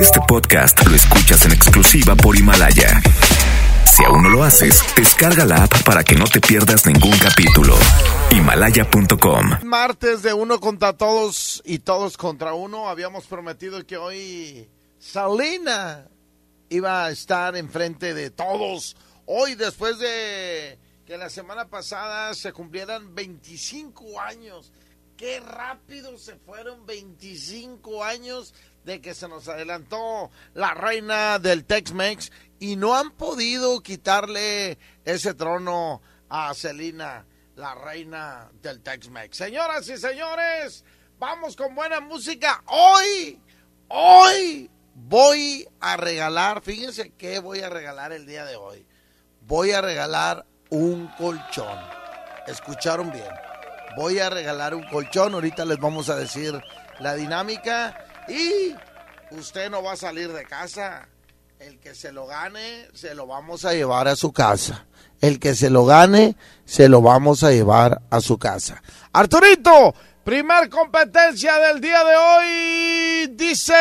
Este 0.00 0.18
podcast 0.26 0.86
lo 0.86 0.96
escuchas 0.96 1.44
en 1.44 1.52
exclusiva 1.52 2.16
por 2.16 2.34
Himalaya. 2.34 3.02
Si 3.84 4.02
aún 4.04 4.22
no 4.22 4.30
lo 4.30 4.42
haces, 4.42 4.82
descarga 4.96 5.44
la 5.44 5.64
app 5.64 5.84
para 5.84 6.02
que 6.02 6.14
no 6.14 6.24
te 6.24 6.40
pierdas 6.40 6.86
ningún 6.86 7.18
capítulo. 7.18 7.76
Himalaya.com. 8.30 9.58
Martes 9.62 10.22
de 10.22 10.32
uno 10.32 10.58
contra 10.58 10.94
todos 10.94 11.60
y 11.66 11.80
todos 11.80 12.16
contra 12.16 12.54
uno. 12.54 12.88
Habíamos 12.88 13.26
prometido 13.26 13.86
que 13.86 13.98
hoy 13.98 14.70
Salina 14.98 16.08
iba 16.70 17.04
a 17.04 17.10
estar 17.10 17.54
enfrente 17.56 18.14
de 18.14 18.30
todos. 18.30 18.96
Hoy, 19.26 19.54
después 19.54 19.98
de 19.98 20.78
que 21.04 21.18
la 21.18 21.28
semana 21.28 21.68
pasada 21.68 22.32
se 22.32 22.54
cumplieran 22.54 23.14
25 23.14 24.18
años. 24.18 24.72
Qué 25.20 25.38
rápido 25.38 26.16
se 26.16 26.36
fueron 26.36 26.86
25 26.86 28.02
años 28.02 28.54
de 28.84 29.00
que 29.00 29.14
se 29.14 29.28
nos 29.28 29.48
adelantó 29.48 30.30
la 30.54 30.74
reina 30.74 31.38
del 31.38 31.64
Tex-Mex 31.66 32.30
y 32.58 32.76
no 32.76 32.94
han 32.94 33.10
podido 33.12 33.80
quitarle 33.82 34.78
ese 35.04 35.34
trono 35.34 36.02
a 36.28 36.52
Celina, 36.54 37.26
la 37.56 37.74
reina 37.74 38.50
del 38.62 38.82
Tex-Mex. 38.82 39.36
Señoras 39.36 39.88
y 39.88 39.96
señores, 39.96 40.84
vamos 41.18 41.56
con 41.56 41.74
buena 41.74 42.00
música. 42.00 42.62
Hoy, 42.66 43.40
hoy 43.88 44.70
voy 44.94 45.68
a 45.80 45.96
regalar, 45.96 46.62
fíjense 46.62 47.12
qué 47.14 47.38
voy 47.38 47.60
a 47.60 47.68
regalar 47.68 48.12
el 48.12 48.26
día 48.26 48.44
de 48.44 48.56
hoy. 48.56 48.86
Voy 49.42 49.72
a 49.72 49.80
regalar 49.80 50.46
un 50.70 51.08
colchón. 51.18 51.78
¿Escucharon 52.46 53.10
bien? 53.10 53.28
Voy 53.96 54.18
a 54.18 54.30
regalar 54.30 54.74
un 54.74 54.84
colchón. 54.84 55.34
Ahorita 55.34 55.64
les 55.64 55.78
vamos 55.78 56.08
a 56.08 56.16
decir 56.16 56.60
la 57.00 57.14
dinámica. 57.14 57.96
Y 58.30 58.76
usted 59.32 59.70
no 59.70 59.82
va 59.82 59.92
a 59.92 59.96
salir 59.96 60.32
de 60.32 60.44
casa. 60.44 61.08
El 61.58 61.78
que 61.78 61.94
se 61.94 62.12
lo 62.12 62.26
gane, 62.26 62.86
se 62.94 63.14
lo 63.14 63.26
vamos 63.26 63.64
a 63.64 63.74
llevar 63.74 64.08
a 64.08 64.16
su 64.16 64.32
casa. 64.32 64.86
El 65.20 65.38
que 65.38 65.54
se 65.54 65.68
lo 65.68 65.84
gane, 65.84 66.36
se 66.64 66.88
lo 66.88 67.02
vamos 67.02 67.42
a 67.42 67.50
llevar 67.50 68.00
a 68.08 68.20
su 68.20 68.38
casa. 68.38 68.82
Arturito, 69.12 69.94
primer 70.24 70.70
competencia 70.70 71.58
del 71.58 71.80
día 71.80 72.04
de 72.04 72.16
hoy, 72.16 73.26
dice... 73.36 73.74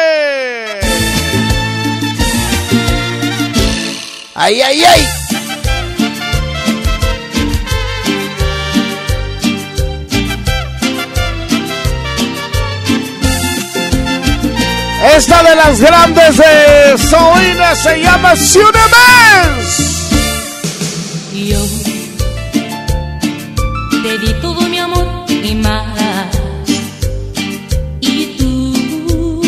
¡Ay, 4.36 4.62
ay, 4.62 4.84
ay! 4.84 5.29
Esta 15.16 15.44
de 15.44 15.56
las 15.56 15.80
grandes 15.80 16.38
de 16.38 16.98
Soina 16.98 17.76
se 17.76 18.02
llama 18.02 18.36
Ciudades. 18.36 20.10
Yo 21.34 21.60
te 24.04 24.18
di 24.20 24.34
todo 24.42 24.62
mi 24.62 24.78
amor 24.78 25.26
y 25.30 25.56
más. 25.56 26.36
Y 28.02 28.26
tú 28.38 29.42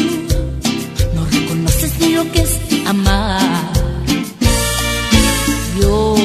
no 1.16 1.26
reconoces 1.31 2.00
ni 2.00 2.09
lo 2.16 2.31
que 2.31 2.42
es 2.42 2.59
amar. 2.88 3.72
Yo 5.80 6.16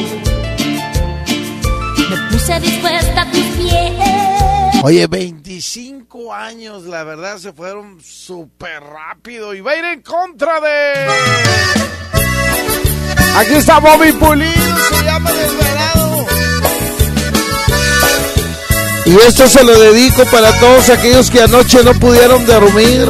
me 2.10 2.16
puse 2.30 2.60
dispuesta 2.60 3.22
a 3.22 3.30
tus 3.30 3.44
pies. 3.58 4.35
Oye, 4.88 5.08
25 5.08 6.32
años, 6.32 6.84
la 6.84 7.02
verdad, 7.02 7.38
se 7.38 7.52
fueron 7.52 8.00
súper 8.00 8.80
rápido 8.84 9.52
y 9.52 9.60
va 9.60 9.72
a 9.72 9.76
ir 9.78 9.84
en 9.84 10.00
contra 10.00 10.60
de... 10.60 11.08
Aquí 13.34 13.54
está 13.54 13.80
Bobby 13.80 14.12
Pulido, 14.12 14.52
se 14.88 15.04
llama 15.04 15.32
Desvelado. 15.32 16.26
Y 19.06 19.16
esto 19.26 19.48
se 19.48 19.64
lo 19.64 19.76
dedico 19.76 20.24
para 20.26 20.52
todos 20.60 20.88
aquellos 20.90 21.32
que 21.32 21.42
anoche 21.42 21.82
no 21.82 21.92
pudieron 21.94 22.46
dormir 22.46 23.08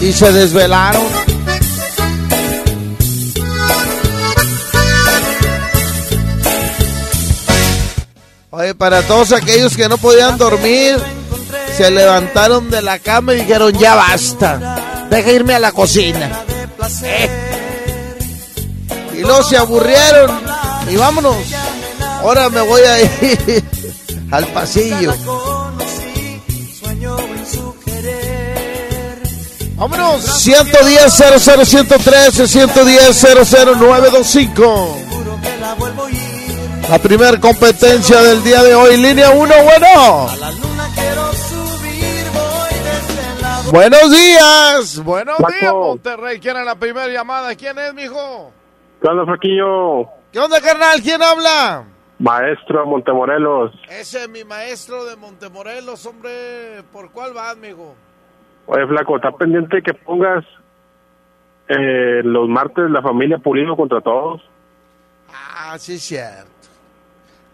y 0.00 0.10
se 0.10 0.32
desvelaron. 0.32 1.17
Oye, 8.58 8.74
para 8.74 9.02
todos 9.02 9.30
aquellos 9.30 9.76
que 9.76 9.88
no 9.88 9.98
podían 9.98 10.36
dormir, 10.36 10.96
se 11.76 11.92
levantaron 11.92 12.68
de 12.70 12.82
la 12.82 12.98
cama 12.98 13.32
y 13.34 13.42
dijeron, 13.42 13.72
ya 13.78 13.94
basta, 13.94 15.06
deja 15.08 15.30
irme 15.30 15.54
a 15.54 15.60
la 15.60 15.70
cocina. 15.70 16.42
Eh. 17.04 17.30
Y 19.16 19.20
luego 19.20 19.44
se 19.44 19.56
aburrieron 19.56 20.40
y 20.90 20.96
vámonos. 20.96 21.36
Ahora 22.20 22.48
me 22.48 22.60
voy 22.62 22.80
a 22.80 23.00
ir 23.00 23.64
al 24.32 24.48
pasillo. 24.48 25.14
Vámonos, 29.76 30.42
110 30.42 31.12
00 31.12 31.64
113 31.64 32.48
110 32.48 33.26
00925. 33.78 34.98
La 35.60 35.76
primera 36.96 37.38
competencia 37.38 38.22
del 38.22 38.42
día 38.42 38.62
de 38.62 38.74
hoy, 38.74 38.96
línea 38.96 39.30
1, 39.30 39.54
bueno. 39.64 40.26
Buenos 43.70 44.10
días, 44.10 45.04
buenos 45.04 45.36
Paco. 45.36 45.52
días, 45.60 45.74
Monterrey. 45.74 46.40
¿Quién 46.40 46.56
es 46.56 46.64
la 46.64 46.74
primera 46.76 47.08
llamada? 47.08 47.54
¿Quién 47.54 47.78
es, 47.78 47.92
mijo? 47.92 48.50
¿Qué 49.02 49.08
onda, 49.08 49.26
Fraquillo? 49.26 50.08
¿Qué 50.32 50.38
onda, 50.40 50.58
carnal? 50.62 51.02
¿Quién 51.02 51.22
habla? 51.22 51.84
Maestro 52.18 52.80
de 52.80 52.86
Montemorelos. 52.86 53.72
Ese 53.90 54.22
es 54.22 54.28
mi 54.30 54.42
maestro 54.44 55.04
de 55.04 55.16
Montemorelos, 55.16 56.06
hombre. 56.06 56.82
¿Por 56.90 57.10
cuál 57.10 57.34
vas, 57.34 57.56
mijo? 57.58 57.94
Oye, 58.66 58.86
Flaco, 58.86 59.16
está 59.16 59.30
pendiente 59.32 59.82
que 59.82 59.92
pongas 59.92 60.44
eh, 61.68 62.22
los 62.24 62.48
martes 62.48 62.90
la 62.90 63.02
familia 63.02 63.38
Pulido 63.38 63.76
contra 63.76 64.00
todos. 64.00 64.40
Ah, 65.30 65.76
sí, 65.78 65.98
cierto. 65.98 66.57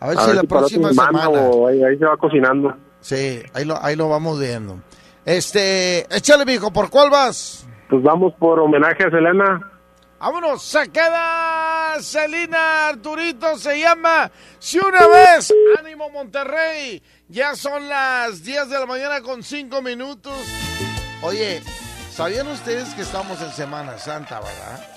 A 0.00 0.08
ver 0.08 0.18
A 0.18 0.20
si 0.22 0.26
ver 0.28 0.34
la 0.36 0.40
si 0.42 0.46
próxima 0.46 0.88
semana 0.90 1.28
o 1.28 1.68
ahí, 1.68 1.82
ahí 1.82 1.96
se 1.98 2.04
va 2.04 2.16
cocinando. 2.16 2.76
Sí, 3.00 3.42
ahí 3.52 3.64
lo, 3.64 3.82
ahí 3.82 3.96
lo 3.96 4.08
vamos 4.08 4.38
viendo. 4.40 4.78
Este, 5.24 6.00
échale, 6.14 6.44
mijo, 6.44 6.70
¿por 6.72 6.90
cuál 6.90 7.10
vas? 7.10 7.66
Pues 7.88 8.02
vamos 8.02 8.34
por 8.38 8.58
homenaje 8.60 9.04
a 9.04 9.10
Selena. 9.10 9.70
Vámonos, 10.18 10.62
se 10.62 10.88
queda 10.90 11.96
Celina 12.00 12.88
Arturito, 12.88 13.58
se 13.58 13.78
llama 13.78 14.30
Si 14.58 14.78
una 14.78 15.06
vez, 15.06 15.52
ánimo 15.78 16.08
Monterrey, 16.08 17.02
ya 17.28 17.54
son 17.54 17.88
las 17.90 18.42
10 18.42 18.70
de 18.70 18.78
la 18.78 18.86
mañana 18.86 19.20
con 19.20 19.42
5 19.42 19.82
minutos. 19.82 20.32
Oye, 21.20 21.62
¿sabían 22.10 22.46
ustedes 22.48 22.94
que 22.94 23.02
estamos 23.02 23.38
en 23.42 23.50
Semana 23.50 23.98
Santa, 23.98 24.40
verdad? 24.40 24.93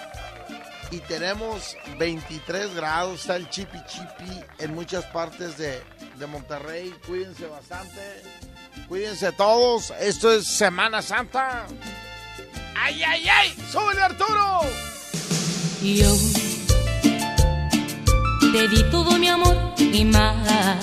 Y 0.92 1.00
tenemos 1.02 1.76
23 1.98 2.76
grados, 2.76 3.22
está 3.22 3.36
el 3.36 3.50
chipi 3.50 3.78
chipi 3.88 4.42
en 4.60 4.74
muchas 4.74 5.04
partes 5.06 5.58
de, 5.58 5.82
de 6.18 6.28
Monterrey, 6.28 6.94
cuídense 7.06 7.46
bastante, 7.48 8.24
cuídense 8.88 9.32
todos, 9.34 9.92
esto 10.00 10.32
es 10.32 10.48
Semana 10.48 11.02
Santa. 11.02 11.68
¡Ay, 12.76 13.04
ay, 13.04 13.28
ay! 13.28 13.56
¡Súbele 13.70 14.02
Arturo! 14.02 14.62
Yo 15.82 16.16
te 18.52 18.68
di 18.68 18.84
todo 18.90 19.18
mi 19.18 19.28
amor 19.28 19.74
y 19.78 20.06
más. 20.06 20.78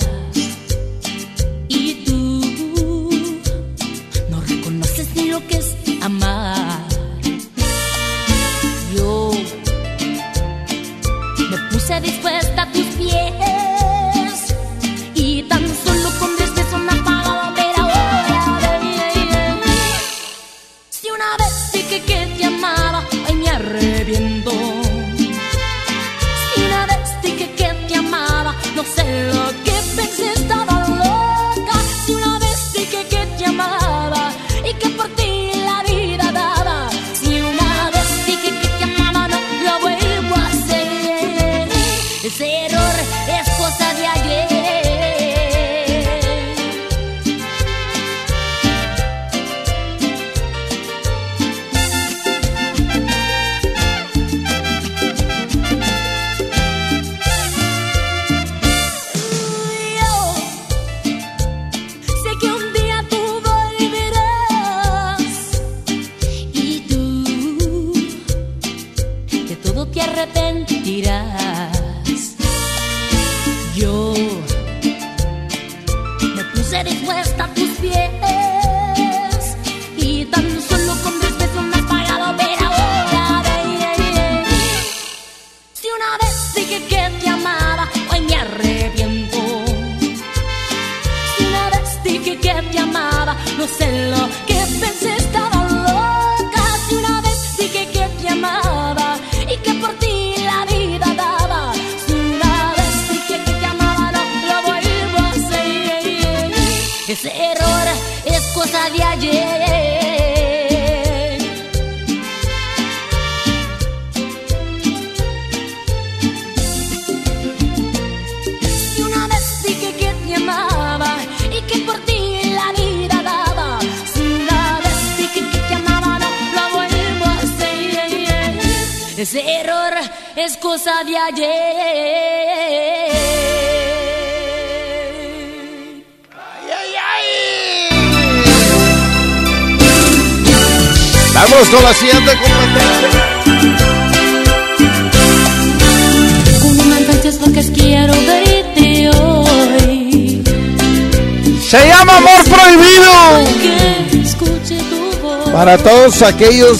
Para 155.65 155.79
todos 155.79 156.21
aquellos 156.21 156.77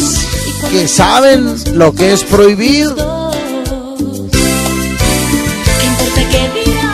que 0.69 0.87
saben 0.87 1.55
lo 1.73 1.95
que 1.95 2.13
es 2.13 2.23
prohibido. 2.23 2.95
¿Qué 5.79 5.85
importa 5.87 6.21
qué 6.29 6.51
dirán? 6.53 6.91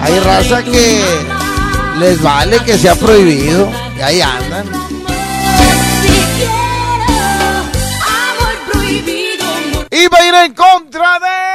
Hay 0.00 0.18
raza 0.18 0.64
que 0.64 1.00
les 2.00 2.20
vale 2.20 2.58
que 2.64 2.76
sea 2.76 2.96
prohibido. 2.96 3.70
Y 3.96 4.00
ahí 4.00 4.20
andan. 4.20 4.66
Si 6.02 6.08
quiero 6.38 6.54
amor 8.02 8.56
prohibido, 8.72 9.44
amor 9.44 9.86
Y 9.92 10.08
va 10.08 10.18
a 10.18 10.26
ir 10.26 10.34
en 10.46 10.54
contra 10.54 11.20
de... 11.20 11.46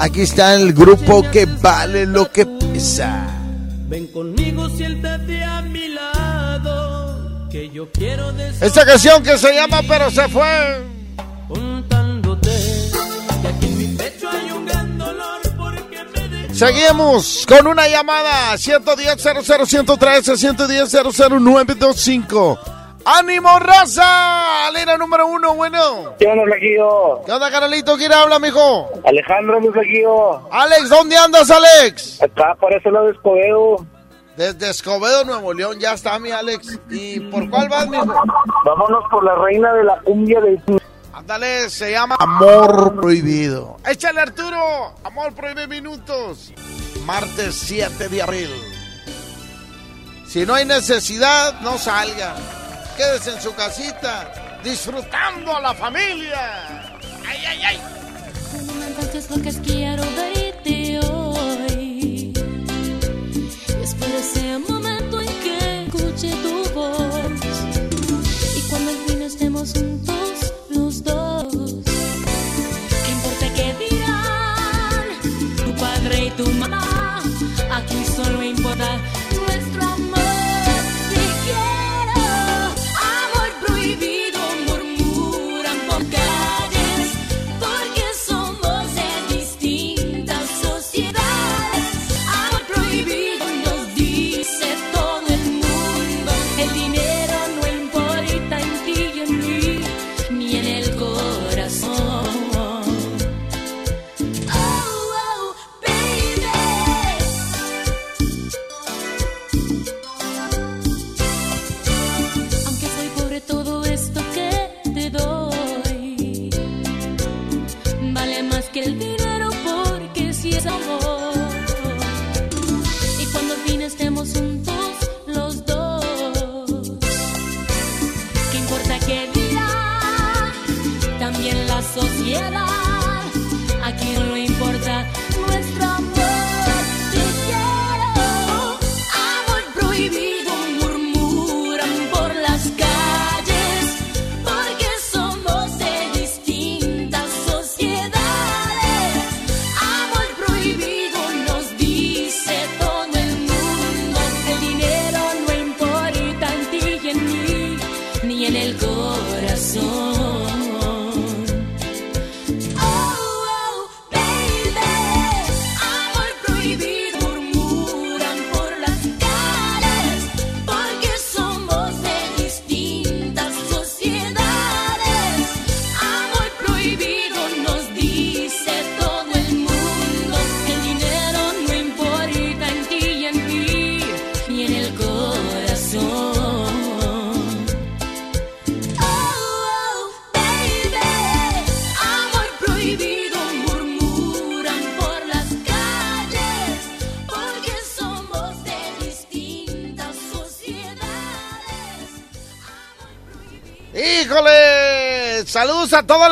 Aquí 0.00 0.22
está 0.22 0.54
el 0.54 0.72
grupo 0.72 1.28
que 1.30 1.44
vale 1.44 2.06
lo 2.06 2.30
que 2.30 2.57
pesa. 2.78 3.26
Ven 3.88 4.06
conmigo, 4.08 4.68
siéntate 4.70 5.42
a 5.42 5.62
mi 5.62 5.88
lado. 5.88 7.48
Que 7.50 7.70
yo 7.70 7.90
quiero 7.90 8.30
decir 8.32 8.62
Esta 8.62 8.84
canción 8.84 9.22
que 9.22 9.36
se 9.38 9.52
llama 9.52 9.80
Pero 9.88 10.10
se 10.10 10.28
fue. 10.28 10.86
contándote. 11.48 12.50
Que 13.42 13.48
aquí 13.48 13.66
en 13.66 13.78
mi 13.78 13.96
pecho 13.96 14.28
hay 14.30 14.50
un 14.52 14.64
gran 14.66 14.96
dolor 14.96 15.40
porque 15.56 16.04
me. 16.14 16.54
Seguimos 16.54 17.44
con 17.48 17.66
una 17.66 17.88
llamada 17.88 18.56
110 18.56 19.16
00113 19.56 20.36
110 20.36 20.92
00925. 20.92 22.58
¡Ánimo, 23.04 23.58
raza! 23.58 24.37
Número 24.96 25.26
uno, 25.26 25.54
bueno. 25.54 26.14
¿Qué 26.18 26.26
onda, 26.26 26.44
Flaquillo? 26.44 27.22
¿Qué 27.26 27.32
onda, 27.32 27.50
canalito? 27.50 27.96
¿Quién 27.96 28.12
habla, 28.12 28.38
mijo? 28.38 28.88
Alejandro, 29.04 29.60
mi 29.60 29.68
Flaquillo. 29.68 30.52
Alex, 30.52 30.88
¿dónde 30.88 31.16
andas, 31.16 31.50
Alex? 31.50 32.22
Acá 32.22 32.56
por 32.58 32.72
ese 32.72 32.90
lado 32.90 33.06
de 33.06 33.12
Escobedo. 33.12 33.86
Desde 34.36 34.70
Escobedo, 34.70 35.24
Nuevo 35.24 35.52
León, 35.52 35.78
ya 35.80 35.94
está 35.94 36.18
mi 36.20 36.30
Alex. 36.30 36.78
¿Y 36.88 37.18
por 37.28 37.50
cuál 37.50 37.68
vas, 37.68 37.88
mijo? 37.88 38.06
Vámonos 38.64 39.04
por 39.10 39.24
la 39.24 39.34
reina 39.34 39.72
de 39.74 39.84
la 39.84 40.00
cumbia 40.02 40.40
del... 40.40 40.62
Ándale, 41.12 41.68
se 41.68 41.90
llama 41.90 42.16
Amor 42.20 43.00
Prohibido. 43.00 43.76
Échale, 43.84 44.20
Arturo. 44.20 44.94
Amor 45.02 45.34
Prohibido 45.34 45.66
minutos. 45.66 46.52
Martes 47.04 47.56
7 47.56 48.08
de 48.08 48.22
abril. 48.22 48.50
Si 50.28 50.46
no 50.46 50.54
hay 50.54 50.64
necesidad, 50.64 51.60
no 51.62 51.76
salga. 51.78 52.36
Quédese 52.96 53.32
en 53.32 53.40
su 53.40 53.54
casita, 53.54 54.30
disfrutando 54.62 55.56
a 55.56 55.60
la 55.60 55.74
familia. 55.74 56.98
¡Ay, 57.26 57.38
ay, 57.46 57.60
ay! 57.64 57.80
Como 58.52 58.72
me 58.74 58.86
enganchas 58.88 59.26
porque 59.26 59.52
quiero 59.64 60.02
verte 60.16 61.00
hoy. 61.06 62.32
Y 62.34 63.82
espero 63.82 64.18
ese 64.18 64.58
momento 64.58 65.20
en 65.20 65.28
que 65.42 65.84
escuche 65.86 66.30
tu 66.42 66.70
voz. 66.74 67.22
Y 68.56 68.60
cuando 68.68 68.90
al 68.90 68.96
fin 69.06 69.22
estemos 69.22 69.72
juntos 69.72 70.52
los 70.70 71.04
dos. 71.04 71.67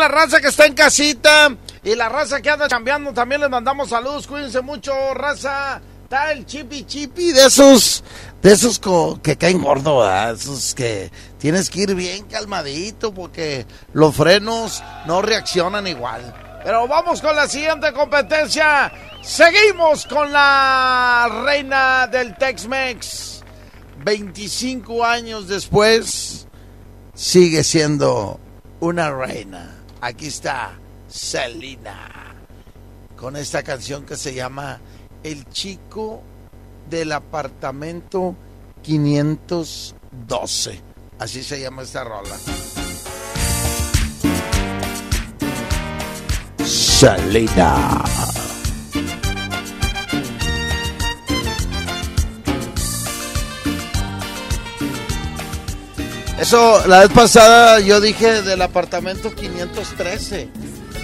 Raza 0.09 0.41
que 0.41 0.49
está 0.49 0.67
en 0.67 0.75
casita 0.75 1.55
y 1.83 1.95
la 1.95 2.09
raza 2.09 2.41
que 2.41 2.51
anda 2.51 2.69
chambeando. 2.69 3.13
También 3.13 3.41
les 3.41 3.51
mandamos 3.51 3.89
saludos, 3.91 4.27
cuídense 4.27 4.61
mucho, 4.61 4.93
raza. 5.15 5.81
Está 6.05 6.33
el 6.33 6.47
chipi 6.47 6.85
chipi 6.85 7.33
de 7.33 7.47
esos, 7.47 8.05
de 8.41 8.53
esos 8.53 8.81
que 9.23 9.37
caen 9.37 9.61
gordo, 9.61 10.09
esos 10.31 10.75
que 10.75 11.11
tienes 11.39 11.69
que 11.69 11.81
ir 11.81 11.95
bien 11.97 12.27
calmadito 12.27 13.13
porque 13.13 13.67
los 13.93 14.15
frenos 14.15 14.85
no 15.07 15.21
reaccionan 15.21 15.87
igual. 15.89 16.33
Pero 16.63 16.89
vamos 16.89 17.21
con 17.21 17.35
la 17.35 17.49
siguiente 17.49 17.93
competencia. 17.93 18.93
Seguimos 19.23 20.07
con 20.07 20.33
la 20.33 21.43
reina 21.45 22.07
del 22.07 22.37
Tex-Mex. 22.37 23.43
25 24.05 25.05
años 25.05 25.49
después, 25.49 26.47
sigue 27.15 27.65
siendo 27.65 28.41
una 28.81 29.11
reina. 29.11 29.76
Aquí 30.07 30.29
está 30.29 30.79
Selena 31.09 32.37
con 33.17 33.35
esta 33.35 33.65
canción 33.65 34.07
que 34.07 34.15
se 34.15 34.33
llama 34.33 34.81
El 35.25 35.49
chico 35.49 36.23
del 36.89 37.11
apartamento 37.11 38.37
512. 38.83 40.81
Así 41.19 41.43
se 41.43 41.61
llama 41.61 41.83
esta 41.83 42.05
rola. 42.05 42.37
Selena. 46.65 48.05
Eso, 56.39 56.87
la 56.87 57.01
vez 57.01 57.11
pasada 57.11 57.81
yo 57.81 58.01
dije 58.01 58.43
del 58.43 58.61
apartamento 58.61 59.35
513, 59.35 60.49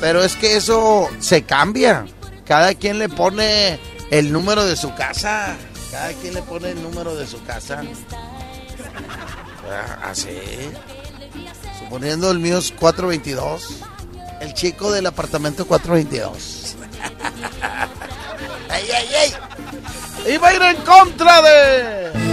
pero 0.01 0.23
es 0.23 0.37
que 0.37 0.57
eso 0.57 1.09
se 1.21 1.43
cambia. 1.43 2.07
Cada 2.45 2.75
quien 2.75 2.99
le 2.99 3.09
pone 3.09 3.81
el 4.11 4.31
número 4.31 4.65
de 4.65 4.77
su 4.77 4.95
casa. 4.95 5.57
Cada 5.91 6.13
quien 6.15 6.35
le 6.35 6.43
pone 6.43 6.73
el 6.73 6.83
número 6.83 7.15
de 7.15 7.27
su 7.27 7.43
casa. 7.45 7.83
Ah, 9.71 10.11
Así. 10.11 10.39
Suponiendo 11.79 12.31
el 12.31 12.39
mío 12.39 12.59
es 12.59 12.73
422. 12.73 13.79
El 14.41 14.53
chico 14.55 14.91
del 14.91 15.07
apartamento 15.07 15.67
422. 15.67 16.77
¡Ay, 18.69 18.85
ay, 18.95 19.09
ay! 19.15 20.33
Iba 20.35 20.49
a 20.49 20.55
ir 20.55 20.63
en 20.63 20.77
contra 20.79 21.43
de... 21.43 22.32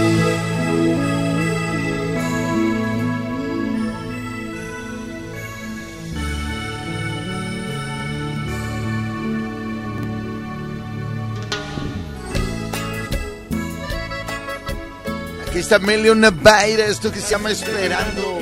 está 15.60 15.76
Emilio 15.76 16.14
Nevaira, 16.14 16.86
esto 16.86 17.12
que 17.12 17.20
se 17.20 17.30
llama 17.30 17.50
Esperando 17.50 18.38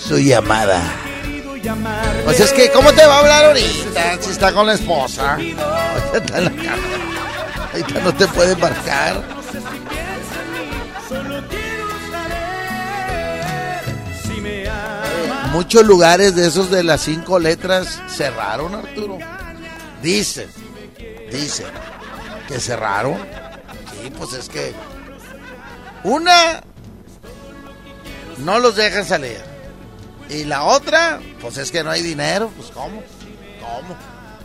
su 0.00 0.18
llamada. 0.18 0.80
Pues 2.24 2.40
es 2.40 2.52
que, 2.52 2.70
¿cómo 2.70 2.92
te 2.92 3.04
va 3.04 3.16
a 3.16 3.18
hablar 3.20 3.44
ahorita 3.46 4.22
si 4.22 4.30
está 4.30 4.52
con 4.52 4.66
la 4.66 4.74
esposa? 4.74 5.34
Ahorita 5.34 6.16
está 6.16 6.38
en 6.38 6.44
la 6.44 6.50
cama. 6.50 6.82
Ahorita 7.72 8.00
no 8.00 8.14
te 8.14 8.26
puede 8.28 8.56
marcar. 8.56 9.22
Muchos 15.52 15.84
lugares 15.84 16.34
de 16.34 16.46
esos 16.46 16.70
de 16.70 16.82
las 16.84 17.02
cinco 17.02 17.38
letras 17.38 18.00
cerraron, 18.08 18.74
Arturo. 18.74 19.18
Dicen, 20.02 20.48
dicen 21.30 21.66
que 22.46 22.60
cerraron. 22.60 23.16
Sí, 23.90 24.10
pues 24.16 24.32
es 24.34 24.48
que 24.48 24.72
una 26.04 26.62
no 28.38 28.58
los 28.58 28.76
dejan 28.76 29.04
salir. 29.04 29.40
Y 30.28 30.44
la 30.44 30.64
otra, 30.64 31.20
pues 31.40 31.56
es 31.58 31.70
que 31.70 31.82
no 31.82 31.90
hay 31.90 32.02
dinero. 32.02 32.50
Pues 32.56 32.70
¿cómo? 32.70 33.02
¿Cómo? 33.60 33.96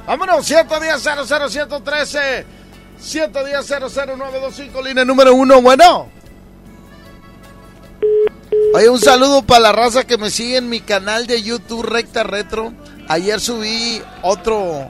Vámonos, 0.05 0.45
110 0.45 1.01
00 1.01 1.49
113 1.49 2.45
110 2.99 3.67
00925, 3.67 4.81
línea 4.81 5.05
número 5.05 5.33
uno. 5.33 5.61
Bueno. 5.61 6.09
Oye, 8.73 8.89
un 8.89 8.99
saludo 8.99 9.43
para 9.43 9.61
la 9.61 9.71
raza 9.71 10.05
que 10.05 10.17
me 10.17 10.31
sigue 10.31 10.57
en 10.57 10.69
mi 10.69 10.81
canal 10.81 11.27
de 11.27 11.41
YouTube 11.43 11.83
Recta 11.83 12.23
Retro. 12.23 12.73
Ayer 13.07 13.39
subí 13.39 14.01
otro 14.21 14.89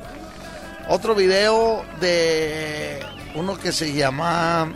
otro 0.88 1.16
video 1.16 1.84
de 2.00 3.00
uno 3.36 3.58
que 3.58 3.72
se 3.72 3.94
llama 3.94 4.72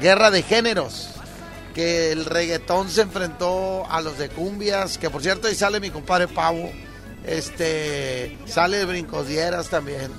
Guerra 0.00 0.30
de 0.30 0.42
Géneros. 0.42 1.11
Que 1.74 2.12
el 2.12 2.24
reggaetón 2.24 2.90
se 2.90 3.02
enfrentó 3.02 3.86
a 3.90 4.00
los 4.00 4.18
de 4.18 4.28
cumbias. 4.28 4.98
Que 4.98 5.10
por 5.10 5.22
cierto, 5.22 5.48
ahí 5.48 5.54
sale 5.54 5.80
mi 5.80 5.90
compadre 5.90 6.28
Pavo. 6.28 6.70
Este 7.24 8.36
sale 8.46 8.78
de 8.78 8.84
Brincosieras 8.84 9.68
también. 9.68 10.10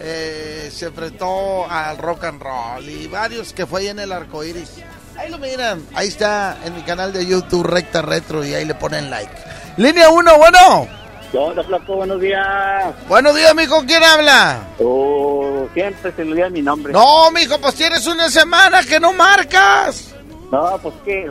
Eh, 0.00 0.70
se 0.72 0.86
enfrentó 0.86 1.68
al 1.68 1.98
rock 1.98 2.24
and 2.24 2.40
roll 2.40 2.88
y 2.88 3.08
varios 3.08 3.52
que 3.52 3.66
fue 3.66 3.80
ahí 3.80 3.88
en 3.88 3.98
el 3.98 4.12
arco 4.12 4.44
iris. 4.44 4.70
Ahí 5.16 5.28
lo 5.30 5.38
miran, 5.38 5.84
ahí 5.94 6.06
está 6.06 6.58
en 6.64 6.76
mi 6.76 6.82
canal 6.82 7.12
de 7.12 7.26
YouTube 7.26 7.66
Recta 7.66 8.02
Retro 8.02 8.44
y 8.44 8.54
ahí 8.54 8.64
le 8.64 8.76
ponen 8.76 9.10
like. 9.10 9.32
Línea 9.76 10.08
1, 10.10 10.38
bueno. 10.38 10.88
¿Qué 11.32 11.38
onda, 11.38 11.64
flaco? 11.64 11.96
Buenos 11.96 12.20
días. 12.20 12.94
Buenos 13.08 13.34
días, 13.34 13.54
mijo, 13.56 13.84
¿quién 13.84 14.02
habla? 14.04 14.60
Oh, 14.78 15.66
siempre 15.74 16.12
se 16.12 16.24
le 16.24 16.30
olvida 16.30 16.48
mi 16.48 16.62
nombre. 16.62 16.92
No, 16.92 17.32
mijo, 17.32 17.60
pues 17.60 17.74
tienes 17.74 18.06
una 18.06 18.30
semana 18.30 18.82
que 18.84 19.00
no 19.00 19.12
marcas. 19.12 20.14
No, 20.50 20.78
pues 20.82 20.94
que 21.04 21.30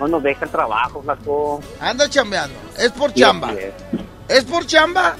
no 0.00 0.08
nos 0.08 0.22
deja 0.22 0.44
el 0.44 0.50
trabajo, 0.50 1.02
flaco. 1.02 1.60
Anda 1.80 2.08
chambeando. 2.08 2.58
Es 2.78 2.90
por 2.90 3.12
chamba. 3.14 3.54
¿Es 4.28 4.44
por 4.44 4.66
chamba? 4.66 5.14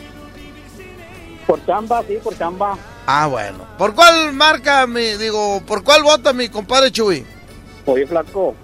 Por 1.47 1.65
chamba, 1.65 2.03
sí, 2.09 2.19
por 2.23 2.37
chamba. 2.37 2.77
Ah, 3.07 3.29
bueno. 3.29 3.59
¿Por 3.79 3.95
cuál 3.95 4.33
marca 4.33 4.87
mi, 4.89 5.17
digo, 5.17 5.63
por 5.65 5.85
cuál 5.85 6.03
vota 6.03 6.33
mi 6.33 6.49
compadre 6.49 6.91
Chuy? 6.91 7.25
Oye, 7.87 8.07
flaco. 8.07 8.55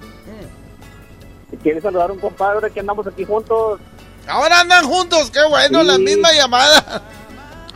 ¿Quieres 1.62 1.82
saludar 1.82 2.10
a 2.10 2.12
un 2.14 2.18
compadre 2.18 2.70
que 2.72 2.80
andamos 2.80 3.06
aquí 3.06 3.24
juntos? 3.24 3.78
Ahora 4.26 4.60
andan 4.60 4.84
juntos, 4.84 5.30
qué 5.30 5.40
bueno, 5.48 5.82
Sí. 5.82 5.86
la 5.86 5.98
misma 5.98 6.32
llamada. 6.32 7.02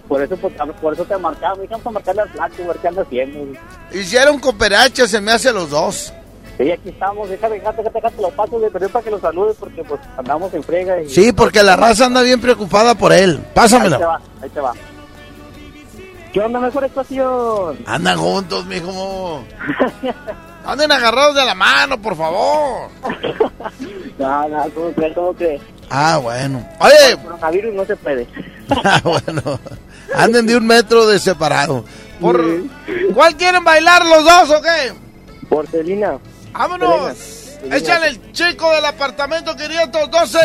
Por 0.08 0.22
eso, 0.22 0.36
pues, 0.36 0.54
por 0.80 0.94
eso 0.94 1.04
te 1.04 1.16
marcamos. 1.18 1.58
Dejamos 1.60 1.86
a 1.86 1.90
marcarle 1.90 2.22
al 2.22 2.28
flaco, 2.30 2.54
a 2.62 2.66
ver 2.68 2.76
qué 2.78 2.88
anda 2.88 3.02
haciendo. 3.02 3.60
Hicieron 3.92 4.38
cooperacha, 4.40 5.06
se 5.06 5.20
me 5.20 5.32
hace 5.32 5.52
los 5.52 5.70
dos. 5.70 6.12
Sí, 6.56 6.70
aquí 6.70 6.88
estamos. 6.88 7.28
Déjame, 7.28 7.56
déjate, 7.56 7.82
déjate, 7.82 7.98
déjate 8.00 8.22
lo 8.22 8.30
paso 8.30 8.58
de 8.58 8.70
para 8.70 9.04
que 9.04 9.10
lo 9.10 9.20
saludes 9.20 9.56
porque, 9.58 9.84
pues, 9.84 10.00
andamos 10.16 10.52
en 10.54 10.62
frega. 10.62 11.02
Y... 11.02 11.08
Sí, 11.10 11.32
porque 11.32 11.62
la 11.62 11.76
raza 11.76 12.06
anda 12.06 12.22
bien 12.22 12.40
preocupada 12.40 12.94
por 12.94 13.12
él. 13.12 13.36
Ahí 13.36 13.42
te 13.42 13.54
Pásamelo. 13.54 14.00
va, 14.00 14.20
ahí 14.42 14.48
te 14.48 14.60
va. 14.60 14.72
¿Qué 16.32 16.40
onda, 16.40 16.60
mejor 16.60 16.84
estación? 16.84 17.78
Andan 17.86 18.18
juntos, 18.18 18.66
mijo. 18.66 19.42
Anden 20.66 20.90
agarrados 20.90 21.34
de 21.34 21.44
la 21.44 21.54
mano, 21.54 22.00
por 22.00 22.16
favor. 22.16 22.90
no, 24.18 24.48
no, 24.48 24.64
¿cómo 24.74 24.92
crees? 24.92 25.14
¿Cómo 25.14 25.32
crees? 25.34 25.62
Ah, 25.88 26.18
bueno. 26.22 26.66
Oye, 26.80 27.16
Coronavirus 27.22 27.74
no 27.74 27.84
se 27.84 27.96
puede. 27.96 28.26
ah, 28.84 29.00
bueno. 29.04 29.60
Anden 30.14 30.46
de 30.46 30.56
un 30.56 30.66
metro 30.66 31.06
de 31.06 31.18
separado. 31.18 31.84
Por... 32.20 32.42
¿Cuál 33.14 33.36
quieren 33.36 33.62
bailar 33.62 34.04
los 34.04 34.24
dos 34.24 34.58
o 34.58 34.62
qué? 34.62 34.92
Porcelina. 35.48 36.18
¡Vámonos! 36.58 37.16
Échale 37.70 38.08
el 38.08 38.32
chico 38.32 38.70
del 38.72 38.84
apartamento 38.84 39.54
512. 39.54 40.38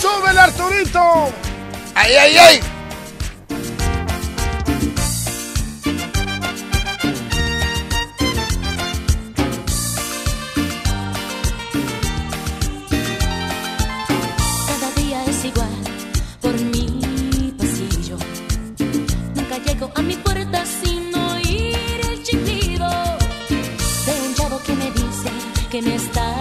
¡Súbele, 0.00 0.40
Arturito! 0.40 1.30
¡Ay, 1.94 2.14
ay, 2.14 2.36
ay! 2.38 2.60
Que 25.72 25.80
me 25.80 25.94
está 25.94 26.31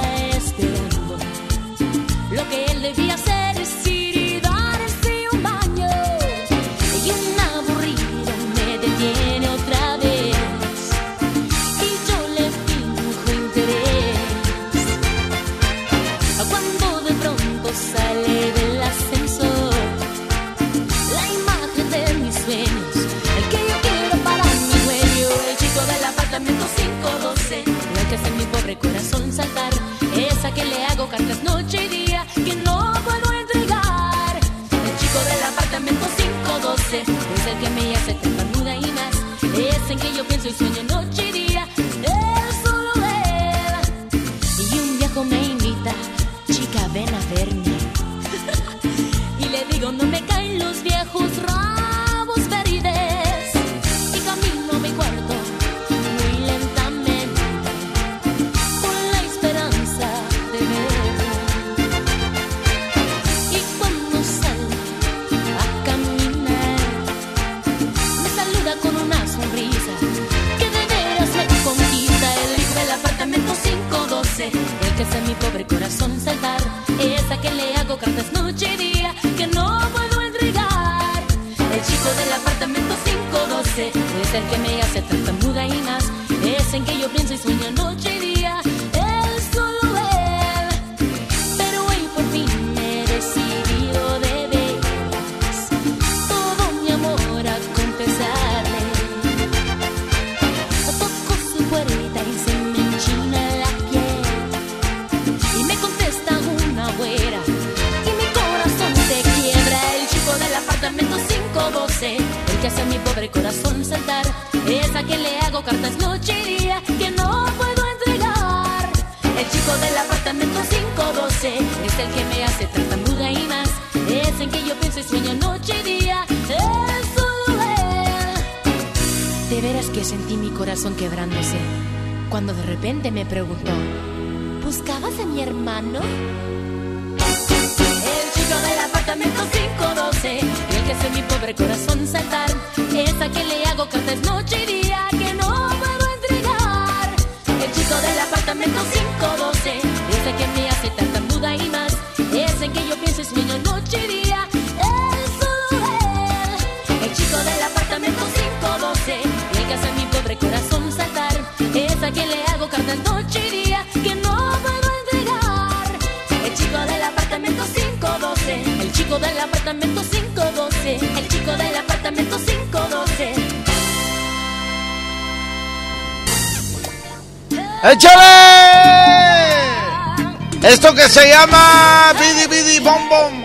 llama 181.41 182.13
Bidi 182.19 182.47
Bidi 182.47 182.79
Bom 182.79 183.09
Bom. 183.09 183.43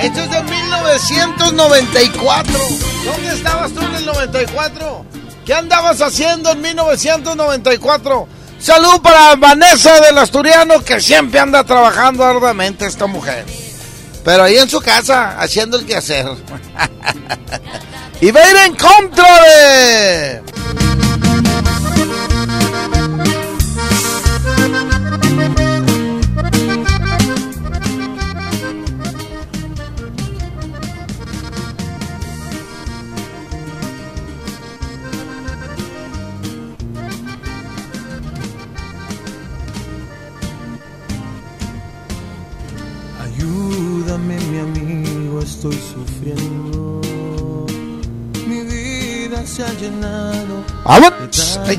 Esto 0.00 0.20
es 0.20 0.30
de 0.30 0.42
1994. 0.42 2.58
¿Dónde 3.04 3.34
estabas 3.34 3.72
tú 3.72 3.82
en 3.82 3.94
el 3.94 4.06
94? 4.06 5.04
¿Qué 5.44 5.54
andabas 5.54 6.00
haciendo 6.00 6.52
en 6.52 6.62
1994? 6.62 8.28
Salud 8.58 9.02
para 9.02 9.36
Vanessa 9.36 10.00
del 10.00 10.16
Asturiano, 10.16 10.82
que 10.82 10.98
siempre 11.00 11.40
anda 11.40 11.64
trabajando 11.64 12.24
arduamente 12.24 12.86
esta 12.86 13.06
mujer. 13.06 13.44
Pero 14.24 14.44
ahí 14.44 14.56
en 14.56 14.70
su 14.70 14.80
casa, 14.80 15.38
haciendo 15.38 15.76
el 15.76 15.84
quehacer. 15.84 16.26
y 18.22 18.30
va 18.30 18.40
a 18.40 18.50
ir 18.50 18.56
en 18.56 18.76
contra 18.76 19.42
de... 19.42 20.42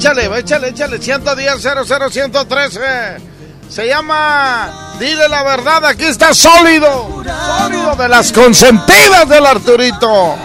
échale, 0.06 0.40
échale, 0.40 0.68
échale. 0.70 1.02
110 1.02 1.62
00 1.62 2.10
113. 2.10 2.80
Se 3.70 3.88
llama 3.88 4.96
Dile 5.00 5.28
la 5.28 5.44
verdad, 5.44 5.86
aquí 5.86 6.06
está 6.06 6.34
sólido. 6.34 7.24
Sólido 7.60 7.96
de 7.96 8.08
las 8.08 8.32
consentidas 8.32 9.28
del 9.28 9.46
Arturito. 9.46 10.36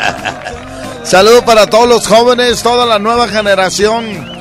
Saludo 1.04 1.44
para 1.44 1.68
todos 1.68 1.88
los 1.88 2.06
jóvenes, 2.06 2.62
toda 2.62 2.84
la 2.84 2.98
nueva 2.98 3.28
generación 3.28 4.34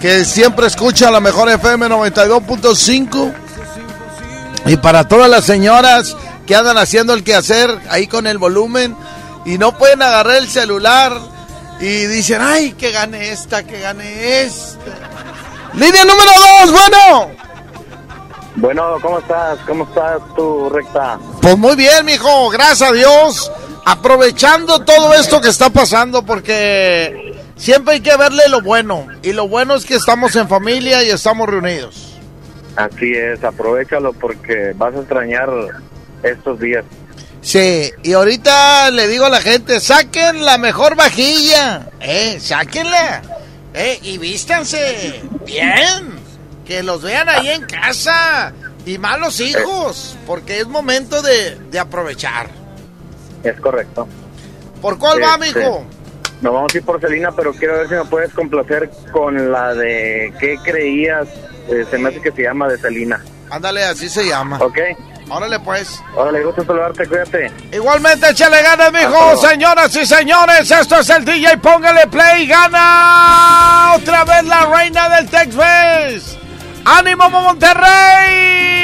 que 0.00 0.24
siempre 0.24 0.66
escucha 0.66 1.10
la 1.10 1.20
mejor 1.20 1.48
FM 1.48 1.86
92.5. 1.88 3.34
Y 4.66 4.76
para 4.76 5.06
todas 5.06 5.30
las 5.30 5.44
señoras 5.44 6.16
que 6.46 6.56
andan 6.56 6.78
haciendo 6.78 7.14
el 7.14 7.22
quehacer 7.22 7.78
ahí 7.88 8.08
con 8.08 8.26
el 8.26 8.38
volumen 8.38 8.96
y 9.44 9.58
no 9.58 9.78
pueden 9.78 10.02
agarrar 10.02 10.36
el 10.36 10.48
celular 10.48 11.37
y 11.80 12.06
dicen, 12.06 12.40
ay, 12.40 12.72
que 12.72 12.90
gane 12.90 13.30
esta, 13.30 13.64
que 13.64 13.80
gane 13.80 14.42
esta. 14.42 14.78
Línea 15.74 16.04
número 16.04 16.30
dos, 16.60 16.72
bueno. 16.72 17.30
Bueno, 18.56 18.96
¿cómo 19.00 19.20
estás? 19.20 19.58
¿Cómo 19.66 19.84
estás 19.84 20.20
tú, 20.34 20.68
recta? 20.70 21.18
Pues 21.40 21.56
muy 21.56 21.76
bien, 21.76 22.04
mijo, 22.04 22.50
gracias 22.50 22.90
a 22.90 22.92
Dios. 22.92 23.52
Aprovechando 23.84 24.80
todo 24.80 25.14
esto 25.14 25.40
que 25.40 25.48
está 25.48 25.70
pasando 25.70 26.24
porque 26.24 27.40
siempre 27.56 27.94
hay 27.94 28.00
que 28.00 28.16
verle 28.16 28.48
lo 28.48 28.60
bueno. 28.60 29.06
Y 29.22 29.32
lo 29.32 29.48
bueno 29.48 29.74
es 29.74 29.84
que 29.84 29.94
estamos 29.94 30.34
en 30.36 30.48
familia 30.48 31.04
y 31.04 31.10
estamos 31.10 31.48
reunidos. 31.48 32.18
Así 32.74 33.12
es, 33.14 33.42
aprovechalo 33.44 34.12
porque 34.12 34.72
vas 34.76 34.94
a 34.94 34.98
extrañar 34.98 35.48
estos 36.22 36.58
días. 36.58 36.84
Sí, 37.48 37.90
y 38.02 38.12
ahorita 38.12 38.90
le 38.90 39.08
digo 39.08 39.24
a 39.24 39.30
la 39.30 39.40
gente, 39.40 39.80
saquen 39.80 40.44
la 40.44 40.58
mejor 40.58 40.96
vajilla, 40.96 41.88
eh, 41.98 42.36
sáquenla, 42.38 43.22
eh, 43.72 43.98
y 44.02 44.18
vístanse 44.18 45.22
bien, 45.46 46.18
que 46.66 46.82
los 46.82 47.00
vean 47.00 47.30
ahí 47.30 47.48
en 47.48 47.62
casa, 47.62 48.52
y 48.84 48.98
más 48.98 49.18
los 49.18 49.40
hijos, 49.40 50.18
porque 50.26 50.60
es 50.60 50.66
momento 50.66 51.22
de, 51.22 51.54
de 51.70 51.78
aprovechar. 51.78 52.50
Es 53.42 53.58
correcto. 53.62 54.06
¿Por 54.82 54.98
cuál 54.98 55.22
va, 55.22 55.42
Este, 55.42 55.58
mijo? 55.58 55.86
Nos 56.42 56.52
vamos 56.52 56.74
a 56.74 56.76
ir 56.76 56.84
por 56.84 57.00
Celina, 57.00 57.32
pero 57.32 57.54
quiero 57.54 57.78
ver 57.78 57.88
si 57.88 57.94
me 57.94 58.04
puedes 58.04 58.30
complacer 58.34 58.90
con 59.10 59.50
la 59.50 59.72
de 59.72 60.34
¿Qué 60.38 60.58
creías? 60.62 61.26
Eh, 61.70 61.86
se 61.90 61.96
me 61.96 62.10
hace 62.10 62.20
que 62.20 62.30
se 62.30 62.42
llama 62.42 62.68
de 62.68 62.76
Celina. 62.76 63.24
Ándale, 63.48 63.84
así 63.84 64.10
se 64.10 64.28
llama. 64.28 64.58
¿Ok? 64.62 64.76
Órale, 65.30 65.60
pues. 65.60 66.02
Órale, 66.14 66.42
gusto 66.42 66.64
saludarte, 66.64 67.06
cuídate. 67.06 67.52
Igualmente, 67.72 68.30
échale 68.30 68.62
ganas, 68.62 68.92
mijo. 68.92 69.36
Señoras 69.36 69.94
y 69.96 70.06
señores, 70.06 70.70
esto 70.70 71.00
es 71.00 71.10
el 71.10 71.24
DJ. 71.24 71.58
Póngale 71.58 72.06
play. 72.06 72.46
Gana 72.46 73.92
otra 73.96 74.24
vez 74.24 74.44
la 74.44 74.66
reina 74.66 75.08
del 75.08 75.28
Tex-Mex. 75.28 76.36
¡Ánimo 76.84 77.28
Monterrey! 77.28 78.78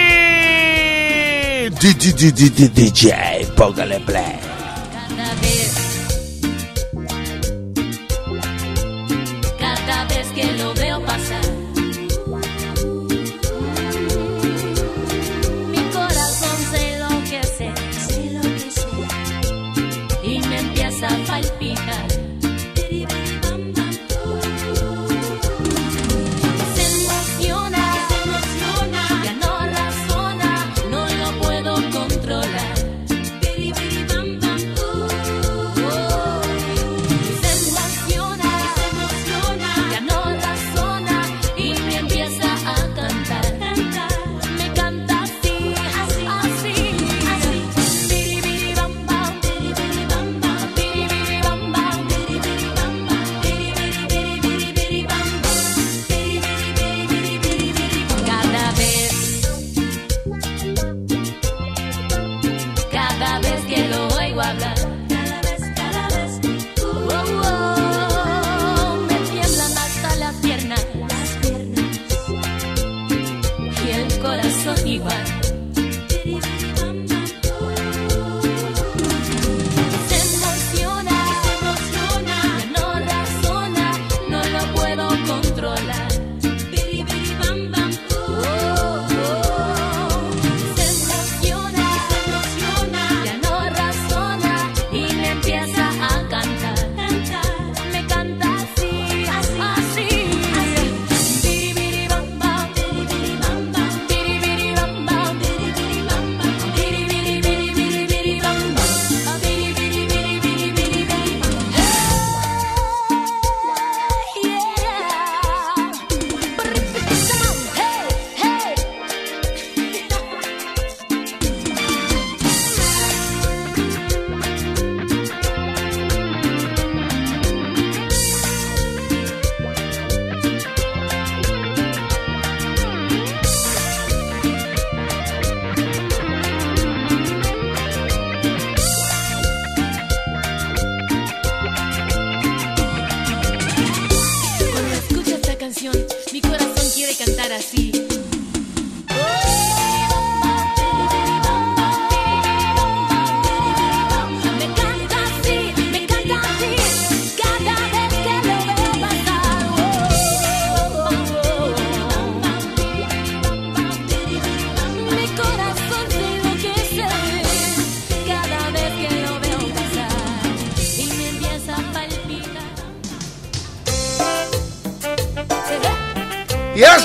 DJ, 2.74 3.46
póngale 3.56 4.00
play. 4.00 4.38
Cada 4.92 5.34
vez, 5.40 5.74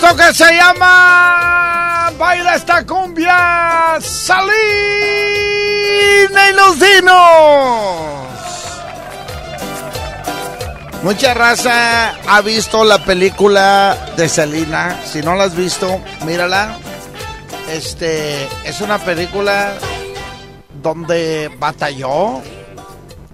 esto 0.10 0.24
que 0.24 0.34
se 0.34 0.56
llama 0.56 2.12
Baila 2.18 2.56
esta 2.56 2.86
cumbia 2.86 4.00
Salina 4.02 4.40
y 6.50 6.54
los 6.54 6.80
dinos. 6.80 7.16
Mucha 11.04 11.34
raza 11.34 12.16
ha 12.28 12.42
visto 12.42 12.84
la 12.84 13.04
película 13.04 13.96
de 14.18 14.28
Selena. 14.28 15.00
Si 15.06 15.22
no 15.22 15.36
la 15.36 15.46
has 15.46 15.56
visto, 15.56 16.02
mírala. 16.26 16.78
Este 17.72 18.48
es 18.64 18.82
una 18.82 18.98
película 18.98 19.74
donde 20.82 21.52
batalló, 21.60 22.42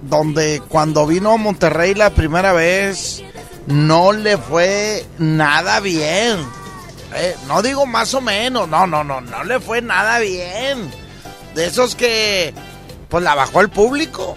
donde 0.01 0.61
cuando 0.67 1.07
vino 1.07 1.31
a 1.31 1.38
Monterrey 1.38 1.95
la 1.95 2.09
primera 2.09 2.51
vez 2.53 3.23
no 3.67 4.11
le 4.11 4.38
fue 4.38 5.05
nada 5.17 5.79
bien. 5.79 6.64
Eh, 7.15 7.36
no 7.47 7.62
digo 7.62 7.86
más 7.86 8.13
o 8.13 8.21
menos, 8.21 8.67
no, 8.67 8.86
no, 8.86 9.04
no, 9.04 9.21
no 9.21 9.43
le 9.43 9.60
fue 9.60 9.82
nada 9.82 10.19
bien. 10.19 10.91
De 11.54 11.65
esos 11.65 11.95
que 11.95 12.54
pues 13.10 13.23
la 13.23 13.36
bajó 13.36 13.62
el 13.62 13.69
público. 13.69 14.36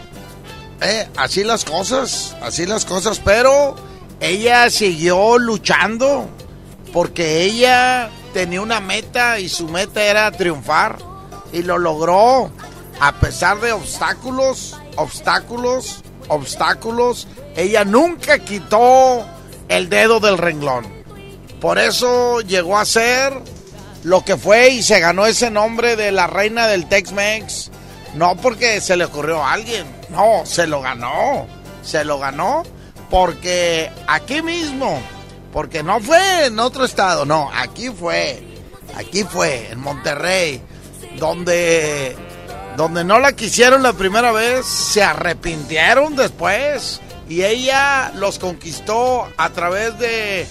Eh, 0.80 1.08
así 1.16 1.42
las 1.42 1.64
cosas, 1.64 2.36
así 2.40 2.64
las 2.64 2.84
cosas, 2.84 3.20
pero 3.24 3.74
ella 4.20 4.70
siguió 4.70 5.38
luchando 5.38 6.28
porque 6.92 7.42
ella 7.42 8.10
tenía 8.32 8.60
una 8.60 8.80
meta 8.80 9.40
y 9.40 9.48
su 9.48 9.68
meta 9.68 10.04
era 10.04 10.30
triunfar 10.30 10.98
y 11.52 11.62
lo 11.62 11.78
logró 11.78 12.52
a 13.00 13.12
pesar 13.14 13.60
de 13.60 13.72
obstáculos, 13.72 14.76
obstáculos, 14.96 16.04
obstáculos. 16.28 17.26
Ella 17.56 17.84
nunca 17.84 18.38
quitó 18.38 19.26
el 19.68 19.88
dedo 19.88 20.20
del 20.20 20.38
renglón. 20.38 20.97
Por 21.60 21.78
eso 21.78 22.40
llegó 22.40 22.78
a 22.78 22.84
ser 22.84 23.32
lo 24.04 24.24
que 24.24 24.36
fue 24.36 24.70
y 24.70 24.82
se 24.82 25.00
ganó 25.00 25.26
ese 25.26 25.50
nombre 25.50 25.96
de 25.96 26.12
la 26.12 26.26
reina 26.26 26.66
del 26.66 26.88
Tex-Mex. 26.88 27.70
No 28.14 28.36
porque 28.36 28.80
se 28.80 28.96
le 28.96 29.04
ocurrió 29.04 29.44
a 29.44 29.52
alguien, 29.52 29.86
no, 30.10 30.44
se 30.44 30.66
lo 30.66 30.80
ganó. 30.80 31.46
Se 31.82 32.04
lo 32.04 32.18
ganó 32.18 32.64
porque 33.10 33.90
aquí 34.06 34.42
mismo, 34.42 35.00
porque 35.52 35.82
no 35.82 36.00
fue 36.00 36.46
en 36.46 36.58
otro 36.58 36.84
estado, 36.84 37.24
no, 37.24 37.50
aquí 37.54 37.88
fue, 37.88 38.42
aquí 38.96 39.24
fue, 39.24 39.70
en 39.70 39.80
Monterrey, 39.80 40.60
donde, 41.18 42.16
donde 42.76 43.04
no 43.04 43.18
la 43.18 43.32
quisieron 43.32 43.82
la 43.82 43.92
primera 43.92 44.32
vez, 44.32 44.66
se 44.66 45.02
arrepintieron 45.02 46.16
después 46.16 47.00
y 47.28 47.44
ella 47.44 48.12
los 48.14 48.38
conquistó 48.38 49.28
a 49.36 49.50
través 49.50 49.98
de 49.98 50.46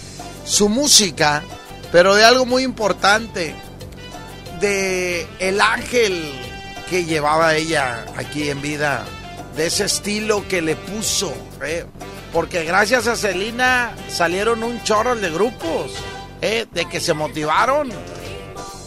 su 0.48 0.70
música, 0.70 1.44
pero 1.92 2.16
de 2.16 2.24
algo 2.24 2.46
muy 2.46 2.64
importante, 2.64 3.54
de 4.62 5.28
el 5.40 5.60
ángel 5.60 6.32
que 6.90 7.04
llevaba 7.04 7.56
ella 7.56 8.06
aquí 8.16 8.50
en 8.50 8.62
vida, 8.62 9.04
de 9.58 9.68
ese 9.68 9.86
estilo 9.86 10.48
que 10.48 10.62
le 10.62 10.76
puso, 10.76 11.34
¿eh? 11.64 11.86
porque 12.32 12.64
gracias 12.64 13.08
a 13.08 13.16
Celina 13.18 13.94
salieron 14.08 14.64
un 14.64 14.82
chorro 14.84 15.16
de 15.16 15.30
grupos, 15.30 15.92
¿eh? 16.42 16.66
de 16.72 16.86
que 16.86 17.02
se 17.02 17.14
motivaron. 17.14 17.90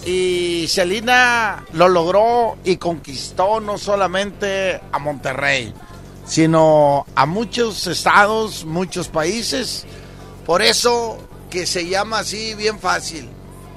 Y 0.07 0.65
Celina 0.69 1.67
lo 1.75 1.89
logró 1.89 2.57
y 2.65 2.79
conquistó 2.79 3.61
no 3.61 3.77
solamente 3.77 4.81
a 4.93 4.99
Monterrey, 4.99 5.75
sino 6.25 7.05
a 7.15 7.27
muchos 7.27 7.87
estados, 7.87 8.65
muchos 8.65 9.09
países. 9.09 9.85
Por 10.47 10.63
eso 10.63 11.19
que 11.51 11.67
se 11.67 11.89
llama 11.89 12.21
así 12.21 12.55
bien 12.55 12.79
fácil. 12.79 13.29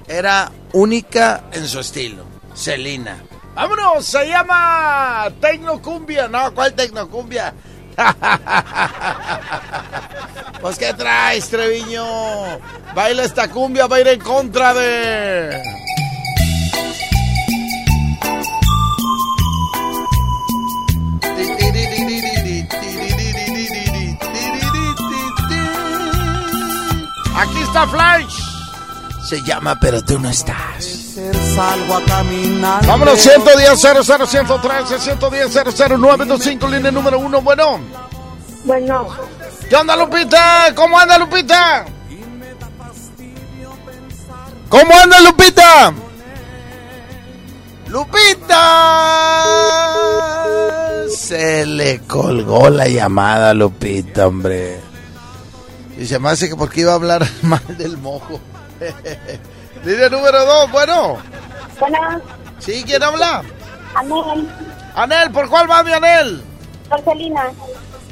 era 0.07 0.51
única 0.73 1.45
en 1.51 1.67
su 1.67 1.79
estilo. 1.79 2.23
Celina. 2.55 3.17
Vámonos, 3.55 4.05
se 4.05 4.27
llama 4.27 5.31
Tecnocumbia. 5.41 6.27
No, 6.27 6.53
¿cuál 6.53 6.73
Tecnocumbia? 6.73 7.53
pues 10.61 10.79
¿qué 10.79 10.93
traes, 10.93 11.49
Treviño? 11.49 12.05
Baila 12.95 13.23
esta 13.23 13.49
cumbia, 13.49 13.87
va 13.87 13.97
a 13.97 14.01
ir 14.01 14.07
en 14.07 14.19
contra 14.19 14.73
de... 14.73 15.61
Aquí 27.43 27.61
está 27.61 27.85
Flash. 27.87 28.39
Se 29.21 29.41
llama 29.43 29.77
Pero 29.77 30.01
tú 30.01 30.17
no 30.17 30.29
estás. 30.29 31.13
Salgo 31.55 31.95
a 31.95 32.05
caminar. 32.05 32.85
Vámonos, 32.85 33.19
110 33.19 33.79
00 33.79 34.25
113 34.25 34.99
110 34.99 35.51
00 35.51 35.97
925, 35.97 36.67
línea 36.69 36.91
número 36.91 37.19
uno. 37.19 37.41
Bueno, 37.41 37.81
Bueno, 38.63 39.07
¿qué 39.69 39.75
onda, 39.75 39.97
Lupita? 39.97 40.73
¿Cómo 40.73 40.97
anda, 40.97 41.17
Lupita? 41.17 41.85
¿Cómo 44.69 44.93
anda, 45.03 45.19
Lupita? 45.19 45.93
¡Lupita! 47.87 48.57
Se 51.09 51.65
le 51.65 51.99
colgó 52.07 52.69
la 52.69 52.87
llamada, 52.87 53.53
Lupita, 53.53 54.27
hombre. 54.27 54.92
Y 56.03 56.05
se 56.05 56.19
me 56.19 56.31
hace 56.31 56.49
que 56.49 56.57
porque 56.57 56.81
iba 56.81 56.91
a 56.91 56.95
hablar 56.95 57.25
mal 57.43 57.63
del 57.77 57.95
mojo. 57.95 58.37
Línea 59.85 60.09
número 60.09 60.45
dos, 60.45 60.69
bueno. 60.69 61.17
bueno, 61.79 62.21
¿Sí? 62.59 62.83
¿Quién 62.85 63.01
habla? 63.01 63.41
Anel, 63.95 64.49
Anel, 64.95 65.31
¿por 65.31 65.47
cuál 65.47 65.71
va 65.71 65.81
mi 65.81 65.93
Anel? 65.93 66.43
Marcelina, 66.89 67.53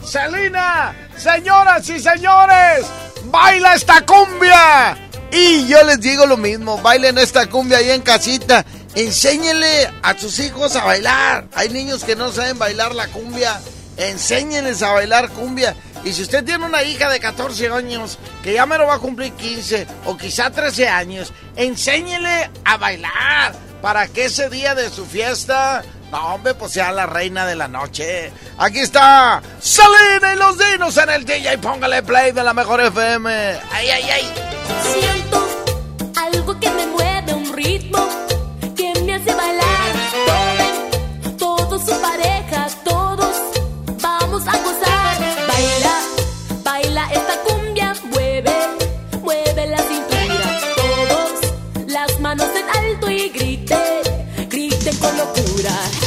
Selina, 0.06 0.96
señoras 1.18 1.90
y 1.90 2.00
señores, 2.00 2.86
baila 3.26 3.74
esta 3.76 4.06
cumbia. 4.06 4.98
Y 5.30 5.68
yo 5.68 5.84
les 5.84 6.00
digo 6.00 6.26
lo 6.26 6.38
mismo, 6.38 6.78
bailen 6.82 7.18
esta 7.18 7.50
cumbia 7.50 7.80
ahí 7.80 7.92
en 7.92 8.04
casita. 8.04 8.66
Enséñenle 8.96 9.92
a 10.02 10.18
sus 10.18 10.40
hijos 10.40 10.78
a 10.78 10.86
bailar. 10.86 11.48
Hay 11.56 11.68
niños 11.68 12.06
que 12.06 12.16
no 12.16 12.32
saben 12.32 12.58
bailar 12.58 12.96
la 12.96 13.08
cumbia. 13.08 13.60
Enséñenles 13.98 14.82
a 14.82 14.94
bailar 14.94 15.30
cumbia. 15.32 15.76
Y 16.04 16.14
si 16.14 16.24
usted 16.24 16.44
tiene 16.44 16.66
una 16.66 16.84
hija 16.84 17.10
de 17.10 17.20
14 17.20 17.70
años 17.70 18.18
que 18.44 18.54
ya 18.54 18.66
me 18.66 18.78
lo 18.78 18.88
va 18.88 18.96
a 18.96 19.00
cumplir 19.00 19.34
15 19.34 19.86
o 20.06 20.18
quizá 20.18 20.50
13 20.50 20.88
años, 20.88 21.32
enséñele 21.56 22.50
a 22.66 22.78
bailar 22.78 23.54
para 23.82 24.08
que 24.08 24.26
ese 24.26 24.50
día 24.50 24.74
de 24.76 24.90
su 24.90 25.06
fiesta, 25.06 25.84
no 26.12 26.36
hombre, 26.36 26.54
pues 26.54 26.72
sea 26.74 26.92
la 26.92 27.06
reina 27.06 27.46
de 27.46 27.56
la 27.56 27.68
noche. 27.68 28.32
Aquí 28.58 28.80
está 28.80 29.42
Selena 29.60 30.34
y 30.34 30.38
los 30.38 30.58
dinos 30.58 30.98
en 30.98 31.10
el 31.10 31.26
DJ. 31.26 31.58
Póngale 31.60 32.04
play 32.04 32.32
de 32.32 32.44
la 32.44 32.54
mejor 32.54 32.82
FM. 32.82 33.32
Ay, 33.72 33.90
ay, 33.90 34.04
ay. 34.04 34.34
Siento 34.92 35.48
algo 36.16 36.60
que 36.60 36.70
me 36.72 36.86
mueve, 36.88 37.34
un 37.34 37.54
ritmo 37.54 38.08
que 38.76 39.00
me 39.02 39.16
hace 39.16 39.34
bailar. 39.34 39.92
Tomen 40.26 41.38
todos 41.38 41.86
su 41.86 42.02
pareja, 42.02 42.68
todos 42.84 43.36
vamos 44.02 44.48
a 44.48 44.58
gozar. 44.58 44.91
Griten 55.34 56.01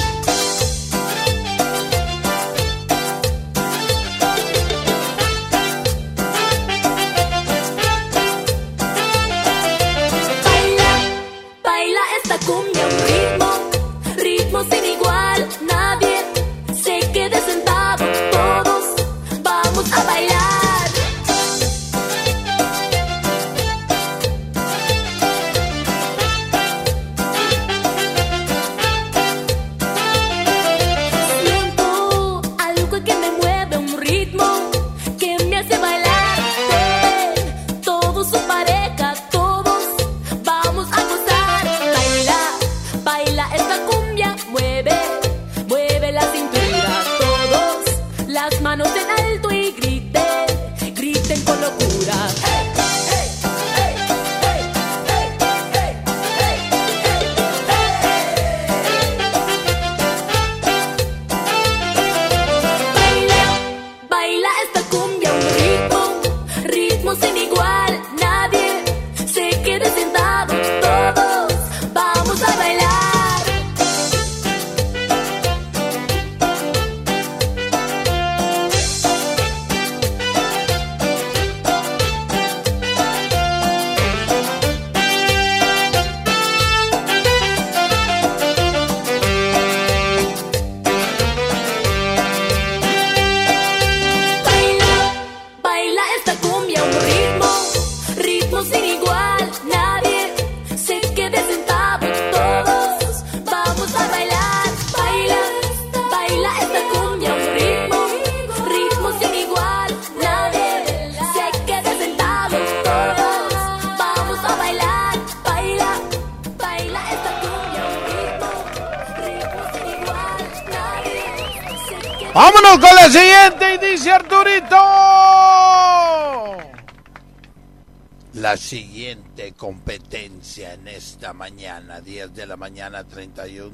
competencia 129.56 130.74
en 130.74 130.88
esta 130.88 131.32
mañana, 131.32 132.00
10 132.00 132.34
de 132.34 132.46
la 132.46 132.56
mañana, 132.56 133.04
31. 133.04 133.72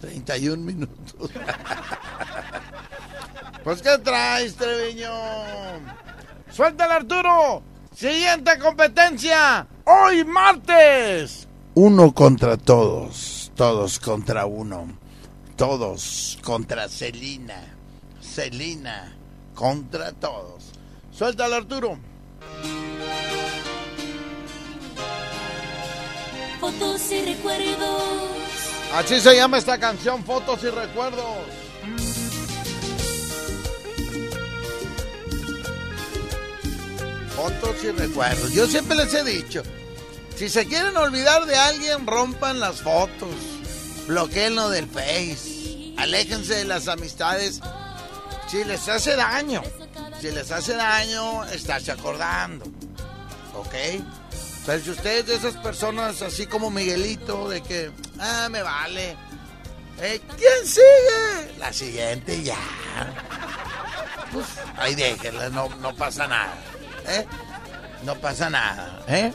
31 0.00 0.62
minutos. 0.62 1.14
pues, 3.64 3.82
¿qué 3.82 3.98
traes, 3.98 4.54
Treviño? 4.56 5.10
Suéltale, 6.50 6.94
Arturo. 6.94 7.62
Siguiente 7.94 8.58
competencia. 8.58 9.66
Hoy 9.84 10.24
martes. 10.24 11.48
Uno 11.74 12.12
contra 12.12 12.56
todos. 12.56 13.52
Todos 13.54 13.98
contra 13.98 14.46
uno. 14.46 14.98
Todos 15.56 16.38
contra 16.42 16.88
Celina. 16.88 17.76
Celina 18.20 19.16
contra 19.54 20.12
todos. 20.12 20.72
Suéltale, 21.12 21.56
Arturo. 21.56 21.98
Así 28.94 29.20
se 29.20 29.34
llama 29.34 29.58
esta 29.58 29.76
canción, 29.78 30.24
Fotos 30.24 30.62
y 30.62 30.70
Recuerdos. 30.70 31.24
Fotos 37.34 37.82
y 37.82 37.90
recuerdos. 37.90 38.52
Yo 38.52 38.68
siempre 38.68 38.96
les 38.96 39.12
he 39.12 39.24
dicho, 39.24 39.64
Si 40.36 40.48
se 40.48 40.66
quieren 40.66 40.96
olvidar 40.96 41.44
de 41.46 41.56
alguien, 41.56 42.06
rompan 42.06 42.60
las 42.60 42.82
fotos. 42.82 43.34
Bloqueenlo 44.06 44.70
del 44.70 44.86
Face. 44.86 45.94
Aléjense 45.96 46.54
de 46.54 46.64
las 46.64 46.86
amistades. 46.86 47.60
Si 48.48 48.62
les 48.62 48.88
hace 48.88 49.16
daño. 49.16 49.62
Si 50.20 50.30
les 50.30 50.52
hace 50.52 50.74
daño, 50.74 51.44
estarse 51.46 51.90
acordando. 51.90 52.64
¿Ok? 53.56 53.74
Pero 54.66 54.84
si 54.84 54.90
ustedes 54.90 55.26
de 55.26 55.34
esas 55.34 55.56
personas, 55.56 56.22
así 56.22 56.46
como 56.46 56.70
Miguelito, 56.70 57.48
de 57.48 57.60
que, 57.60 57.90
ah, 58.18 58.48
me 58.50 58.62
vale. 58.62 59.16
Eh, 60.00 60.20
¿Quién 60.36 60.66
sigue? 60.66 61.58
La 61.58 61.72
siguiente 61.72 62.42
ya. 62.42 62.56
Pues, 64.32 64.46
ahí 64.76 64.94
déjenla, 64.94 65.48
no, 65.50 65.68
no 65.76 65.94
pasa 65.94 66.26
nada. 66.26 66.54
¿eh? 67.06 67.24
No 68.04 68.14
pasa 68.16 68.50
nada, 68.50 69.02
¿eh? 69.08 69.32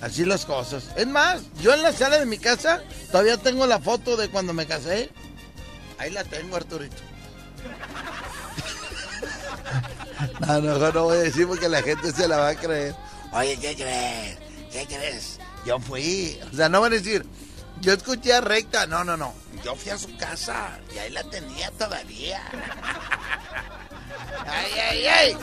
Así 0.00 0.24
las 0.24 0.44
cosas. 0.44 0.90
Es 0.96 1.06
más, 1.06 1.42
yo 1.60 1.72
en 1.72 1.82
la 1.82 1.92
sala 1.92 2.18
de 2.18 2.26
mi 2.26 2.38
casa 2.38 2.82
todavía 3.10 3.36
tengo 3.38 3.66
la 3.66 3.78
foto 3.78 4.16
de 4.16 4.28
cuando 4.28 4.52
me 4.52 4.66
casé. 4.66 5.10
Ahí 5.98 6.10
la 6.10 6.24
tengo, 6.24 6.56
Arturito. 6.56 6.96
No, 10.40 10.60
no, 10.60 10.78
no 10.78 11.04
voy 11.04 11.16
a 11.18 11.20
decir 11.20 11.46
porque 11.46 11.68
la 11.68 11.82
gente 11.82 12.10
se 12.10 12.26
la 12.26 12.38
va 12.38 12.48
a 12.48 12.54
creer. 12.54 12.94
Oye, 13.32 13.58
¿qué 13.58 13.74
crees? 13.74 14.38
¿Qué 14.72 14.86
crees? 14.86 15.38
Yo 15.66 15.78
fui. 15.78 16.38
O 16.52 16.56
sea, 16.56 16.70
no 16.70 16.80
van 16.80 16.92
a 16.92 16.96
decir, 16.96 17.26
yo 17.80 17.92
escuché 17.92 18.32
a 18.32 18.40
recta. 18.40 18.86
No, 18.86 19.04
no, 19.04 19.16
no. 19.16 19.34
Yo 19.64 19.74
fui 19.74 19.90
a 19.90 19.98
su 19.98 20.16
casa 20.16 20.78
y 20.94 20.98
ahí 20.98 21.10
la 21.10 21.22
tenía 21.24 21.70
todavía. 21.72 22.42
Ay, 24.48 24.72
ay, 24.90 25.06
ay. 25.06 25.36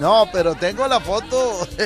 No, 0.00 0.28
pero 0.32 0.54
tengo 0.54 0.86
la 0.86 1.00
foto. 1.00 1.66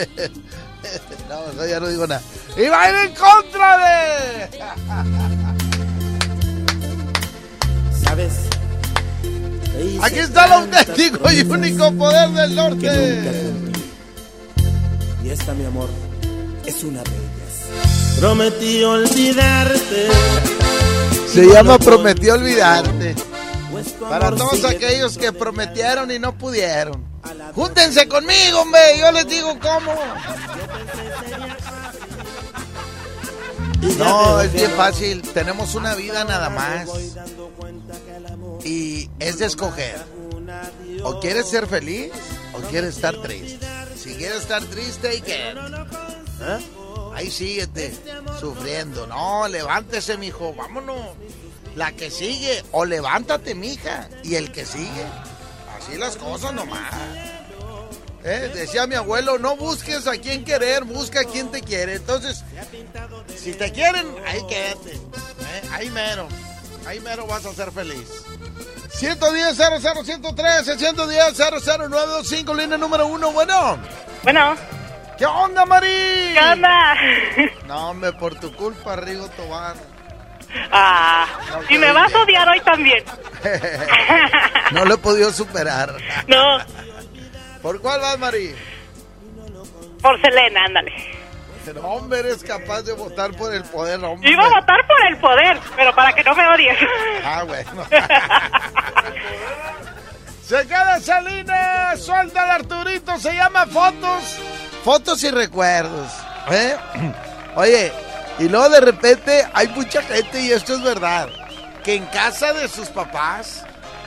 No, 1.31 1.51
no, 1.55 1.67
ya 1.67 1.81
no 1.81 1.89
digo 1.89 2.07
nada. 2.07 2.21
¡Y 2.59 2.69
va 2.69 2.83
a 2.83 2.91
ir 2.91 3.09
en 3.09 3.15
contra 3.15 3.79
de! 3.79 4.51
¿Sabes? 8.05 8.33
Aquí 10.03 10.19
está 10.19 10.45
el 10.45 10.53
auténtico 10.53 11.33
y 11.33 11.41
único 11.41 11.91
poder 11.93 12.29
del 12.31 12.55
norte. 12.55 13.53
Y 15.25 15.31
esta, 15.31 15.55
mi 15.55 15.65
amor, 15.65 15.89
es 16.67 16.85
una 16.85 17.01
ellas. 17.01 17.24
Prometí 18.19 18.83
olvidarte. 18.85 20.09
Se 21.33 21.45
llama 21.47 21.79
Prometí 21.79 22.31
olvidarte. 22.31 23.15
Para 24.01 24.31
todos 24.31 24.65
aquellos 24.65 25.19
que 25.19 25.33
prometieron 25.33 26.11
y 26.11 26.19
no 26.19 26.37
pudieron. 26.37 27.05
Júntense 27.55 28.09
conmigo, 28.09 28.61
hombre. 28.61 28.99
Yo 28.99 29.13
les 29.13 29.27
digo 29.27 29.59
cómo. 29.61 29.95
No, 33.99 34.41
es 34.41 34.53
bien 34.53 34.71
fácil. 34.73 35.23
Tenemos 35.23 35.75
una 35.75 35.95
vida 35.95 36.25
nada 36.25 36.51
más. 36.51 36.89
Y 38.65 39.11
es 39.19 39.39
de 39.39 39.47
escoger. 39.47 39.97
O 41.03 41.21
quieres 41.21 41.49
ser 41.49 41.67
feliz 41.67 42.13
o 42.55 42.61
quieres 42.69 42.97
estar 42.97 43.21
triste. 43.21 43.67
Si 43.97 44.15
quieres 44.15 44.43
estar 44.43 44.63
triste, 44.65 45.17
¿y 45.17 45.21
qué? 45.21 45.51
¿Eh? 45.51 46.59
Ahí 47.15 47.31
síguete, 47.31 47.95
sufriendo. 48.41 49.07
No, 49.07 49.47
levántese, 49.49 50.17
mijo, 50.17 50.53
vámonos. 50.55 51.17
La 51.77 51.93
que 51.93 52.11
sigue, 52.11 52.63
o 52.73 52.85
levántate, 52.85 53.55
mija. 53.55 54.09
Y 54.23 54.35
el 54.35 54.53
que 54.53 54.65
sigue. 54.67 55.05
Así 55.77 55.97
las 55.97 56.17
cosas 56.17 56.53
nomás. 56.53 56.93
¿Eh? 58.25 58.51
Decía 58.55 58.87
mi 58.87 58.95
abuelo, 58.95 59.39
no 59.39 59.57
busques 59.57 60.07
a 60.07 60.13
quien 60.13 60.45
querer, 60.45 60.85
busca 60.85 61.21
a 61.21 61.25
quien 61.25 61.51
te 61.51 61.61
quiere. 61.61 61.97
Entonces, 61.97 62.43
si 63.37 63.53
te 63.53 63.71
quieren, 63.71 64.07
ahí 64.27 64.41
quédate. 64.49 64.93
¿Eh? 64.95 65.69
Ahí 65.71 65.91
mero. 65.91 66.27
Ahí 66.87 67.01
mero 67.01 67.27
vas 67.27 67.45
a 67.45 67.53
ser 67.53 67.71
feliz. 67.71 68.09
110 68.95 69.57
00 69.57 70.05
113 70.05 70.79
110 70.79 71.37
00925 71.37 72.55
línea 72.55 72.79
número 72.79 73.07
uno. 73.07 73.31
Bueno. 73.33 73.79
Bueno, 74.23 74.57
¿Qué 75.19 75.27
onda, 75.27 75.65
Mari? 75.65 76.33
¿qué 76.35 76.41
onda? 76.53 76.95
No, 77.67 77.91
hombre, 77.91 78.13
por 78.13 78.35
tu 78.35 78.53
culpa, 78.55 78.97
Rigo 78.97 79.29
Tobar. 79.31 79.77
Ah, 80.73 81.27
y 81.69 81.79
me 81.79 81.93
vas 81.93 82.13
a 82.15 82.23
odiar 82.23 82.49
hoy 82.49 82.61
también. 82.61 83.05
No 84.71 84.85
lo 84.87 84.95
he 84.95 84.99
podido 84.99 85.31
superar. 85.31 85.95
No, 86.27 86.59
¿Por 87.63 87.81
cuál 87.81 88.01
vas, 88.01 88.19
Mari? 88.19 88.55
por 90.01 90.21
Selena, 90.21 90.65
ándale. 90.65 90.93
No, 91.75 91.81
hombre, 91.83 92.19
eres 92.21 92.43
capaz 92.43 92.83
de 92.83 92.93
votar 92.93 93.31
por 93.33 93.55
el 93.55 93.63
poder, 93.65 94.03
hombre. 94.05 94.31
Iba 94.31 94.45
a 94.45 94.49
votar 94.61 94.87
por 94.87 95.07
el 95.09 95.17
poder, 95.19 95.59
pero 95.77 95.95
para 95.95 96.13
que 96.13 96.23
no 96.25 96.35
me 96.35 96.47
odies. 96.49 96.77
Ah, 97.25 97.45
bueno. 97.47 97.87
Se 100.47 100.67
queda 100.67 101.01
Salina, 101.01 101.97
suelta 101.97 102.43
al 102.43 102.51
Arturito, 102.51 103.19
se 103.19 103.33
llama 103.33 103.65
Fotos. 103.67 104.39
Fotos 104.85 105.25
y 105.25 105.31
recuerdos. 105.31 106.13
¿eh? 106.51 106.77
Oye, 107.57 107.91
y 108.39 108.49
luego 108.49 108.69
de 108.69 108.81
repente 108.81 109.49
hay 109.55 109.69
mucha 109.69 110.03
gente, 110.03 110.43
y 110.43 110.51
esto 110.51 110.75
es 110.75 110.83
verdad, 110.83 111.31
que 111.83 111.95
en 111.95 112.05
casa 112.07 112.53
de 112.53 112.69
sus 112.69 112.89
papás, 112.89 113.65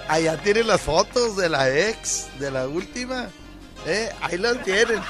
allá 0.08 0.38
tienen 0.38 0.68
las 0.68 0.82
fotos 0.82 1.36
de 1.36 1.50
la 1.50 1.68
ex, 1.76 2.28
de 2.40 2.52
la 2.52 2.68
última. 2.68 3.28
¿eh? 3.88 4.12
Ahí 4.22 4.38
las 4.38 4.63
tienen. 4.63 5.02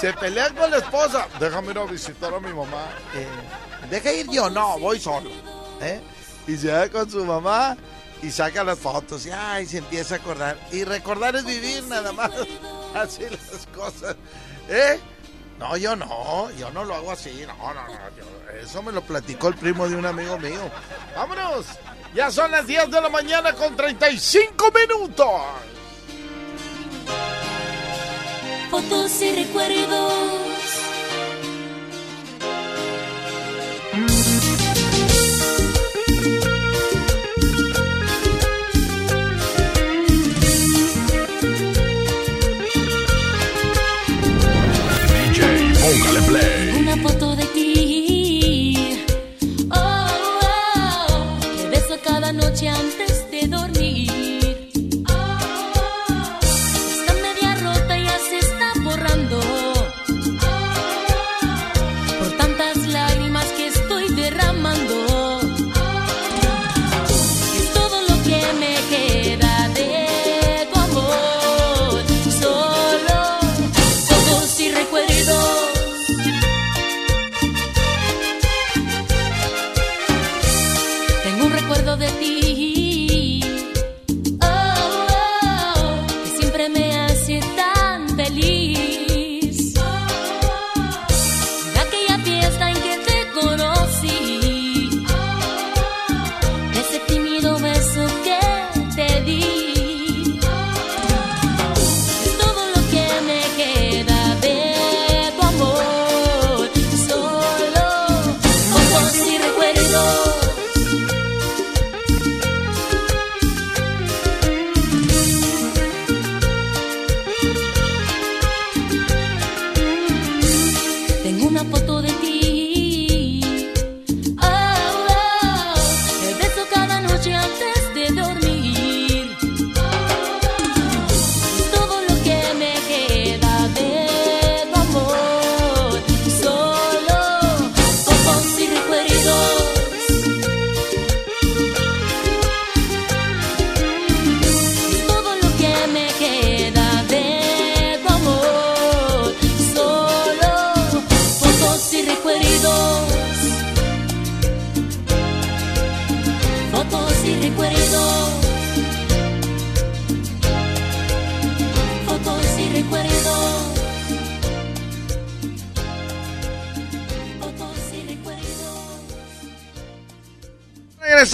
Se 0.00 0.12
pelean 0.14 0.56
con 0.56 0.70
la 0.72 0.78
esposa. 0.78 1.28
Déjame 1.38 1.70
ir 1.70 1.78
a 1.78 1.84
visitar 1.84 2.34
a 2.34 2.40
mi 2.40 2.52
mamá. 2.52 2.88
Eh, 3.14 3.28
Deja 3.90 4.12
ir 4.12 4.28
yo, 4.28 4.50
no, 4.50 4.78
voy 4.80 4.98
solo. 4.98 5.30
Y 6.48 6.56
se 6.56 6.72
va 6.72 6.88
con 6.88 7.08
su 7.08 7.24
mamá 7.24 7.76
y 8.22 8.30
saca 8.30 8.64
las 8.64 8.78
fotos 8.78 9.26
y 9.26 9.66
se 9.66 9.78
empieza 9.78 10.14
a 10.14 10.18
acordar. 10.18 10.56
Y 10.72 10.82
recordar 10.82 11.36
es 11.36 11.44
vivir 11.44 11.84
nada 11.84 12.10
más. 12.10 12.30
Así 12.94 13.22
las 13.22 13.66
cosas. 13.72 14.16
¿Eh? 14.68 14.98
No, 15.62 15.76
yo 15.76 15.94
no, 15.94 16.50
yo 16.58 16.70
no 16.72 16.84
lo 16.84 16.94
hago 16.96 17.12
así. 17.12 17.44
No, 17.46 17.54
no, 17.72 17.84
no. 17.86 17.92
yo- 18.16 18.50
eso 18.60 18.82
me 18.82 18.90
lo 18.90 19.00
platicó 19.00 19.46
el 19.46 19.54
primo 19.54 19.88
de 19.88 19.94
un 19.94 20.04
amigo 20.04 20.36
mío. 20.38 20.58
¡Vámonos! 21.14 21.66
Ya 22.14 22.32
son 22.32 22.50
las 22.50 22.66
10 22.66 22.90
de 22.90 23.00
la 23.00 23.08
mañana 23.08 23.52
con 23.52 23.76
35 23.76 24.72
minutos. 24.72 25.26
fotos 28.70 29.20
y 29.22 29.44
recuerdos. 29.44 30.12
Póngale 45.92 46.22
play. 46.22 46.80
Una 46.80 46.96
foto 46.96 47.31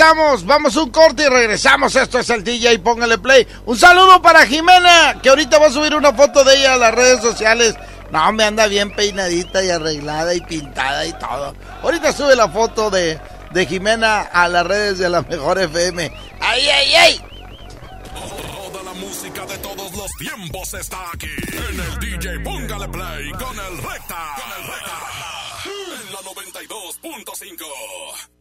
regresamos. 0.09 0.47
Vamos 0.47 0.77
un 0.77 0.91
corte 0.91 1.25
y 1.25 1.29
regresamos. 1.29 1.97
Esto 1.97 2.19
es 2.19 2.31
el 2.31 2.45
DJ, 2.45 2.79
póngale 2.81 3.19
play. 3.19 3.47
Un 3.67 3.77
saludo 3.79 4.23
para 4.23 4.47
Jimena, 4.47 5.19
que 5.23 5.29
ahorita 5.29 5.59
va 5.59 5.67
a 5.67 5.71
subir 5.71 5.95
una 5.95 6.13
foto 6.13 6.43
de 6.45 6.57
ella 6.57 6.75
a 6.75 6.79
las 6.79 6.95
redes 6.95 7.21
sociales. 7.21 7.75
No, 8.11 8.33
me 8.33 8.45
anda 8.45 8.67
bien 8.67 8.91
peinadita 8.95 9.63
y 9.63 9.69
arreglada 9.71 10.35
y 10.35 10.41
pintada 10.41 11.05
y 11.05 11.13
todo. 11.15 11.55
Ahorita 11.83 12.13
sube 12.13 12.35
la 12.35 12.49
foto 12.49 12.89
de, 12.91 13.21
de 13.53 13.67
Jimena 13.67 14.23
a 14.23 14.49
las 14.49 14.67
redes 14.67 14.99
de 14.99 15.11
la 15.11 15.23
Mejor 15.23 15.61
FM. 15.61 16.11
¡Ay, 16.41 16.69
ay, 16.69 16.95
ay! 16.95 17.21
Toda 18.15 18.83
la 18.83 18.95
música 18.95 19.45
de 19.45 19.59
todos 19.59 19.95
los 19.95 20.11
tiempos 20.19 20.73
está 20.75 20.97
aquí. 21.13 21.29
En 21.53 21.81
el 21.81 21.99
DJ 22.01 22.41
Póngale 22.41 22.89
Play 22.89 23.31
con 23.33 23.59
el 23.59 23.77
Recta. 23.77 24.35
Con 24.37 24.51
el 24.59 24.65
Recta. 24.73 24.99
En 25.67 26.13
la 26.13 26.21
92.5. 26.21 28.38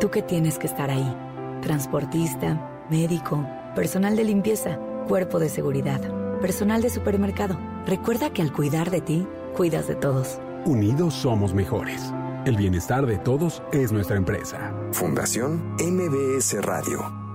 Tú 0.00 0.10
que 0.10 0.22
tienes 0.22 0.58
que 0.58 0.68
estar 0.68 0.90
ahí. 0.90 1.16
Transportista, 1.60 2.86
médico, 2.88 3.44
personal 3.74 4.14
de 4.14 4.22
limpieza, 4.22 4.78
cuerpo 5.08 5.40
de 5.40 5.48
seguridad, 5.48 6.00
personal 6.40 6.82
de 6.82 6.90
supermercado. 6.90 7.58
Recuerda 7.84 8.30
que 8.30 8.42
al 8.42 8.52
cuidar 8.52 8.90
de 8.90 9.00
ti, 9.00 9.26
cuidas 9.56 9.88
de 9.88 9.96
todos. 9.96 10.38
Unidos 10.64 11.14
somos 11.14 11.52
mejores. 11.52 12.12
El 12.44 12.56
bienestar 12.56 13.06
de 13.06 13.18
todos 13.18 13.60
es 13.72 13.90
nuestra 13.90 14.16
empresa. 14.16 14.72
Fundación 14.92 15.74
MBS 15.80 16.62
Radio. 16.62 17.27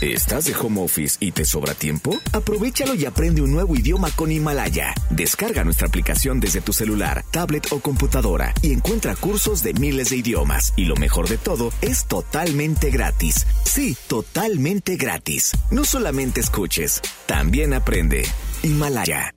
¿Estás 0.00 0.44
de 0.44 0.54
home 0.54 0.82
office 0.82 1.16
y 1.20 1.32
te 1.32 1.44
sobra 1.44 1.72
tiempo? 1.74 2.18
Aprovechalo 2.32 2.94
y 2.94 3.06
aprende 3.06 3.42
un 3.42 3.52
nuevo 3.52 3.76
idioma 3.76 4.10
con 4.14 4.30
Himalaya. 4.30 4.92
Descarga 5.10 5.64
nuestra 5.64 5.86
aplicación 5.86 6.40
desde 6.40 6.60
tu 6.60 6.72
celular, 6.72 7.24
tablet 7.30 7.68
o 7.72 7.80
computadora 7.80 8.52
y 8.60 8.72
encuentra 8.72 9.14
cursos 9.14 9.62
de 9.62 9.72
miles 9.74 10.10
de 10.10 10.16
idiomas. 10.16 10.74
Y 10.76 10.86
lo 10.86 10.96
mejor 10.96 11.28
de 11.28 11.38
todo, 11.38 11.70
es 11.80 12.06
totalmente 12.06 12.90
gratis. 12.90 13.46
Sí, 13.64 13.96
totalmente 14.08 14.96
gratis. 14.96 15.52
No 15.70 15.84
solamente 15.84 16.40
escuches, 16.40 17.00
también 17.26 17.72
aprende. 17.72 18.24
Himalaya. 18.62 19.30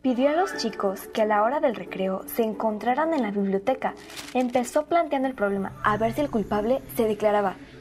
Pidió 0.00 0.30
a 0.30 0.32
los 0.32 0.56
chicos 0.56 1.00
que 1.12 1.22
a 1.22 1.26
la 1.26 1.42
hora 1.42 1.60
del 1.60 1.74
recreo 1.74 2.24
se 2.34 2.42
encontraran 2.42 3.12
en 3.12 3.22
la 3.22 3.30
biblioteca. 3.30 3.94
Empezó 4.32 4.86
planteando 4.86 5.28
el 5.28 5.34
problema 5.34 5.72
a 5.82 5.96
ver 5.96 6.14
si 6.14 6.20
el 6.20 6.30
culpable 6.30 6.80
se 6.96 7.04
declaraba 7.04 7.56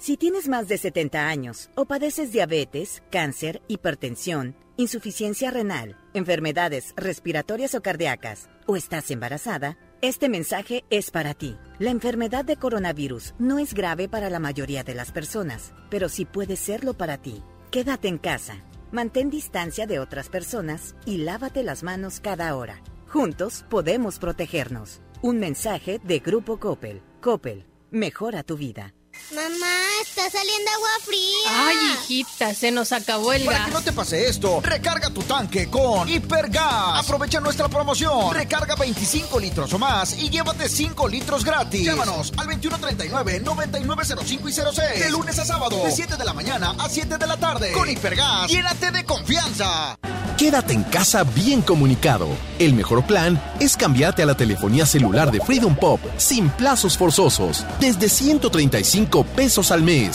Si 0.00 0.16
tienes 0.16 0.48
más 0.48 0.66
de 0.66 0.78
70 0.78 1.28
años 1.28 1.68
o 1.74 1.84
padeces 1.84 2.32
diabetes, 2.32 3.02
cáncer, 3.10 3.60
hipertensión, 3.68 4.56
insuficiencia 4.78 5.50
renal, 5.50 5.98
enfermedades 6.14 6.94
respiratorias 6.96 7.74
o 7.74 7.82
cardíacas, 7.82 8.48
o 8.64 8.76
estás 8.76 9.10
embarazada, 9.10 9.76
este 10.00 10.30
mensaje 10.30 10.86
es 10.88 11.10
para 11.10 11.34
ti. 11.34 11.58
La 11.78 11.90
enfermedad 11.90 12.46
de 12.46 12.56
coronavirus 12.56 13.34
no 13.38 13.58
es 13.58 13.74
grave 13.74 14.08
para 14.08 14.30
la 14.30 14.38
mayoría 14.38 14.84
de 14.84 14.94
las 14.94 15.12
personas, 15.12 15.74
pero 15.90 16.08
sí 16.08 16.24
puede 16.24 16.56
serlo 16.56 16.94
para 16.94 17.18
ti. 17.18 17.42
Quédate 17.70 18.08
en 18.08 18.16
casa, 18.16 18.64
mantén 18.92 19.28
distancia 19.28 19.86
de 19.86 19.98
otras 19.98 20.30
personas 20.30 20.94
y 21.04 21.18
lávate 21.18 21.62
las 21.62 21.82
manos 21.82 22.20
cada 22.20 22.56
hora. 22.56 22.82
Juntos 23.06 23.66
podemos 23.68 24.18
protegernos. 24.18 25.02
Un 25.20 25.38
mensaje 25.40 26.00
de 26.02 26.20
Grupo 26.20 26.58
Coppel. 26.58 27.02
Coppel, 27.20 27.66
mejora 27.90 28.42
tu 28.44 28.56
vida. 28.56 28.94
Mamá, 29.34 29.89
está 30.26 30.38
saliendo 30.38 30.70
agua 30.70 30.88
fría. 31.04 31.48
Ay, 31.48 31.76
hijita, 31.94 32.54
se 32.54 32.70
nos 32.70 32.92
acabó 32.92 33.32
el 33.32 33.44
Para 33.44 33.58
gas. 33.58 33.68
que 33.68 33.74
no 33.74 33.80
te 33.82 33.92
pase 33.92 34.28
esto, 34.28 34.60
recarga 34.62 35.10
tu 35.10 35.22
tanque 35.22 35.68
con 35.68 36.08
Hipergas. 36.08 36.98
Aprovecha 36.98 37.40
nuestra 37.40 37.68
promoción. 37.68 38.34
Recarga 38.34 38.74
25 38.76 39.38
litros 39.40 39.72
o 39.72 39.78
más 39.78 40.18
y 40.18 40.28
llévate 40.30 40.68
5 40.68 41.08
litros 41.08 41.44
gratis. 41.44 41.84
Llámanos 41.84 42.32
al 42.36 42.46
2139-9905 42.48 44.48
y 44.48 44.52
06. 44.52 45.00
De 45.00 45.10
lunes 45.10 45.38
a 45.38 45.44
sábado, 45.44 45.82
de 45.84 45.90
7 45.90 46.16
de 46.16 46.24
la 46.24 46.32
mañana 46.34 46.74
a 46.78 46.88
7 46.88 47.18
de 47.18 47.26
la 47.26 47.36
tarde. 47.36 47.72
Con 47.72 47.88
Hipergas, 47.88 48.50
llénate 48.50 48.90
de 48.90 49.04
confianza. 49.04 49.98
Quédate 50.36 50.72
en 50.72 50.84
casa 50.84 51.22
bien 51.24 51.60
comunicado. 51.60 52.26
El 52.58 52.72
mejor 52.72 53.04
plan 53.04 53.40
es 53.60 53.76
cambiarte 53.76 54.22
a 54.22 54.26
la 54.26 54.34
telefonía 54.34 54.86
celular 54.86 55.30
de 55.30 55.40
Freedom 55.40 55.76
Pop 55.76 56.00
sin 56.16 56.48
plazos 56.48 56.96
forzosos, 56.96 57.64
desde 57.78 58.08
135 58.08 59.24
pesos 59.24 59.70
al 59.70 59.82
mes, 59.82 60.09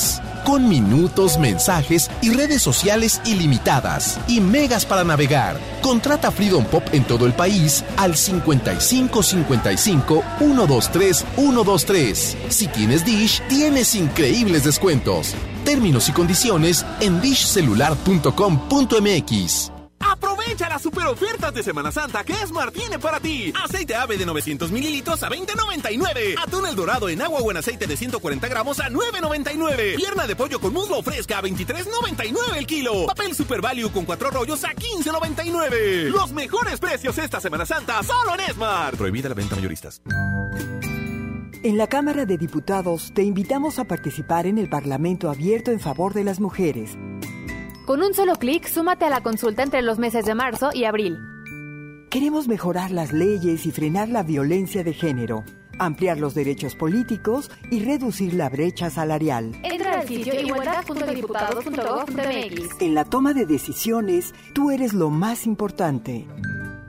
con 0.46 0.70
minutos, 0.70 1.38
mensajes 1.38 2.10
y 2.22 2.32
redes 2.32 2.62
sociales 2.62 3.20
ilimitadas 3.26 4.18
y 4.28 4.42
megas 4.42 4.86
para 4.86 5.04
navegar. 5.04 5.58
Contrata 5.82 6.32
Freedom 6.32 6.64
Pop 6.66 6.84
en 6.92 7.04
todo 7.04 7.26
el 7.26 7.34
país 7.34 7.84
al 7.98 8.16
55 8.16 9.24
55 9.24 10.24
123 10.40 11.26
123. 11.36 12.38
Si 12.50 12.68
tienes 12.68 13.06
Dish, 13.06 13.42
tienes 13.48 13.96
increíbles 13.96 14.64
descuentos. 14.64 15.34
Términos 15.64 16.10
y 16.10 16.12
condiciones 16.12 16.86
en 17.02 17.22
dishcelular.com.mx. 17.22 19.75
Aprovecha 20.12 20.70
las 20.70 20.82
super 20.82 21.08
ofertas 21.08 21.54
de 21.54 21.64
Semana 21.64 21.92
Santa 21.92 22.24
que 22.24 22.34
Esmar 22.34 22.72
tiene 22.72 23.00
para 23.00 23.20
ti. 23.20 23.52
Aceite 23.64 23.96
ave 23.96 24.18
de 24.18 24.26
900 24.26 24.72
mililitros 24.72 25.24
a 25.24 25.30
20.99. 25.30 26.36
Atún 26.42 26.68
el 26.68 26.76
dorado 26.76 27.10
en 27.10 27.22
agua 27.22 27.40
o 27.40 27.52
en 27.52 27.58
aceite 27.58 27.88
de 27.88 27.98
140 27.98 28.48
gramos 28.48 28.80
a 28.80 28.90
9.99. 28.90 29.96
Pierna 29.96 30.28
de 30.28 30.36
pollo 30.36 30.60
con 30.60 30.74
muslo 30.74 31.02
fresca 31.02 31.40
a 31.40 31.42
23.99 31.42 32.58
el 32.58 32.68
kilo. 32.68 33.08
Papel 33.08 33.34
Super 33.36 33.62
Value 33.62 33.92
con 33.92 34.06
cuatro 34.06 34.30
rollos 34.30 34.64
a 34.64 34.74
15.99. 34.74 36.10
Los 36.10 36.32
mejores 36.32 36.80
precios 36.80 37.18
esta 37.18 37.40
Semana 37.42 37.66
Santa 37.66 38.04
solo 38.04 38.36
en 38.36 38.42
Esmar. 38.42 38.96
Prohibida 38.96 39.30
la 39.30 39.36
venta 39.36 39.56
mayoristas. 39.56 40.02
En 41.64 41.80
la 41.80 41.88
Cámara 41.88 42.26
de 42.28 42.38
Diputados 42.38 43.12
te 43.16 43.24
invitamos 43.24 43.80
a 43.80 43.86
participar 43.86 44.46
en 44.46 44.60
el 44.60 44.70
Parlamento 44.70 45.32
abierto 45.32 45.72
en 45.72 45.80
favor 45.80 46.14
de 46.14 46.24
las 46.24 46.40
mujeres. 46.40 46.96
Con 47.86 48.02
un 48.02 48.14
solo 48.16 48.36
clic, 48.38 48.68
súmate 48.68 49.06
a 49.06 49.12
la 49.12 49.22
consulta 49.22 49.62
entre 49.62 49.84
los 49.84 50.00
meses 50.00 50.26
de 50.26 50.34
marzo 50.34 50.72
y 50.74 50.86
abril. 50.86 51.20
Queremos 52.10 52.48
mejorar 52.48 52.90
las 52.90 53.14
leyes 53.14 53.68
y 53.68 53.72
frenar 53.72 54.10
la 54.10 54.24
violencia 54.24 54.84
de 54.84 54.92
género, 54.92 55.44
ampliar 55.78 56.18
los 56.18 56.34
derechos 56.34 56.74
políticos 56.74 57.52
y 57.70 57.86
reducir 57.86 58.34
la 58.34 58.50
brecha 58.50 58.90
salarial. 58.90 59.52
Entra 59.62 60.00
al 60.00 60.08
sitio 60.08 60.34
igualdad.diputados.gov.mx. 60.34 62.82
En 62.82 62.96
la 62.96 63.06
toma 63.06 63.36
de 63.36 63.46
decisiones, 63.46 64.34
tú 64.56 64.72
eres 64.72 64.94
lo 64.94 65.12
más 65.12 65.46
importante. 65.46 66.26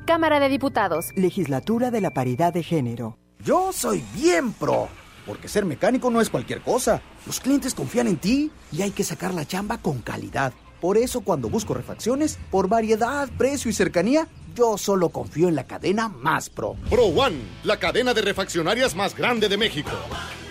Cámara 0.07 0.41
de 0.41 0.49
Diputados. 0.49 1.09
Legislatura 1.15 1.91
de 1.91 2.01
la 2.01 2.15
Paridad 2.15 2.55
de 2.55 2.63
Género. 2.63 3.19
Yo 3.45 3.71
soy 3.75 4.03
bien 4.15 4.55
pro, 4.55 4.89
porque 5.27 5.49
ser 5.49 5.67
mecánico 5.67 6.11
no 6.11 6.23
es 6.23 6.31
cualquier 6.31 6.63
cosa. 6.63 7.03
Los 7.27 7.41
clientes 7.41 7.75
confían 7.75 8.07
en 8.07 8.17
ti 8.17 8.51
y 8.73 8.81
hay 8.81 8.93
que 8.93 9.05
sacar 9.05 9.35
la 9.35 9.45
chamba 9.45 9.77
con 9.77 10.01
calidad. 10.01 10.55
Por 10.81 10.99
eso 10.99 11.21
cuando 11.21 11.49
busco 11.49 11.75
refacciones, 11.75 12.39
por 12.51 12.69
variedad, 12.69 13.29
precio 13.37 13.71
y 13.71 13.75
cercanía, 13.75 14.29
yo 14.55 14.79
solo 14.79 15.11
confío 15.11 15.49
en 15.49 15.55
la 15.55 15.65
cadena 15.65 16.09
más 16.09 16.51
pro. 16.51 16.77
Pro 16.89 17.05
One, 17.05 17.37
la 17.65 17.79
cadena 17.79 18.15
de 18.15 18.23
refaccionarias 18.23 18.95
más 18.95 19.17
grande 19.17 19.49
de 19.49 19.57
México. 19.57 19.91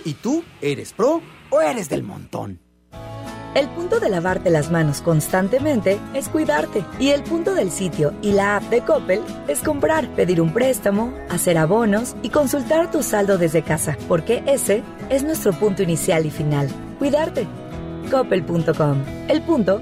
¿Y 0.03 0.13
tú 0.13 0.43
eres 0.61 0.93
pro 0.93 1.21
o 1.49 1.61
eres 1.61 1.89
del 1.89 2.03
montón? 2.03 2.59
El 3.55 3.69
punto 3.69 4.01
de 4.01 4.09
lavarte 4.09 4.49
las 4.49 4.69
manos 4.69 5.01
constantemente 5.01 5.97
es 6.13 6.28
cuidarte. 6.28 6.84
Y 6.99 7.11
el 7.11 7.23
punto 7.23 7.55
del 7.55 7.71
sitio 7.71 8.13
y 8.21 8.34
la 8.34 8.57
app 8.57 8.63
de 8.63 8.82
Coppel 8.82 9.21
es 9.47 9.61
comprar, 9.61 10.13
pedir 10.13 10.41
un 10.41 10.51
préstamo, 10.51 11.13
hacer 11.30 11.57
abonos 11.57 12.17
y 12.21 12.30
consultar 12.30 12.91
tu 12.91 13.01
saldo 13.01 13.38
desde 13.38 13.63
casa, 13.63 13.97
porque 14.09 14.43
ese 14.45 14.84
es 15.09 15.23
nuestro 15.23 15.53
punto 15.53 15.84
inicial 15.84 16.26
y 16.26 16.32
final. 16.32 16.67
Cuidarte. 16.99 17.47
Coppel.com. 18.11 19.03
El 19.30 19.41
punto 19.41 19.82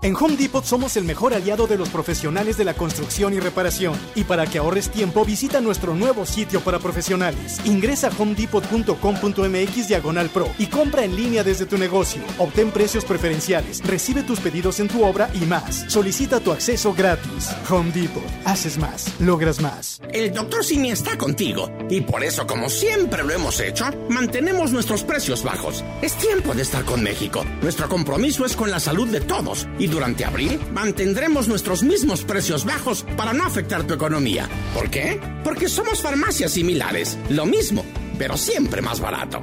En 0.00 0.14
Home 0.14 0.36
Depot 0.36 0.64
somos 0.64 0.96
el 0.96 1.02
mejor 1.02 1.34
aliado 1.34 1.66
de 1.66 1.76
los 1.76 1.88
profesionales 1.88 2.56
de 2.56 2.64
la 2.64 2.74
construcción 2.74 3.34
y 3.34 3.40
reparación. 3.40 3.98
Y 4.14 4.22
para 4.22 4.46
que 4.46 4.58
ahorres 4.58 4.90
tiempo, 4.90 5.24
visita 5.24 5.60
nuestro 5.60 5.96
nuevo 5.96 6.24
sitio 6.24 6.60
para 6.60 6.78
profesionales. 6.78 7.58
Ingresa 7.64 8.06
a 8.06 8.12
homedepot.com.mx 8.16 9.88
diagonal 9.88 10.28
pro 10.28 10.48
y 10.56 10.66
compra 10.66 11.02
en 11.02 11.16
línea 11.16 11.42
desde 11.42 11.66
tu 11.66 11.78
negocio. 11.78 12.22
Obtén 12.38 12.70
precios 12.70 13.04
preferenciales, 13.04 13.84
recibe 13.84 14.22
tus 14.22 14.38
pedidos 14.38 14.78
en 14.78 14.86
tu 14.86 15.02
obra 15.04 15.30
y 15.34 15.44
más. 15.46 15.86
Solicita 15.88 16.38
tu 16.38 16.52
acceso 16.52 16.94
gratis. 16.94 17.50
Home 17.68 17.90
Depot. 17.90 18.22
Haces 18.44 18.78
más, 18.78 19.12
logras 19.18 19.60
más. 19.60 20.00
El 20.12 20.32
doctor 20.32 20.64
Simi 20.64 20.92
está 20.92 21.18
contigo 21.18 21.72
y 21.90 22.02
por 22.02 22.22
eso, 22.22 22.46
como 22.46 22.68
siempre 22.68 23.24
lo 23.24 23.32
hemos 23.32 23.58
hecho, 23.58 23.86
mantenemos 24.08 24.70
nuestros 24.70 25.02
precios 25.02 25.42
bajos. 25.42 25.84
Es 26.02 26.14
tiempo 26.14 26.54
de 26.54 26.62
estar 26.62 26.84
con 26.84 27.02
México. 27.02 27.44
Nuestro 27.62 27.88
compromiso 27.88 28.44
es 28.44 28.54
con 28.54 28.70
la 28.70 28.78
salud 28.78 29.08
de 29.08 29.20
todos 29.20 29.66
durante 29.90 30.24
abril 30.24 30.60
mantendremos 30.72 31.48
nuestros 31.48 31.82
mismos 31.82 32.22
precios 32.22 32.64
bajos 32.64 33.04
para 33.16 33.32
no 33.32 33.44
afectar 33.44 33.86
tu 33.86 33.94
economía. 33.94 34.48
¿Por 34.74 34.90
qué? 34.90 35.20
Porque 35.44 35.68
somos 35.68 36.00
farmacias 36.00 36.52
similares, 36.52 37.18
lo 37.30 37.46
mismo, 37.46 37.84
pero 38.18 38.36
siempre 38.36 38.82
más 38.82 39.00
barato. 39.00 39.42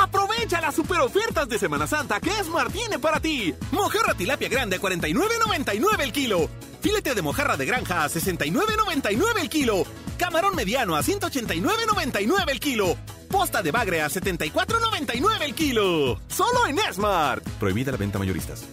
Aprovecha 0.00 0.62
las 0.62 0.74
super 0.74 0.98
ofertas 1.00 1.46
de 1.48 1.58
Semana 1.58 1.86
Santa 1.86 2.20
que 2.20 2.30
Esmar 2.30 2.72
tiene 2.72 2.98
para 2.98 3.20
ti. 3.20 3.54
Mojarra 3.70 4.14
tilapia 4.14 4.48
grande 4.48 4.76
a 4.76 4.80
49.99 4.80 6.00
el 6.00 6.12
kilo. 6.12 6.48
Filete 6.80 7.14
de 7.14 7.20
mojarra 7.20 7.58
de 7.58 7.66
granja 7.66 8.04
a 8.04 8.08
69.99 8.08 9.40
el 9.42 9.50
kilo. 9.50 9.84
Camarón 10.16 10.56
mediano 10.56 10.96
a 10.96 11.02
189.99 11.02 12.50
el 12.50 12.60
kilo. 12.60 12.96
Posta 13.30 13.62
de 13.62 13.70
bagre 13.72 14.00
a 14.00 14.08
74.99 14.08 15.42
el 15.42 15.54
kilo. 15.54 16.18
Solo 16.28 16.66
en 16.66 16.78
Esmart. 16.78 17.46
Prohibida 17.58 17.92
la 17.92 17.98
venta 17.98 18.18
mayoristas. 18.18 18.64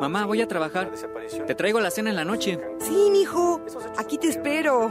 Mamá, 0.00 0.24
voy 0.24 0.40
a 0.40 0.48
trabajar. 0.48 0.90
Te 1.46 1.54
traigo 1.54 1.80
la 1.80 1.90
cena 1.90 2.08
en 2.10 2.16
la 2.16 2.24
noche. 2.24 2.58
Sí, 2.80 3.08
mijo. 3.10 3.60
Aquí 3.98 4.16
te 4.16 4.28
espero. 4.28 4.90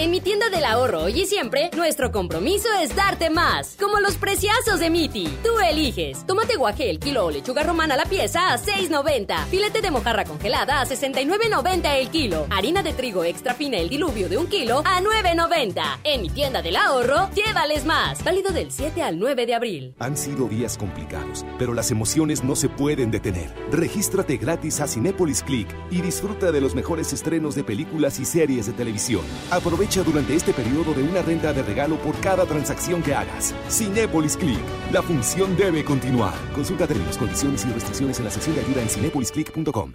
En 0.00 0.10
mi 0.10 0.22
tienda 0.22 0.48
del 0.48 0.64
ahorro 0.64 1.02
hoy 1.02 1.20
y 1.20 1.26
siempre, 1.26 1.68
nuestro 1.76 2.10
compromiso 2.10 2.68
es 2.82 2.96
darte 2.96 3.28
más. 3.28 3.76
Como 3.78 4.00
los 4.00 4.16
preciazos 4.16 4.80
de 4.80 4.88
Miti. 4.88 5.28
Tú 5.44 5.60
eliges. 5.60 6.26
Tomate 6.26 6.56
guaje 6.56 6.88
el 6.88 6.98
kilo 6.98 7.26
o 7.26 7.30
lechuga 7.30 7.64
romana 7.64 7.98
la 7.98 8.06
pieza 8.06 8.54
a 8.54 8.56
6.90. 8.56 9.44
Filete 9.48 9.82
de 9.82 9.90
mojarra 9.90 10.24
congelada 10.24 10.80
a 10.80 10.86
69.90 10.86 11.96
el 11.96 12.08
kilo. 12.08 12.46
Harina 12.48 12.82
de 12.82 12.94
trigo 12.94 13.24
extra 13.24 13.52
fina 13.52 13.76
el 13.76 13.90
diluvio 13.90 14.30
de 14.30 14.38
un 14.38 14.46
kilo 14.46 14.78
a 14.86 15.02
9.90. 15.02 15.98
En 16.04 16.22
mi 16.22 16.30
tienda 16.30 16.62
del 16.62 16.76
ahorro, 16.76 17.28
llévales 17.34 17.84
más. 17.84 18.24
Válido 18.24 18.52
del 18.52 18.72
7 18.72 19.02
al 19.02 19.18
9 19.18 19.44
de 19.44 19.54
abril. 19.54 19.94
Han 19.98 20.16
sido 20.16 20.48
días 20.48 20.78
complicados, 20.78 21.44
pero 21.58 21.74
las 21.74 21.90
emociones 21.90 22.42
no 22.42 22.56
se 22.56 22.70
pueden 22.70 23.10
detener. 23.10 23.52
Regístrate 23.70 24.38
gratis 24.38 24.80
a 24.80 24.88
Cinépolis 24.88 25.42
Click 25.42 25.68
y 25.90 26.00
disfruta 26.00 26.52
de 26.52 26.62
los 26.62 26.74
mejores 26.74 27.12
estrenos 27.12 27.54
de 27.54 27.64
películas 27.64 28.18
y 28.18 28.24
series 28.24 28.64
de 28.64 28.72
televisión. 28.72 29.26
Aprovecha 29.50 29.89
durante 29.98 30.36
este 30.36 30.52
periodo 30.52 30.94
de 30.94 31.02
una 31.02 31.20
renta 31.20 31.52
de 31.52 31.62
regalo 31.62 31.96
por 31.96 32.14
cada 32.20 32.46
transacción 32.46 33.02
que 33.02 33.14
hagas. 33.14 33.52
Cinépolis 33.68 34.36
Click. 34.36 34.60
La 34.92 35.02
función 35.02 35.56
debe 35.56 35.84
continuar. 35.84 36.34
Consulta 36.54 36.86
términos, 36.86 37.18
condiciones 37.18 37.64
y 37.64 37.72
restricciones 37.72 38.18
en 38.18 38.24
la 38.26 38.30
sección 38.30 38.54
de 38.54 38.62
ayuda 38.62 38.82
en 38.82 38.88
cinepolisclick.com. 38.88 39.94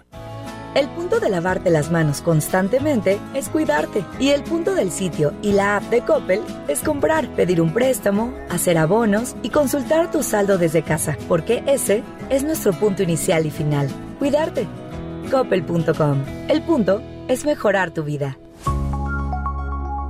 El 0.74 0.90
punto 0.90 1.20
de 1.20 1.30
lavarte 1.30 1.70
las 1.70 1.90
manos 1.90 2.20
constantemente 2.20 3.18
es 3.32 3.48
cuidarte. 3.48 4.04
Y 4.20 4.28
el 4.28 4.42
punto 4.42 4.74
del 4.74 4.90
sitio 4.90 5.32
y 5.40 5.52
la 5.52 5.78
app 5.78 5.84
de 5.84 6.02
Coppel 6.02 6.42
es 6.68 6.82
comprar, 6.82 7.34
pedir 7.34 7.62
un 7.62 7.72
préstamo, 7.72 8.34
hacer 8.50 8.76
abonos 8.76 9.34
y 9.42 9.48
consultar 9.48 10.10
tu 10.10 10.22
saldo 10.22 10.58
desde 10.58 10.82
casa. 10.82 11.16
Porque 11.28 11.64
ese 11.66 12.02
es 12.28 12.44
nuestro 12.44 12.74
punto 12.74 13.02
inicial 13.02 13.46
y 13.46 13.50
final. 13.50 13.88
Cuidarte. 14.18 14.66
Coppel.com. 15.30 16.22
El 16.48 16.60
punto 16.60 17.00
es 17.28 17.46
mejorar 17.46 17.90
tu 17.92 18.04
vida. 18.04 18.36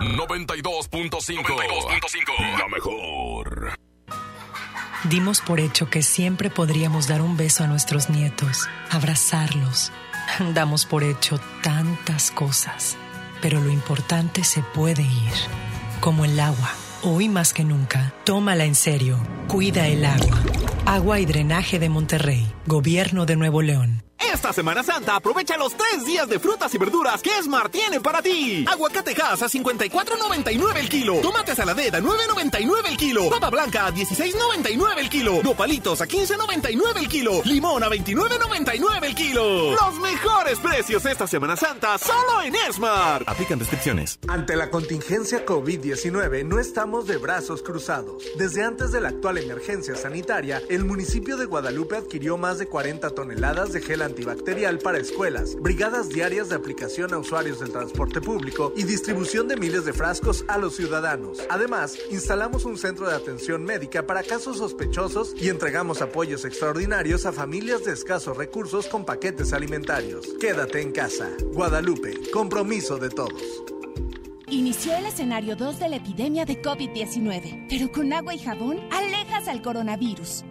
92.5. 0.00 2.58
La 2.58 2.66
mejor. 2.68 3.74
Dimos 5.04 5.42
por 5.42 5.60
hecho 5.60 5.90
que 5.90 6.02
siempre 6.02 6.48
podríamos 6.48 7.06
dar 7.06 7.20
un 7.20 7.36
beso 7.36 7.64
a 7.64 7.66
nuestros 7.66 8.08
nietos, 8.08 8.66
abrazarlos. 8.90 9.92
Damos 10.54 10.86
por 10.86 11.04
hecho 11.04 11.38
tantas 11.62 12.30
cosas, 12.30 12.96
pero 13.42 13.60
lo 13.60 13.70
importante 13.70 14.42
se 14.42 14.62
puede 14.62 15.02
ir, 15.02 15.34
como 16.00 16.24
el 16.24 16.40
agua. 16.40 16.72
Hoy 17.02 17.28
más 17.28 17.52
que 17.52 17.64
nunca, 17.64 18.14
tómala 18.24 18.64
en 18.64 18.74
serio. 18.74 19.18
Cuida 19.48 19.86
el 19.86 20.06
agua. 20.06 20.40
Agua 20.86 21.20
y 21.20 21.26
drenaje 21.26 21.78
de 21.78 21.90
Monterrey, 21.90 22.50
Gobierno 22.66 23.26
de 23.26 23.36
Nuevo 23.36 23.60
León. 23.60 24.02
Esta 24.20 24.52
Semana 24.52 24.82
Santa 24.82 25.16
aprovecha 25.16 25.56
los 25.56 25.74
tres 25.74 26.04
días 26.04 26.28
de 26.28 26.38
frutas 26.38 26.74
y 26.74 26.78
verduras 26.78 27.22
que 27.22 27.30
Smart 27.42 27.72
tiene 27.72 28.00
para 28.00 28.20
ti. 28.20 28.64
Aguacate 28.68 29.14
Hass 29.20 29.42
a 29.42 29.46
54.99 29.46 30.76
el 30.76 30.88
kilo. 30.88 31.20
Tomate 31.20 31.54
saladera 31.54 31.98
a 31.98 32.00
9.99 32.00 32.88
el 32.88 32.96
kilo. 32.96 33.30
Papa 33.30 33.48
blanca 33.48 33.86
a 33.86 33.92
16.99 33.94 34.98
el 34.98 35.08
kilo. 35.08 35.42
Nopalitos 35.42 36.00
a 36.02 36.06
15.99 36.06 36.98
el 36.98 37.08
kilo. 37.08 37.42
Limón 37.44 37.82
a 37.82 37.88
29.99 37.88 39.04
el 39.04 39.14
kilo. 39.14 39.72
Los 39.72 39.98
mejores 40.00 40.58
precios 40.58 41.04
esta 41.06 41.26
Semana 41.26 41.56
Santa 41.56 41.96
solo 41.96 42.42
en 42.42 42.54
Smart. 42.72 43.26
Aplican 43.26 43.58
descripciones. 43.58 44.18
Ante 44.28 44.54
la 44.54 44.70
contingencia 44.70 45.46
COVID-19 45.46 46.44
no 46.44 46.58
estamos 46.58 47.06
de 47.06 47.16
brazos 47.16 47.62
cruzados. 47.62 48.22
Desde 48.36 48.64
antes 48.64 48.92
de 48.92 49.00
la 49.00 49.08
actual 49.08 49.38
emergencia 49.38 49.96
sanitaria, 49.96 50.60
el 50.68 50.84
municipio 50.84 51.36
de 51.38 51.46
Guadalupe 51.46 51.96
adquirió 51.96 52.36
más 52.36 52.58
de 52.58 52.66
40 52.66 53.10
toneladas 53.10 53.72
de 53.72 53.80
gel 53.80 54.02
antibacterial 54.10 54.78
para 54.78 54.98
escuelas, 54.98 55.56
brigadas 55.60 56.08
diarias 56.08 56.48
de 56.48 56.56
aplicación 56.56 57.14
a 57.14 57.18
usuarios 57.18 57.60
del 57.60 57.72
transporte 57.72 58.20
público 58.20 58.72
y 58.76 58.82
distribución 58.82 59.48
de 59.48 59.56
miles 59.56 59.84
de 59.84 59.92
frascos 59.92 60.44
a 60.48 60.58
los 60.58 60.76
ciudadanos. 60.76 61.38
Además, 61.48 61.96
instalamos 62.10 62.64
un 62.64 62.76
centro 62.76 63.08
de 63.08 63.16
atención 63.16 63.64
médica 63.64 64.06
para 64.06 64.22
casos 64.22 64.58
sospechosos 64.58 65.34
y 65.40 65.48
entregamos 65.48 66.02
apoyos 66.02 66.44
extraordinarios 66.44 67.24
a 67.26 67.32
familias 67.32 67.84
de 67.84 67.92
escasos 67.92 68.36
recursos 68.36 68.86
con 68.86 69.04
paquetes 69.04 69.52
alimentarios. 69.52 70.26
Quédate 70.40 70.82
en 70.82 70.92
casa. 70.92 71.28
Guadalupe, 71.52 72.30
compromiso 72.32 72.98
de 72.98 73.08
todos. 73.10 73.42
Inició 74.48 74.96
el 74.96 75.06
escenario 75.06 75.54
2 75.54 75.78
de 75.78 75.88
la 75.88 75.96
epidemia 75.96 76.44
de 76.44 76.60
COVID-19, 76.60 77.66
pero 77.68 77.92
con 77.92 78.12
agua 78.12 78.34
y 78.34 78.38
jabón 78.40 78.80
alejas 78.90 79.46
al 79.46 79.62
coronavirus. 79.62 80.44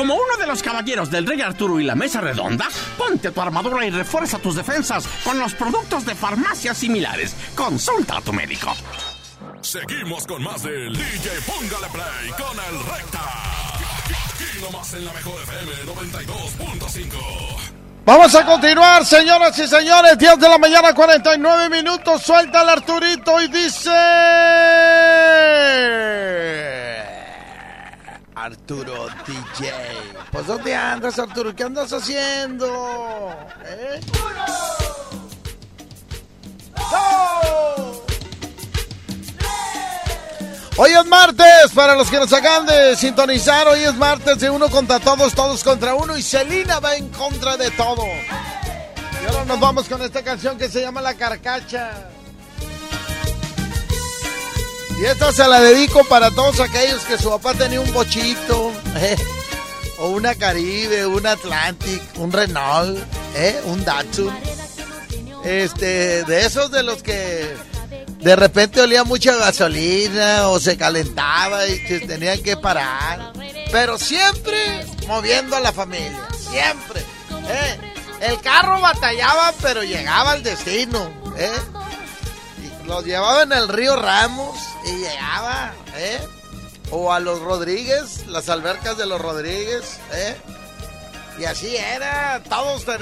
Como 0.00 0.14
uno 0.14 0.38
de 0.38 0.46
los 0.46 0.62
caballeros 0.62 1.10
del 1.10 1.26
Rey 1.26 1.42
Arturo 1.42 1.78
y 1.78 1.84
la 1.84 1.94
Mesa 1.94 2.22
Redonda, 2.22 2.66
ponte 2.96 3.32
tu 3.32 3.40
armadura 3.42 3.84
y 3.84 3.90
refuerza 3.90 4.38
tus 4.38 4.56
defensas 4.56 5.06
con 5.22 5.38
los 5.38 5.52
productos 5.52 6.06
de 6.06 6.14
farmacias 6.14 6.78
similares. 6.78 7.36
Consulta 7.54 8.16
a 8.16 8.22
tu 8.22 8.32
médico. 8.32 8.74
Seguimos 9.60 10.26
con 10.26 10.42
más 10.42 10.62
del 10.62 10.94
DJ 10.94 11.30
Póngale 11.46 11.88
Play 11.92 12.30
con 12.30 12.58
el 12.64 12.82
Recta. 12.82 13.20
Aquí 14.32 14.62
nomás 14.62 14.94
en 14.94 15.04
la 15.04 15.12
mejor 15.12 15.34
FM 15.42 15.70
92.5. 15.92 17.70
Vamos 18.06 18.34
a 18.34 18.46
continuar, 18.46 19.04
señoras 19.04 19.58
y 19.58 19.66
señores. 19.66 20.16
10 20.16 20.38
de 20.38 20.48
la 20.48 20.56
mañana, 20.56 20.94
49 20.94 21.68
minutos. 21.68 22.22
Suelta 22.22 22.62
el 22.62 22.70
Arturito 22.70 23.38
y 23.38 23.48
dice. 23.48 23.90
Arturo 28.42 29.06
DJ. 29.26 29.70
Pues 30.32 30.46
¿dónde 30.46 30.74
andas, 30.74 31.18
Arturo? 31.18 31.54
¿Qué 31.54 31.62
andas 31.62 31.92
haciendo? 31.92 32.66
¿Eh? 33.66 34.00
Hoy 40.78 40.90
es 40.90 41.06
martes, 41.06 41.72
para 41.74 41.94
los 41.94 42.08
que 42.08 42.16
nos 42.16 42.32
acaban 42.32 42.64
de 42.64 42.96
sintonizar, 42.96 43.68
hoy 43.68 43.80
es 43.80 43.94
martes 43.96 44.38
de 44.38 44.48
uno 44.48 44.70
contra 44.70 44.98
todos, 44.98 45.34
todos 45.34 45.62
contra 45.62 45.94
uno 45.94 46.16
y 46.16 46.22
Celina 46.22 46.80
va 46.80 46.96
en 46.96 47.10
contra 47.10 47.58
de 47.58 47.70
todo. 47.72 48.04
Y 49.22 49.26
ahora 49.26 49.44
nos 49.44 49.60
vamos 49.60 49.86
con 49.86 50.00
esta 50.00 50.22
canción 50.22 50.56
que 50.56 50.70
se 50.70 50.80
llama 50.80 51.02
La 51.02 51.12
Carcacha. 51.12 52.08
Y 55.00 55.06
esta 55.06 55.32
se 55.32 55.48
la 55.48 55.60
dedico 55.60 56.04
para 56.04 56.30
todos 56.30 56.60
aquellos 56.60 57.02
que 57.04 57.16
su 57.16 57.30
papá 57.30 57.54
tenía 57.54 57.80
un 57.80 57.90
bochito, 57.90 58.70
¿eh? 58.96 59.16
o 59.98 60.08
una 60.08 60.34
Caribe, 60.34 61.06
un 61.06 61.26
Atlantic, 61.26 62.02
un 62.16 62.30
Renault, 62.30 62.98
¿eh? 63.34 63.62
un 63.64 63.82
Datsun. 63.82 64.38
Este, 65.42 66.22
de 66.24 66.44
esos 66.44 66.70
de 66.70 66.82
los 66.82 67.02
que 67.02 67.56
de 68.18 68.36
repente 68.36 68.82
olía 68.82 69.04
mucha 69.04 69.34
gasolina 69.36 70.48
o 70.48 70.60
se 70.60 70.76
calentaba 70.76 71.66
y 71.66 71.82
que 71.84 72.00
tenían 72.00 72.42
que 72.42 72.58
parar. 72.58 73.32
Pero 73.72 73.98
siempre 73.98 74.84
moviendo 75.08 75.56
a 75.56 75.60
la 75.60 75.72
familia, 75.72 76.28
siempre. 76.38 77.00
¿eh? 77.48 77.78
El 78.20 78.38
carro 78.42 78.78
batallaba, 78.82 79.54
pero 79.62 79.82
llegaba 79.82 80.32
al 80.32 80.42
destino. 80.42 81.10
¿eh? 81.38 81.50
Los 82.86 83.04
llevaba 83.04 83.42
en 83.42 83.52
el 83.52 83.68
río 83.68 83.96
Ramos 83.96 84.58
y 84.86 84.96
llegaba. 84.96 85.72
¿eh? 85.94 86.20
O 86.90 87.12
a 87.12 87.20
los 87.20 87.40
Rodríguez, 87.40 88.26
las 88.26 88.48
albercas 88.48 88.96
de 88.98 89.06
los 89.06 89.20
Rodríguez. 89.20 89.98
¿eh? 90.12 90.36
Y 91.38 91.44
así 91.44 91.76
era, 91.76 92.42
todos 92.48 92.84
ten- 92.84 93.00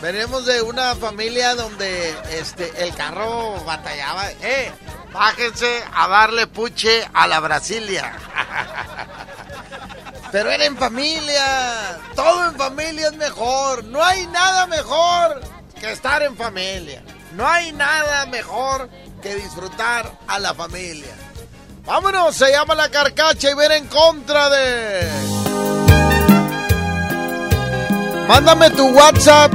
Venimos 0.00 0.44
de 0.46 0.62
una 0.62 0.94
familia 0.96 1.54
donde 1.54 2.14
este 2.30 2.82
el 2.84 2.94
carro 2.94 3.62
batallaba. 3.64 4.30
¡Eh! 4.42 4.72
Bájense 5.12 5.82
a 5.94 6.08
darle 6.08 6.46
puche 6.46 7.08
a 7.14 7.26
la 7.26 7.40
Brasilia. 7.40 8.12
Pero 10.32 10.50
era 10.50 10.64
en 10.64 10.76
familia. 10.76 11.98
Todo 12.14 12.46
en 12.50 12.56
familia 12.56 13.08
es 13.08 13.16
mejor. 13.16 13.84
No 13.84 14.04
hay 14.04 14.26
nada 14.26 14.66
mejor 14.66 15.40
que 15.80 15.92
estar 15.92 16.22
en 16.22 16.36
familia. 16.36 17.02
No 17.36 17.46
hay 17.46 17.70
nada 17.72 18.24
mejor 18.24 18.88
que 19.22 19.34
disfrutar 19.34 20.10
a 20.26 20.38
la 20.38 20.54
familia. 20.54 21.14
Vámonos, 21.84 22.34
se 22.34 22.50
llama 22.50 22.74
la 22.74 22.88
carcacha 22.88 23.50
y 23.50 23.54
ver 23.54 23.72
en 23.72 23.86
contra 23.88 24.48
de. 24.48 25.06
Mándame 28.26 28.70
tu 28.70 28.88
WhatsApp 28.88 29.52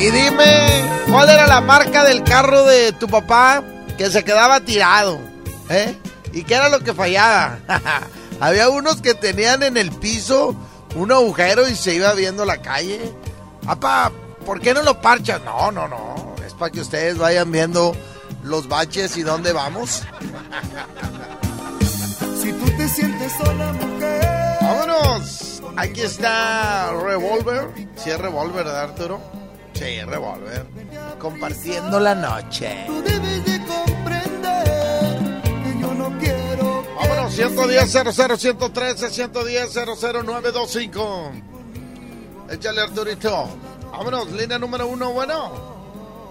y 0.00 0.10
dime 0.10 1.04
cuál 1.08 1.30
era 1.30 1.46
la 1.46 1.60
marca 1.60 2.02
del 2.02 2.24
carro 2.24 2.64
de 2.64 2.90
tu 2.92 3.06
papá 3.06 3.62
que 3.96 4.10
se 4.10 4.24
quedaba 4.24 4.58
tirado. 4.58 5.20
¿Eh? 5.68 5.96
¿Y 6.32 6.42
qué 6.42 6.54
era 6.54 6.68
lo 6.68 6.80
que 6.80 6.92
fallaba? 6.92 7.60
Había 8.40 8.70
unos 8.70 9.00
que 9.00 9.14
tenían 9.14 9.62
en 9.62 9.76
el 9.76 9.92
piso 9.92 10.56
un 10.96 11.12
agujero 11.12 11.68
y 11.68 11.76
se 11.76 11.94
iba 11.94 12.12
viendo 12.14 12.44
la 12.44 12.60
calle. 12.60 13.14
Papá, 13.64 14.10
¿por 14.44 14.60
qué 14.60 14.74
no 14.74 14.82
lo 14.82 15.00
parchas? 15.00 15.40
No, 15.44 15.70
no, 15.70 15.86
no. 15.86 16.29
Para 16.60 16.70
que 16.70 16.82
ustedes 16.82 17.16
vayan 17.16 17.50
viendo 17.50 17.96
los 18.42 18.68
baches 18.68 19.16
y 19.16 19.22
dónde 19.22 19.54
vamos. 19.54 20.02
Si 22.38 22.52
tú 22.52 22.66
te 22.76 22.86
sientes 22.86 23.32
sola, 23.32 23.72
mujer. 23.72 24.58
Vámonos. 24.60 25.62
Aquí 25.78 26.02
está 26.02 26.92
Revolver. 26.92 27.70
Sí, 27.96 28.10
es 28.10 28.18
Revolver, 28.18 28.64
¿verdad, 28.64 28.82
Arturo? 28.82 29.22
Sí, 29.72 30.02
Revolver. 30.02 30.66
Compartiendo 31.18 31.98
la 31.98 32.14
noche. 32.14 32.84
Tú 32.86 33.02
debes 33.04 33.42
de 33.46 33.64
comprender 33.64 35.42
que 35.64 35.80
yo 35.80 35.94
no 35.94 36.18
quiero. 36.18 36.84
Vámonos, 36.94 37.32
110 37.32 37.90
00 37.90 38.36
113 38.36 39.10
110 39.10 39.74
00925. 39.96 41.32
Échale, 42.50 42.82
Arturito. 42.82 43.48
Vámonos, 43.92 44.30
línea 44.32 44.58
número 44.58 44.86
uno, 44.88 45.14
bueno. 45.14 45.79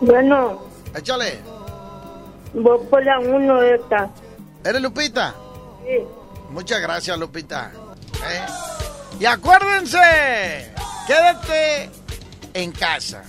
Bueno, 0.02 0.66
Échale. 0.96 1.40
voy 2.54 2.80
por 2.90 3.04
la 3.04 3.20
uno 3.20 3.62
esta. 3.62 4.10
¿Eres 4.64 4.82
Lupita? 4.82 5.36
Sí. 5.86 6.04
Muchas 6.50 6.82
gracias, 6.82 7.18
Lupita. 7.18 7.72
¿Eh? 8.28 8.46
Y 9.20 9.26
acuérdense, 9.26 10.74
quédate 11.08 11.90
en 12.54 12.72
casa. 12.72 13.24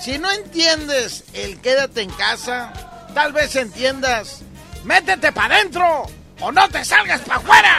Si 0.00 0.18
no 0.18 0.30
entiendes 0.30 1.24
el 1.32 1.60
quédate 1.60 2.02
en 2.02 2.10
casa, 2.10 2.72
tal 3.14 3.32
vez 3.32 3.56
entiendas, 3.56 4.42
métete 4.84 5.32
para 5.32 5.56
adentro 5.56 6.02
o 6.40 6.52
no 6.52 6.68
te 6.68 6.84
salgas 6.84 7.20
para 7.22 7.36
afuera. 7.40 7.74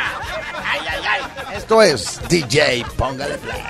Ay, 0.64 0.80
ay, 0.90 1.02
ay. 1.08 1.56
Esto 1.58 1.82
es 1.84 2.20
DJ, 2.28 2.84
póngale 2.98 3.38
play. 3.38 3.64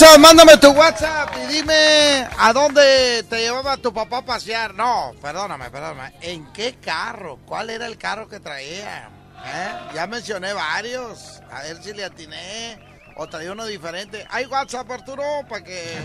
WhatsApp, 0.00 0.20
mándame 0.20 0.56
tu 0.58 0.70
WhatsApp 0.70 1.30
y 1.42 1.54
dime 1.54 2.28
a 2.38 2.52
dónde 2.52 3.24
te 3.28 3.40
llevaba 3.40 3.76
tu 3.78 3.92
papá 3.92 4.18
a 4.18 4.24
pasear. 4.24 4.72
No, 4.72 5.12
perdóname, 5.20 5.72
perdóname. 5.72 6.12
¿En 6.20 6.52
qué 6.52 6.76
carro? 6.80 7.40
¿Cuál 7.44 7.68
era 7.70 7.84
el 7.86 7.98
carro 7.98 8.28
que 8.28 8.38
traía? 8.38 9.10
¿Eh? 9.44 9.70
Ya 9.96 10.06
mencioné 10.06 10.52
varios. 10.52 11.40
A 11.50 11.62
ver 11.62 11.82
si 11.82 11.94
le 11.94 12.04
atiné. 12.04 12.78
O 13.16 13.26
traía 13.26 13.50
uno 13.50 13.66
diferente. 13.66 14.24
¿Hay 14.30 14.46
WhatsApp, 14.46 14.88
Arturo? 14.88 15.24
Para 15.48 15.64
que... 15.64 15.98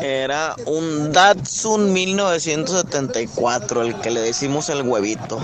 Era 0.00 0.54
un 0.66 1.10
Datsun 1.12 1.92
1974, 1.92 3.82
el 3.82 4.00
que 4.00 4.12
le 4.12 4.20
decimos 4.20 4.68
el 4.68 4.82
huevito. 4.82 5.40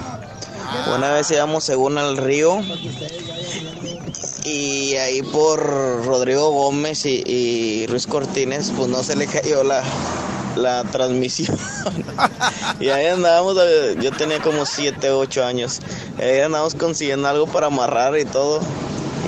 Una 0.94 1.10
vez 1.14 1.28
íbamos 1.32 1.64
según 1.64 1.98
al 1.98 2.16
río 2.16 2.60
ahí 5.02 5.22
por 5.22 5.60
Rodrigo 6.04 6.50
Gómez 6.50 7.04
y, 7.04 7.86
Ruiz 7.88 8.06
Cortines, 8.06 8.72
pues 8.76 8.88
no 8.88 9.02
se 9.02 9.16
le 9.16 9.26
cayó 9.26 9.62
la, 9.64 9.82
la 10.56 10.84
transmisión. 10.84 11.56
y 12.80 12.88
ahí 12.88 13.06
andábamos, 13.06 13.56
eh, 13.60 13.96
yo 14.00 14.12
tenía 14.12 14.40
como 14.40 14.64
7, 14.64 15.10
8 15.10 15.44
años. 15.44 15.80
Ahí 16.18 16.40
andábamos 16.40 16.74
consiguiendo 16.74 17.28
algo 17.28 17.46
para 17.46 17.66
amarrar 17.66 18.18
y 18.18 18.24
todo. 18.24 18.60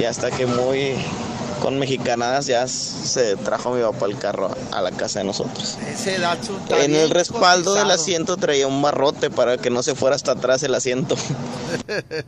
Y 0.00 0.04
hasta 0.04 0.30
que 0.30 0.46
muy 0.46 0.96
con 1.64 1.78
mexicanadas 1.78 2.44
ya 2.44 2.68
se 2.68 3.36
trajo 3.36 3.72
mi 3.72 3.80
papá 3.80 4.04
el 4.04 4.18
carro 4.18 4.54
a 4.70 4.82
la 4.82 4.90
casa 4.90 5.20
de 5.20 5.24
nosotros. 5.24 5.78
Ese 5.88 6.16
En 6.68 6.94
el 6.94 7.08
respaldo 7.08 7.72
del 7.72 7.90
asiento 7.90 8.36
traía 8.36 8.66
un 8.66 8.82
barrote 8.82 9.30
para 9.30 9.56
que 9.56 9.70
no 9.70 9.82
se 9.82 9.94
fuera 9.94 10.14
hasta 10.14 10.32
atrás 10.32 10.62
el 10.62 10.74
asiento. 10.74 11.16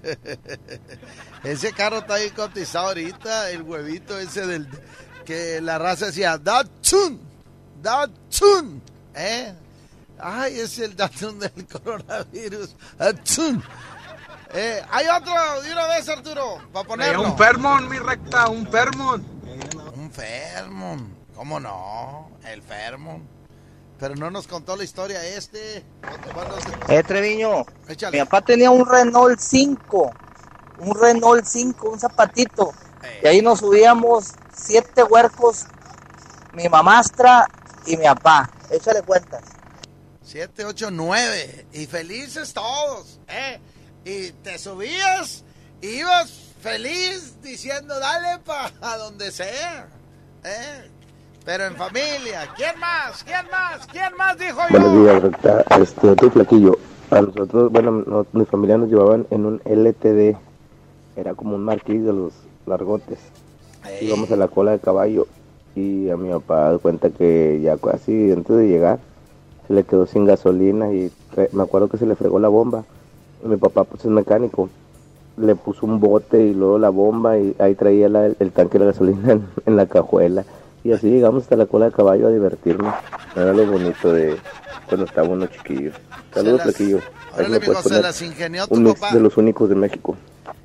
ese 1.45 1.70
carro 1.74 1.99
está 1.99 2.16
bien 2.16 2.30
cotizado 2.30 2.87
ahorita. 2.87 3.51
El 3.51 3.61
huevito 3.61 4.18
ese 4.18 4.47
del... 4.47 4.66
Que 5.26 5.61
la 5.61 5.76
raza 5.76 6.07
decía, 6.07 6.39
Datsun, 6.39 7.20
Datsun. 7.82 8.80
¿Eh? 9.14 9.53
Ay, 10.18 10.61
es 10.61 10.78
el 10.78 10.97
Datsun 10.97 11.39
del 11.41 11.66
coronavirus. 11.70 12.74
Datsun. 12.97 13.62
Eh, 14.59 14.82
hay 14.90 15.07
otro 15.09 15.61
de 15.62 15.70
una 15.72 15.86
vez, 15.86 16.09
Arturo, 16.09 16.59
para 16.72 16.88
ponerlo. 16.88 17.22
un 17.22 17.36
Fermon, 17.36 17.88
mi 17.90 17.98
recta, 17.98 18.48
un 18.48 18.66
Fermon. 18.66 19.22
Un 19.94 20.11
Fermon. 20.11 21.14
¿Cómo 21.34 21.61
no? 21.61 22.30
El 22.46 22.62
Fermon. 22.62 23.28
Pero 23.98 24.14
no 24.14 24.30
nos 24.30 24.46
contó 24.46 24.74
la 24.74 24.84
historia 24.84 25.22
este. 25.26 25.84
Eh, 26.88 27.02
Treviño, 27.02 27.66
Échale. 27.86 28.16
mi 28.18 28.24
papá 28.24 28.40
tenía 28.42 28.70
un 28.70 28.86
Renault 28.88 29.38
5, 29.38 30.11
un 30.78 31.00
Renault 31.00 31.44
5, 31.44 31.90
un 31.90 32.00
zapatito, 32.00 32.72
y 33.22 33.26
ahí 33.26 33.42
nos 33.42 33.59
subíamos 33.61 34.32
siete 34.54 35.02
huercos, 35.02 35.66
mi 36.54 36.68
mamastra 36.68 37.46
y 37.84 37.96
mi 37.98 38.04
papá. 38.04 38.50
Échale 38.70 39.02
cuentas. 39.02 39.42
7, 40.22 40.64
8, 40.64 40.90
9. 40.90 41.66
Y 41.72 41.86
felices 41.86 42.52
todos. 42.52 43.20
¿eh? 43.28 43.61
Y 44.07 44.30
te 44.44 44.57
subías, 44.57 45.42
ibas 45.82 46.30
feliz 46.61 47.36
diciendo, 47.42 47.98
dale 47.98 48.40
para 48.46 48.96
donde 48.98 49.32
sea. 49.32 49.88
¿eh? 50.44 50.88
Pero 51.44 51.64
en 51.66 51.74
familia. 51.74 52.48
¿Quién 52.57 52.78
más? 52.78 53.24
¿Quién 53.24 53.46
más? 53.50 53.84
¿Quién 53.88 54.16
más 54.16 54.38
dijo 54.38 54.59
yo? 54.70 54.78
Buenos 54.78 55.20
días. 55.32 55.62
Este, 55.80 56.09
otro 56.09 56.30
flaquillo. 56.30 56.78
A 57.11 57.20
nosotros, 57.20 57.72
bueno, 57.72 57.90
no- 58.07 58.26
mi 58.32 58.44
familia 58.44 58.78
nos 58.78 58.88
llevaban 58.88 59.26
en 59.30 59.44
un 59.44 59.61
LTD. 59.64 60.36
Era 61.16 61.34
como 61.34 61.57
un 61.57 61.64
marquís 61.64 62.04
de 62.04 62.12
los 62.12 62.32
largotes. 62.64 63.18
Íbamos 64.00 64.30
a 64.30 64.36
la 64.36 64.46
cola 64.46 64.70
de 64.72 64.78
caballo. 64.78 65.26
Y 65.74 66.11
a 66.11 66.16
mi 66.16 66.30
papá 66.30 66.70
da 66.72 66.78
cuenta 66.78 67.11
que 67.11 67.61
ya 67.61 67.76
casi 67.76 68.30
antes 68.30 68.57
de 68.57 68.68
llegar 68.68 69.00
se 69.66 69.74
le 69.74 69.82
quedó 69.82 70.07
sin 70.07 70.24
gasolina 70.26 70.92
y 70.92 71.11
me 71.52 71.62
acuerdo 71.64 71.88
que 71.88 71.98
se 71.98 72.07
le 72.07 72.14
fregó 72.14 72.38
la 72.38 72.46
bomba. 72.48 72.84
Mi 73.47 73.57
papá 73.57 73.84
pues 73.84 74.05
es 74.05 74.11
mecánico. 74.11 74.68
Le 75.36 75.55
puso 75.55 75.84
un 75.86 76.01
bote 76.01 76.40
y 76.42 76.55
luego 76.55 76.78
la 76.78 76.88
bomba 76.88 77.36
y 77.38 77.55
ahí 77.59 77.74
traía 77.74 78.09
la- 78.09 78.26
el 78.26 78.53
tanque 78.53 78.78
de 78.78 78.86
gasolina 78.86 79.32
en, 79.32 79.47
en 79.66 79.76
la 79.76 79.86
cajuela. 79.86 80.44
Y 80.84 80.92
así 80.92 81.11
llegamos 81.11 81.42
hasta 81.42 81.57
la 81.57 81.66
cola 81.66 81.86
de 81.86 81.92
caballo 81.92 82.28
a 82.28 82.30
divertirnos. 82.30 82.94
Era 83.34 83.53
lo 83.53 83.66
bonito 83.66 84.12
de 84.12 84.36
cuando 84.88 85.05
estaba 85.07 85.28
uno 85.28 85.47
chiquillo. 85.47 85.90
Saludos, 86.32 86.78
mijo, 86.78 87.82
se 87.82 88.01
las 88.03 88.22
ingenió 88.22 88.66
tu 88.68 88.74
un 88.74 88.84
mix 88.84 89.01
papá. 89.01 89.14
de 89.14 89.20
los 89.20 89.36
únicos 89.36 89.68
de 89.68 89.74
México. 89.74 90.16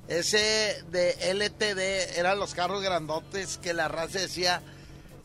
Ese 0.08 0.76
de 0.92 1.16
LTD 1.34 2.18
eran 2.20 2.38
los 2.38 2.54
carros 2.54 2.82
grandotes 2.84 3.58
que 3.58 3.74
la 3.74 3.88
raza 3.88 4.20
decía 4.20 4.62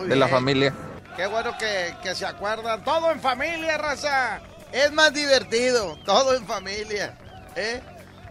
de 0.06 0.14
la 0.14 0.28
familia. 0.28 0.72
Qué 1.16 1.26
bueno 1.26 1.50
que, 1.58 1.94
que 2.02 2.14
se 2.14 2.24
acuerdan. 2.26 2.84
Todo 2.84 3.10
en 3.10 3.20
familia, 3.20 3.76
raza. 3.76 4.40
Es 4.72 4.92
más 4.92 5.12
divertido. 5.12 5.98
Todo 6.06 6.36
en 6.36 6.46
familia. 6.46 7.14
¿Eh? 7.56 7.80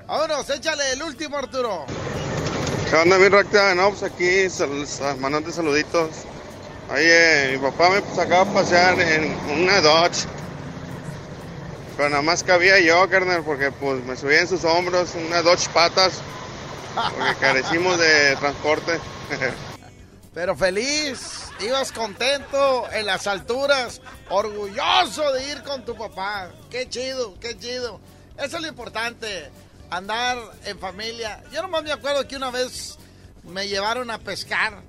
Vámonos, 0.07 0.49
échale 0.49 0.93
el 0.93 1.03
último, 1.03 1.37
Arturo. 1.37 1.85
¿Qué 2.89 2.95
onda, 2.95 3.17
mi 3.17 3.27
recta? 3.27 3.75
No, 3.75 3.89
pues 3.89 4.03
aquí, 4.03 4.49
sal, 4.49 4.87
sal- 4.87 5.17
mandando 5.19 5.51
saluditos. 5.51 6.09
Eh, 6.97 7.51
mi 7.53 7.69
papá 7.69 7.89
me 7.89 8.15
sacaba 8.15 8.49
a 8.49 8.53
pasear 8.53 8.99
en 8.99 9.31
una 9.61 9.79
Dodge. 9.81 10.25
Pero 11.95 12.09
nada 12.09 12.21
más 12.21 12.43
cabía 12.43 12.79
yo, 12.79 13.07
carnal, 13.09 13.43
porque 13.43 13.71
pues 13.71 14.03
me 14.05 14.15
subía 14.15 14.41
en 14.41 14.47
sus 14.47 14.63
hombros, 14.63 15.13
una 15.15 15.41
Dodge 15.41 15.69
patas. 15.69 16.13
Porque 16.95 17.35
carecimos 17.39 17.97
de 17.99 18.35
transporte. 18.37 18.99
Pero 20.33 20.55
feliz, 20.55 21.45
ibas 21.59 21.91
contento 21.91 22.89
en 22.91 23.05
las 23.05 23.27
alturas, 23.27 24.01
orgulloso 24.29 25.31
de 25.33 25.51
ir 25.51 25.63
con 25.63 25.83
tu 25.85 25.95
papá. 25.95 26.51
Qué 26.69 26.87
chido, 26.89 27.37
qué 27.39 27.57
chido. 27.57 27.99
Eso 28.37 28.57
es 28.57 28.61
lo 28.61 28.67
importante, 28.67 29.49
andar 29.89 30.37
en 30.65 30.79
familia. 30.79 31.43
Yo 31.51 31.61
nomás 31.61 31.83
me 31.83 31.91
acuerdo 31.91 32.27
que 32.27 32.35
una 32.35 32.51
vez 32.51 32.97
me 33.43 33.67
llevaron 33.67 34.09
a 34.11 34.17
pescar. 34.19 34.81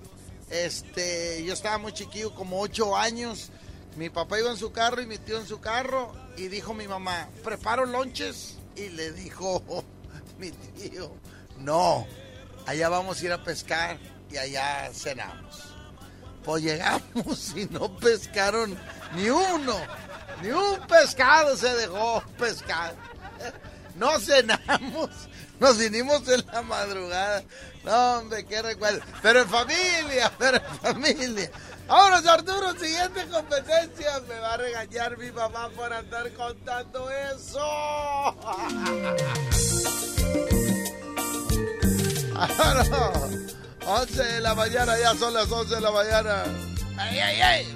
Este, 0.51 1.45
yo 1.45 1.53
estaba 1.53 1.79
muy 1.79 1.93
chiquillo, 1.93 2.35
como 2.35 2.61
ocho 2.61 2.97
años. 2.97 3.51
Mi 3.97 4.11
papá 4.11 4.39
iba 4.39 4.51
en 4.51 4.57
su 4.57 4.73
carro 4.73 5.01
y 5.01 5.07
mi 5.07 5.19
tío 5.19 5.39
en 5.39 5.47
su 5.47 5.61
carro. 5.61 6.13
Y 6.37 6.49
dijo 6.49 6.75
mi 6.75 6.89
mamá, 6.89 7.29
preparo 7.45 7.87
lonches. 7.87 8.57
Y 8.77 8.89
le 8.91 9.13
dijo 9.13 9.63
mi 10.39 10.51
tío, 10.51 11.13
no, 11.59 12.07
allá 12.67 12.89
vamos 12.89 13.21
a 13.21 13.25
ir 13.25 13.33
a 13.33 13.43
pescar 13.43 13.99
y 14.31 14.37
allá 14.37 14.91
cenamos. 14.93 15.75
Pues 16.45 16.63
llegamos 16.63 17.53
y 17.57 17.67
no 17.67 17.95
pescaron 17.97 18.79
ni 19.15 19.29
uno, 19.29 19.77
ni 20.43 20.51
un 20.51 20.81
pescado 20.87 21.57
se 21.57 21.75
dejó 21.75 22.23
pescar. 22.39 22.95
No 23.97 24.19
cenamos, 24.19 25.11
nos 25.59 25.77
vinimos 25.77 26.27
en 26.27 26.47
la 26.47 26.63
madrugada. 26.63 27.43
No, 27.85 28.19
hombre, 28.19 28.45
qué 28.45 28.61
recuerdo. 28.63 29.01
Pero 29.23 29.41
en 29.43 29.49
familia, 29.49 30.31
pero 30.39 30.59
en 30.59 30.79
familia. 30.79 31.51
Ahora, 31.89 32.19
Arturo, 32.19 32.73
siguiente 32.79 33.27
competencia. 33.29 34.21
Me 34.29 34.39
va 34.39 34.55
a 34.55 34.57
regañar 34.59 35.17
mi 35.19 35.33
mamá 35.33 35.71
por 35.71 35.93
andar 35.93 36.33
contando 36.35 37.11
eso. 37.11 37.61
Ahora, 42.37 42.85
11 43.87 44.23
de 44.23 44.41
la 44.41 44.55
mañana, 44.55 44.99
ya 44.99 45.15
son 45.15 45.35
las 45.35 45.51
11 45.51 45.75
de 45.75 45.81
la 45.81 45.91
mañana. 45.91 46.45
¡Ay, 46.97 47.19
ay, 47.19 47.41
ay! 47.41 47.75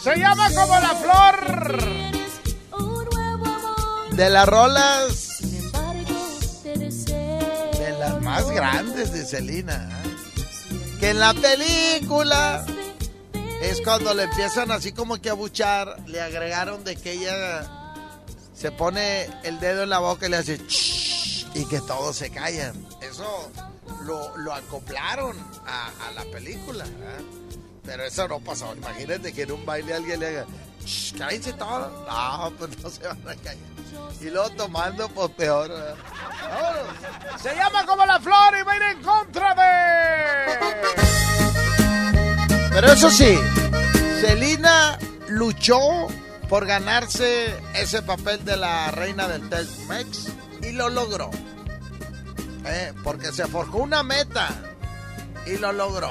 Se 0.00 0.16
llama 0.16 0.48
como 0.54 0.78
la 0.80 0.94
flor 0.96 2.23
de 4.16 4.30
las 4.30 4.48
rolas 4.48 5.38
de 6.62 7.96
las 7.98 8.20
más 8.22 8.50
grandes 8.50 9.12
de 9.12 9.24
Selena. 9.24 9.88
¿eh? 10.04 10.96
Que 11.00 11.10
en 11.10 11.18
la 11.20 11.34
película 11.34 12.64
es 13.62 13.80
cuando 13.82 14.14
le 14.14 14.24
empiezan 14.24 14.70
así 14.70 14.92
como 14.92 15.20
que 15.20 15.30
a 15.30 15.34
buchar, 15.34 15.96
le 16.06 16.20
agregaron 16.20 16.84
de 16.84 16.96
que 16.96 17.12
ella 17.12 17.94
se 18.54 18.70
pone 18.70 19.28
el 19.42 19.58
dedo 19.60 19.82
en 19.82 19.90
la 19.90 19.98
boca 19.98 20.26
y 20.26 20.30
le 20.30 20.36
hace 20.38 20.58
y 21.54 21.64
que 21.66 21.80
todos 21.80 22.16
se 22.16 22.30
callan. 22.30 22.74
Eso 23.02 23.50
lo, 24.04 24.36
lo 24.38 24.52
acoplaron 24.52 25.36
a, 25.66 25.90
a 26.08 26.10
la 26.12 26.24
película. 26.24 26.84
¿eh? 26.84 27.24
Pero 27.84 28.04
eso 28.04 28.26
no 28.28 28.40
pasó. 28.40 28.74
Imagínate 28.74 29.32
que 29.32 29.42
en 29.42 29.52
un 29.52 29.66
baile 29.66 29.94
alguien 29.94 30.20
le 30.20 30.28
haga 30.28 30.46
"Shh, 30.84 31.16
cállense 31.18 31.52
todos. 31.54 31.92
No, 32.08 32.52
pues 32.58 32.78
no 32.82 32.90
se 32.90 33.06
van 33.06 33.18
a 33.28 33.34
callar. 33.36 33.73
Y 34.20 34.30
luego 34.30 34.50
tomando, 34.50 35.08
pues 35.08 35.30
peor. 35.30 35.70
Se 37.42 37.54
llama 37.54 37.84
como 37.84 38.06
la 38.06 38.18
flor 38.20 38.56
y 38.58 38.62
va 38.62 38.72
a 38.72 38.76
ir 38.76 38.82
en 38.82 39.02
contra 39.02 39.54
de. 39.54 40.84
Pero 42.70 42.92
eso 42.92 43.10
sí, 43.10 43.38
Selena 44.20 44.98
luchó 45.28 45.78
por 46.48 46.66
ganarse 46.66 47.54
ese 47.74 48.02
papel 48.02 48.44
de 48.44 48.56
la 48.56 48.90
reina 48.90 49.28
del 49.28 49.48
Tex-Mex 49.48 50.28
y 50.62 50.72
lo 50.72 50.88
logró. 50.88 51.30
Eh, 52.66 52.92
porque 53.02 53.30
se 53.32 53.46
forjó 53.46 53.78
una 53.78 54.02
meta 54.02 54.48
y 55.46 55.58
lo 55.58 55.72
logró. 55.72 56.10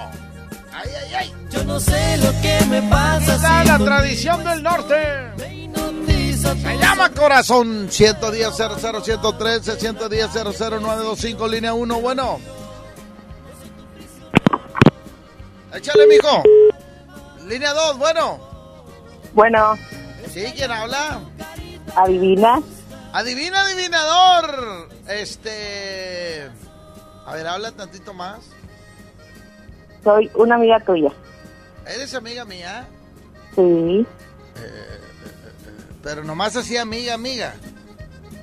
Ay, 0.72 0.90
ay, 1.02 1.14
ay. 1.16 1.34
Yo 1.50 1.64
no 1.64 1.80
sé 1.80 2.18
lo 2.18 2.32
que 2.42 2.66
me 2.70 2.82
pasa. 2.84 3.36
Está 3.36 3.62
si 3.62 3.68
la 3.68 3.80
tradición 3.80 4.44
del 4.44 4.64
norte. 4.64 5.34
Se 6.44 6.78
llama 6.78 7.10
Corazón 7.12 7.88
110 7.90 8.56
00 8.56 9.02
113 9.02 9.76
110 9.80 10.32
00 10.32 10.80
925 10.80 11.48
línea 11.48 11.74
1. 11.74 12.02
Bueno. 12.02 12.40
Échale, 15.74 16.08
mijo. 16.08 16.44
Línea 17.48 17.74
2, 17.74 17.98
bueno. 17.98 18.40
Bueno, 19.34 19.76
Sí, 20.32 20.46
¿quién 20.56 20.72
habla? 20.72 21.20
adivina. 21.96 22.62
Adivina, 23.14 23.62
adivinador. 23.62 24.90
Este. 25.08 26.50
A 27.26 27.34
ver, 27.36 27.48
habla 27.48 27.72
tantito 27.72 28.14
más. 28.14 28.40
Soy 30.04 30.30
una 30.36 30.56
amiga 30.56 30.80
tuya. 30.82 31.12
¿Eres 31.88 32.14
amiga 32.14 32.46
mía? 32.46 32.88
Sí, 33.56 34.06
Pero 36.04 36.24
nomás 36.24 36.56
así, 36.56 36.78
amiga, 36.78 37.16
amiga. 37.16 37.54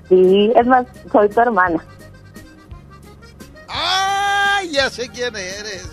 sí. 0.08 0.52
Es 0.56 0.66
más, 0.66 0.86
soy 1.12 1.28
tu 1.28 1.40
hermana. 1.40 1.84
¡Ay! 3.68 4.70
Ya 4.72 4.90
sé 4.90 5.08
quién 5.08 5.34
eres. 5.36 5.88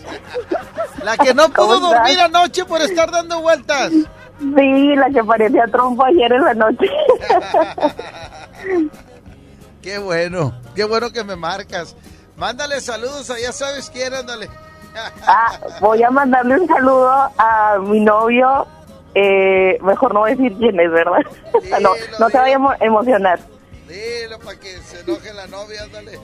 La 1.03 1.17
que 1.17 1.33
no 1.33 1.49
pudo 1.49 1.79
dormir 1.79 2.19
anoche 2.19 2.65
por 2.65 2.81
estar 2.81 3.11
dando 3.11 3.41
vueltas. 3.41 3.91
Sí, 4.39 4.95
la 4.95 5.09
que 5.09 5.23
parecía 5.23 5.65
trompo 5.67 6.05
ayer 6.05 6.31
en 6.31 6.43
la 6.43 6.53
noche. 6.53 6.87
Qué 9.81 9.97
bueno, 9.99 10.53
qué 10.75 10.83
bueno 10.83 11.11
que 11.11 11.23
me 11.23 11.35
marcas. 11.35 11.95
Mándale 12.35 12.81
saludos 12.81 13.29
a 13.31 13.39
ya 13.39 13.51
sabes 13.53 13.89
quién, 13.89 14.13
ándale. 14.13 14.49
Ah, 15.25 15.57
voy 15.79 16.03
a 16.03 16.11
mandarle 16.11 16.59
un 16.59 16.67
saludo 16.67 17.09
a 17.37 17.77
mi 17.81 18.01
novio. 18.01 18.67
Eh, 19.19 19.79
mejor 19.81 20.13
no 20.13 20.25
decir 20.25 20.53
quién 20.57 20.79
es, 20.79 20.91
¿verdad? 20.91 21.21
no, 21.81 21.89
no 22.19 22.29
se 22.29 22.37
vaya 22.37 22.55
a 22.55 22.59
emo- 22.59 22.77
emocionar. 22.79 23.39
Dilo 23.87 24.37
para 24.39 24.59
que 24.59 24.77
se 24.77 24.99
enoje 24.99 25.33
la 25.33 25.47
novia, 25.47 25.83
ándale. 25.83 26.19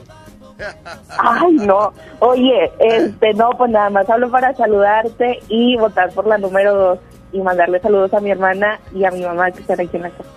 Ay, 1.18 1.52
no. 1.54 1.92
Oye, 2.20 2.70
este, 2.78 3.34
no, 3.34 3.50
pues 3.58 3.70
nada 3.72 3.90
más 3.90 4.08
hablo 4.08 4.30
para 4.30 4.54
saludarte 4.54 5.40
y 5.48 5.76
votar 5.76 6.10
por 6.12 6.26
la 6.28 6.38
número 6.38 6.74
dos 6.74 6.98
y 7.32 7.40
mandarle 7.40 7.80
saludos 7.80 8.14
a 8.14 8.20
mi 8.20 8.30
hermana 8.30 8.78
y 8.94 9.04
a 9.04 9.10
mi 9.10 9.22
mamá 9.24 9.50
que 9.50 9.60
están 9.62 9.80
aquí 9.80 9.96
en 9.96 10.02
la 10.02 10.10
casa. 10.10 10.28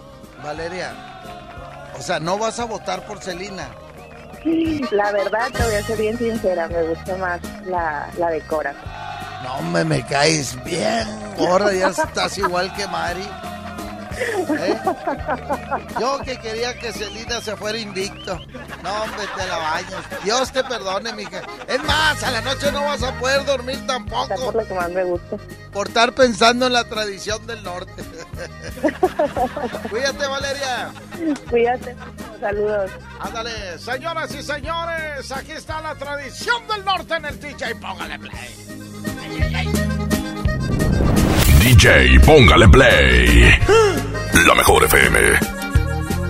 Valeria, 0.43 0.91
o 1.95 2.01
sea, 2.01 2.19
no 2.19 2.37
vas 2.39 2.59
a 2.59 2.65
votar 2.65 3.05
por 3.05 3.19
Celina. 3.19 3.67
La 4.91 5.11
verdad, 5.11 5.49
te 5.51 5.61
voy 5.63 5.75
a 5.75 5.83
ser 5.83 5.97
bien 5.99 6.17
sincera, 6.17 6.67
me 6.69 6.81
gusta 6.83 7.17
más 7.17 7.39
la, 7.67 8.07
la 8.17 8.29
de 8.31 8.41
Cora. 8.41 8.73
No, 9.43 9.55
hombre, 9.55 9.83
me 9.85 10.05
caes 10.05 10.61
bien. 10.63 11.07
Ahora 11.39 11.73
ya 11.73 11.87
estás 11.89 12.37
igual 12.37 12.73
que 12.75 12.87
Mari. 12.87 13.27
¿Eh? 14.19 14.77
Yo 15.99 16.19
que 16.19 16.39
quería 16.39 16.77
que 16.79 16.91
Celina 16.91 17.39
se 17.41 17.55
fuera 17.55 17.77
invicto. 17.77 18.39
No, 18.83 19.03
hombre, 19.03 19.25
te 19.35 19.45
la 19.47 19.57
bañas. 19.57 20.23
Dios 20.23 20.51
te 20.51 20.63
perdone, 20.63 21.13
mija. 21.13 21.41
Es 21.67 21.83
más, 21.83 22.23
a 22.23 22.31
la 22.31 22.41
noche 22.41 22.71
no 22.71 22.83
vas 22.83 23.03
a 23.03 23.13
poder 23.19 23.45
dormir 23.45 23.85
tampoco. 23.85 24.33
por 24.35 24.55
lo 24.55 24.67
que 24.67 24.73
más 24.73 24.89
me 24.89 25.03
gusta. 25.03 25.37
Por 25.71 25.87
estar 25.87 26.13
pensando 26.13 26.65
en 26.65 26.73
la 26.73 26.85
tradición 26.85 27.45
del 27.45 27.61
norte. 27.63 28.03
Cuídate, 29.89 30.27
Valeria. 30.27 30.91
Cuídate. 31.49 31.95
Saludos. 32.39 32.91
Ándale, 33.19 33.77
señoras 33.79 34.33
y 34.33 34.41
señores, 34.41 35.31
aquí 35.31 35.51
está 35.51 35.81
la 35.81 35.95
tradición 35.95 36.67
del 36.67 36.83
norte 36.85 37.15
en 37.15 37.25
el 37.25 37.39
DJ. 37.39 37.75
Póngale 37.75 38.17
play. 38.19 38.76
DJ, 41.59 42.19
póngale 42.25 42.67
play. 42.69 43.49
La 44.47 44.55
mejor 44.55 44.83
FM. 44.85 45.19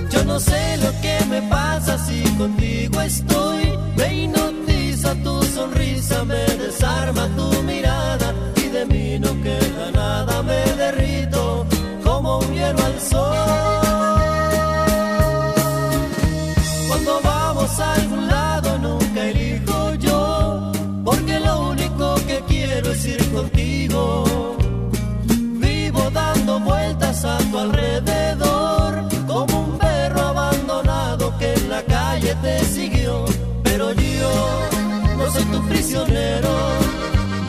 Yo 0.10 0.24
no 0.26 0.39
sé 0.39 0.78
lo 0.78 0.91
que 1.01 1.26
me 1.30 1.41
pasa 1.43 1.97
si 1.99 2.24
contigo 2.38 3.01
estoy. 3.01 3.78
Me 3.95 4.24
hipnotiza 4.24 5.14
tu 5.24 5.43
sonrisa, 5.43 6.24
me 6.26 6.43
desarma 6.64 7.28
tu 7.36 7.64
mirada 7.64 8.34
y 8.55 8.68
de 8.70 8.86
mí 8.86 9.20
no 9.20 9.30
queda 9.43 9.91
nada. 9.93 10.43
Me 10.43 10.62
derrito 10.76 11.66
como 12.03 12.39
un 12.39 12.53
hielo 12.53 12.84
al 12.84 12.99
sol. 12.99 13.76
Prisionero, 35.70 36.55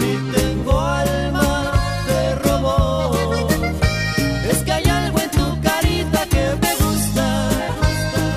ni 0.01 0.33
tengo 0.33 0.81
alma 0.81 1.73
de 2.09 2.35
robot. 2.37 3.51
Es 4.51 4.59
que 4.59 4.73
hay 4.73 4.85
algo 4.85 5.19
en 5.21 5.31
tu 5.31 5.61
carita 5.61 6.27
que 6.27 6.45
me 6.62 6.75
gusta, 6.85 7.49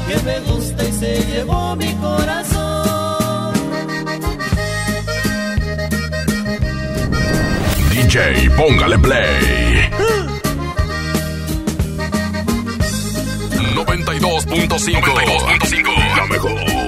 que 0.07 0.17
me 0.23 0.39
gusta 0.51 0.83
y 0.83 0.91
se 0.91 1.23
llevó 1.25 1.75
mi 1.75 1.93
corazón. 1.95 3.53
DJ, 7.91 8.49
póngale 8.57 8.97
play. 8.99 9.71
92.5. 13.85 15.01
92.5. 15.01 16.17
La 16.17 16.25
mejor. 16.27 16.80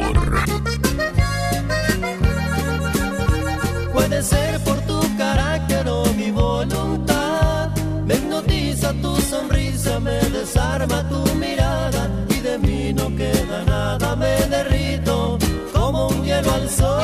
Desarma 10.53 11.07
tu 11.09 11.23
mirada 11.35 12.09
y 12.29 12.39
de 12.39 12.57
mí 12.59 12.93
no 12.93 13.07
queda 13.15 13.63
nada. 13.65 14.15
Me 14.15 14.35
derrito 14.55 15.37
como 15.73 16.07
un 16.09 16.23
hielo 16.23 16.51
al 16.53 16.69
sol. 16.69 17.01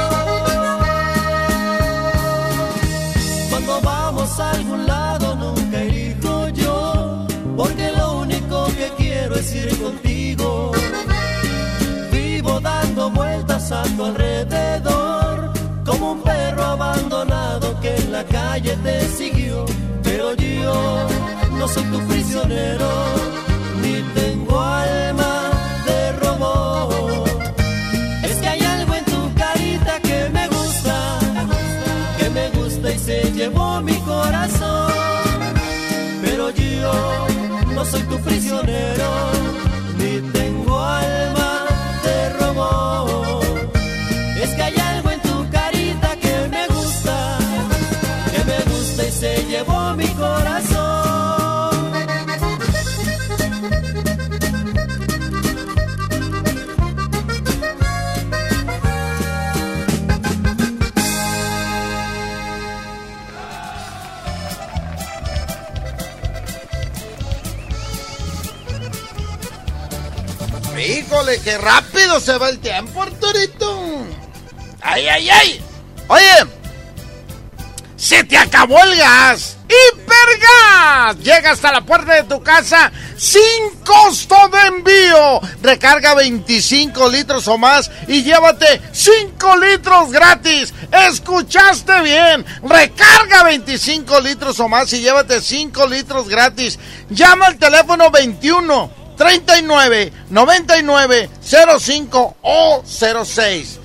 Cuando 3.50 3.82
vamos 3.82 4.40
a 4.40 4.52
algún 4.52 4.86
lado 4.86 5.36
nunca 5.36 5.82
elijo 5.82 6.50
yo, 6.50 7.26
porque 7.58 7.92
lo 7.92 8.20
único 8.20 8.68
que 8.78 8.92
quiero 8.98 9.36
es 9.36 9.56
ir 9.56 9.82
contigo. 9.82 10.72
Vivo 12.12 12.60
dando 12.60 13.10
vueltas 13.10 13.72
a 13.72 13.84
tu 13.96 14.06
alrededor, 14.06 15.52
como 15.86 16.12
un 16.12 16.22
perro 16.22 16.64
abandonado 16.64 17.80
que 17.82 17.96
en 17.96 18.12
la 18.12 18.24
calle 18.26 18.78
te 18.84 19.08
siguió. 19.08 19.66
Pero 20.04 20.36
yo 20.36 21.08
no 21.58 21.68
soy 21.68 21.84
tu 21.84 22.00
prisionero, 22.08 22.88
mi 33.82 33.94
corazón. 34.02 34.92
Pero 36.22 36.50
yo 36.52 37.28
no 37.74 37.86
soy 37.86 38.02
tu 38.04 38.18
prisionero, 38.20 39.32
Híjole, 71.30 71.42
qué 71.44 71.58
rápido 71.60 72.20
se 72.20 72.38
va 72.38 72.50
el 72.50 72.60
tiempo, 72.60 73.04
Arturito. 73.04 74.04
Ay, 74.82 75.08
ay, 75.08 75.30
ay. 75.30 75.62
Oye, 76.08 76.48
se 77.96 78.24
te 78.24 78.36
acabó 78.36 78.82
el 78.84 78.98
gas. 78.98 79.58
Hipergas. 79.68 81.18
Llega 81.20 81.52
hasta 81.52 81.72
la 81.72 81.82
puerta 81.82 82.16
de 82.16 82.24
tu 82.24 82.42
casa 82.42 82.92
sin 83.16 83.76
costo 83.86 84.36
de 84.48 84.60
envío. 84.68 85.40
Recarga 85.62 86.16
25 86.16 87.08
litros 87.10 87.48
o 87.48 87.60
más 87.60 87.92
y 88.08 88.24
llévate 88.24 88.82
5 88.92 89.58
litros 89.58 90.12
gratis. 90.12 90.74
Escuchaste 90.92 92.02
bien. 92.02 92.44
Recarga 92.64 93.44
25 93.44 94.20
litros 94.22 94.60
o 94.60 94.68
más 94.68 94.92
y 94.94 95.02
llévate 95.02 95.42
5 95.42 95.86
litros 95.86 96.28
gratis. 96.28 96.80
Llama 97.10 97.46
al 97.46 97.58
teléfono 97.58 98.10
21 98.10 98.99
39 99.20 100.14
99 100.30 101.30
05 101.42 102.38
o 102.42 102.84
06. 102.86 103.80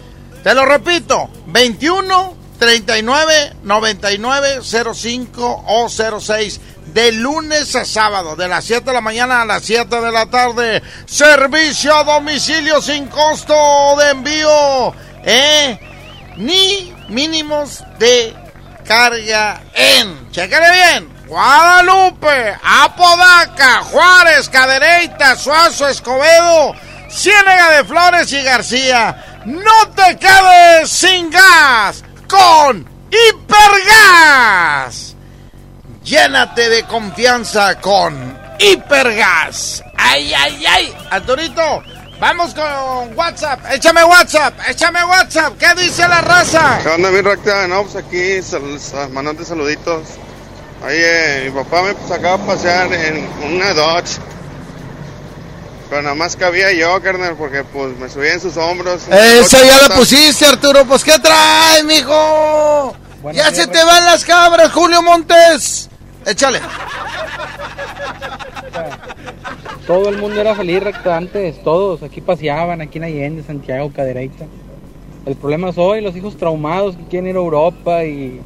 Te 0.45 0.55
lo 0.55 0.65
repito, 0.65 1.29
21 1.47 2.37
39 2.57 3.57
99 3.65 4.61
05 4.63 5.65
o 5.67 5.89
06. 5.89 6.61
De 6.87 7.11
lunes 7.11 7.75
a 7.75 7.85
sábado, 7.85 8.37
de 8.37 8.47
las 8.47 8.65
7 8.65 8.85
de 8.85 8.93
la 8.93 9.01
mañana 9.01 9.43
a 9.43 9.45
las 9.45 9.65
7 9.65 10.01
de 10.01 10.13
la 10.13 10.27
tarde. 10.27 10.81
Servicio 11.05 11.93
a 11.97 12.05
domicilio 12.05 12.81
sin 12.81 13.09
costo 13.09 13.97
de 13.99 14.11
envío. 14.11 14.95
¿Eh? 15.25 15.81
Ni 16.37 16.95
mínimos 17.09 17.83
de 17.99 18.37
carga 18.85 19.65
en. 19.75 20.31
Chécale 20.31 20.71
bien. 20.71 21.14
Guadalupe, 21.35 22.55
Apodaca, 22.63 23.81
Juárez, 23.91 24.49
Cadereyta, 24.49 25.35
Suazo, 25.35 25.89
Escobedo, 25.89 26.77
Ciénega 27.11 27.71
de 27.71 27.85
Flores 27.85 28.33
y 28.33 28.41
García. 28.45 29.43
No 29.45 29.89
te 29.97 30.17
quedes 30.17 30.89
sin 30.89 31.31
gas 31.31 32.05
con 32.29 32.89
Hipergas. 33.11 34.37
Llénate 36.05 36.69
de 36.69 36.85
confianza 36.85 37.81
con 37.81 38.39
Hipergas. 38.61 39.83
Ay, 39.97 40.33
ay, 40.35 40.65
ay. 40.65 40.97
Arturito, 41.11 41.83
vamos 42.21 42.55
con 42.55 43.19
WhatsApp. 43.19 43.59
Échame 43.73 44.05
WhatsApp, 44.05 44.55
échame 44.69 45.03
WhatsApp. 45.03 45.55
¿Qué 45.59 45.75
dice 45.83 46.07
la 46.07 46.21
raza? 46.21 46.79
¿Qué 46.81 46.91
onda, 46.91 47.11
mi? 47.11 47.23
No, 47.23 47.83
pues 47.83 47.97
aquí, 47.97 48.41
sal, 48.41 48.79
sal- 48.79 49.11
mandándote 49.11 49.49
saluditos. 49.49 50.03
Eh, 50.91 51.45
mi 51.47 51.63
papá 51.63 51.83
me 51.83 51.95
sacaba 52.07 52.43
a 52.43 52.47
pasear 52.47 52.93
en 52.93 53.27
una 53.53 53.73
Dodge. 53.73 54.19
Pero 55.89 56.03
nada 56.03 56.15
más 56.15 56.37
cabía 56.37 56.73
yo, 56.73 57.01
carnal, 57.03 57.37
porque 57.37 57.65
pues 57.65 57.97
me 57.99 58.09
subía 58.09 58.35
en 58.35 58.41
sus 58.41 58.57
hombros. 58.57 59.03
Esa 59.09 59.65
ya 59.65 59.89
la 59.89 59.95
pusiste, 59.95 60.47
Arturo. 60.47 60.85
Pues, 60.85 61.05
¿qué 61.05 61.19
trae, 61.19 61.83
mijo? 61.85 62.95
ya 63.33 63.51
se 63.51 63.67
te 63.67 63.83
van 63.83 64.05
las 64.05 64.25
cabras, 64.25 64.73
Julio 64.73 65.03
Montes. 65.03 65.89
Échale. 66.27 66.61
Todo 69.87 70.09
el 70.09 70.19
mundo 70.19 70.41
era 70.41 70.55
feliz 70.55 70.83
recta 70.83 71.17
antes, 71.17 71.63
todos. 71.63 72.03
Aquí 72.03 72.21
paseaban, 72.21 72.81
aquí 72.81 72.99
en 72.99 73.05
Allende, 73.05 73.43
Santiago, 73.43 73.93
Cadereyta. 73.95 74.47
El 75.27 75.37
problema 75.37 75.71
es 75.71 75.79
hoy, 75.79 76.01
los 76.01 76.17
hijos 76.17 76.37
traumados 76.37 76.97
que 76.97 77.05
quieren 77.05 77.31
ir 77.31 77.37
a 77.37 77.39
Europa 77.39 78.05
y 78.05 78.41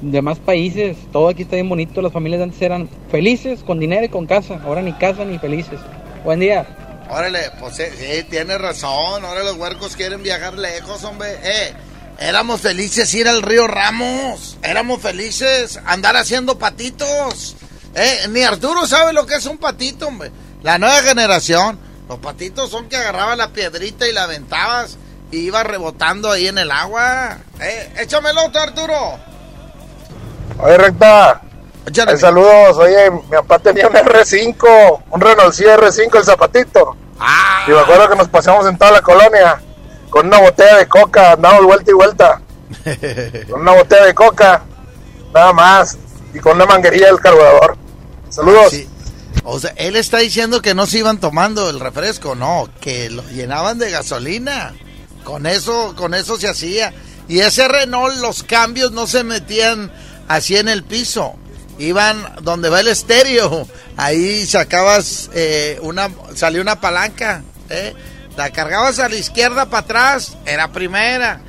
demás 0.00 0.38
países. 0.38 0.96
Todo 1.12 1.28
aquí 1.28 1.42
está 1.42 1.56
bien 1.56 1.68
bonito. 1.68 2.02
Las 2.02 2.12
familias 2.12 2.42
antes 2.42 2.60
eran 2.62 2.88
felices, 3.10 3.62
con 3.64 3.80
dinero 3.80 4.04
y 4.04 4.08
con 4.08 4.26
casa. 4.26 4.60
Ahora 4.64 4.82
ni 4.82 4.92
casa 4.92 5.24
ni 5.24 5.38
felices. 5.38 5.80
Buen 6.24 6.40
día. 6.40 6.66
Órale, 7.10 7.50
pues 7.60 7.76
sí, 7.76 7.84
sí, 7.98 8.24
tienes 8.24 8.60
razón. 8.60 9.24
Ahora 9.24 9.44
los 9.44 9.56
huercos 9.56 9.94
quieren 9.96 10.22
viajar 10.22 10.54
lejos, 10.54 11.04
hombre. 11.04 11.36
Eh, 11.42 11.74
éramos 12.18 12.60
felices 12.60 13.12
ir 13.14 13.28
al 13.28 13.42
río 13.42 13.66
Ramos. 13.66 14.56
Éramos 14.62 15.00
felices 15.00 15.78
andar 15.84 16.16
haciendo 16.16 16.58
patitos. 16.58 17.56
Eh, 17.94 18.26
ni 18.30 18.42
Arturo 18.42 18.86
sabe 18.86 19.12
lo 19.12 19.26
que 19.26 19.34
es 19.34 19.46
un 19.46 19.58
patito, 19.58 20.08
hombre. 20.08 20.30
La 20.62 20.78
nueva 20.78 21.02
generación. 21.02 21.78
Los 22.08 22.18
patitos 22.18 22.70
son 22.70 22.88
que 22.88 22.96
agarrabas 22.96 23.38
la 23.38 23.52
piedrita 23.52 24.06
y 24.08 24.12
la 24.12 24.24
aventabas 24.24 24.98
y 25.30 25.38
iba 25.38 25.62
rebotando 25.62 26.30
ahí 26.30 26.48
en 26.48 26.58
el 26.58 26.70
agua. 26.70 27.38
Eh, 27.60 27.92
échamelo 27.98 28.50
tú, 28.50 28.58
Arturo. 28.58 29.18
Oye, 30.58 30.78
recta. 30.78 31.40
Saludos. 32.18 32.78
Oye, 32.78 33.10
mi 33.10 33.36
papá 33.36 33.58
tenía 33.58 33.88
un 33.88 33.94
R5, 33.94 35.02
un 35.10 35.20
Renault 35.20 35.54
R5, 35.54 36.18
el 36.18 36.24
zapatito. 36.24 36.96
Ah. 37.20 37.64
Y 37.66 37.70
me 37.70 37.80
acuerdo 37.80 38.08
que 38.08 38.16
nos 38.16 38.28
pasamos 38.28 38.66
en 38.66 38.76
toda 38.78 38.92
la 38.92 39.02
colonia 39.02 39.60
con 40.14 40.28
una 40.28 40.38
botella 40.38 40.76
de 40.76 40.86
coca, 40.86 41.32
andamos 41.32 41.64
vuelta 41.64 41.90
y 41.90 41.94
vuelta. 41.94 42.40
con 43.50 43.62
una 43.62 43.72
botella 43.72 44.04
de 44.04 44.14
coca, 44.14 44.62
nada 45.34 45.52
más. 45.52 45.98
Y 46.32 46.38
con 46.38 46.54
una 46.54 46.66
manguerilla 46.66 47.06
del 47.06 47.18
carburador. 47.18 47.76
Saludos. 48.30 48.70
Sí. 48.70 48.88
O 49.42 49.58
sea, 49.58 49.72
él 49.76 49.96
está 49.96 50.18
diciendo 50.18 50.62
que 50.62 50.72
no 50.72 50.86
se 50.86 50.98
iban 50.98 51.18
tomando 51.18 51.68
el 51.68 51.80
refresco, 51.80 52.36
no, 52.36 52.68
que 52.80 53.10
lo 53.10 53.24
llenaban 53.24 53.80
de 53.80 53.90
gasolina. 53.90 54.72
Con 55.24 55.46
eso, 55.46 55.96
con 55.96 56.14
eso 56.14 56.36
se 56.38 56.48
hacía. 56.48 56.94
Y 57.26 57.40
ese 57.40 57.66
Renault, 57.66 58.14
los 58.18 58.44
cambios 58.44 58.92
no 58.92 59.08
se 59.08 59.24
metían 59.24 59.90
así 60.28 60.56
en 60.56 60.68
el 60.68 60.84
piso. 60.84 61.34
Iban 61.78 62.36
donde 62.42 62.68
va 62.70 62.80
el 62.80 62.88
estéreo. 62.88 63.66
Ahí 63.96 64.46
sacabas 64.46 65.30
eh, 65.34 65.78
una, 65.82 66.10
salió 66.34 66.62
una 66.62 66.80
palanca. 66.80 67.42
¿eh? 67.70 67.94
La 68.36 68.50
cargabas 68.50 68.98
a 68.98 69.08
la 69.08 69.16
izquierda 69.16 69.66
para 69.66 69.84
atrás, 69.84 70.36
era 70.44 70.72
primera. 70.72 71.40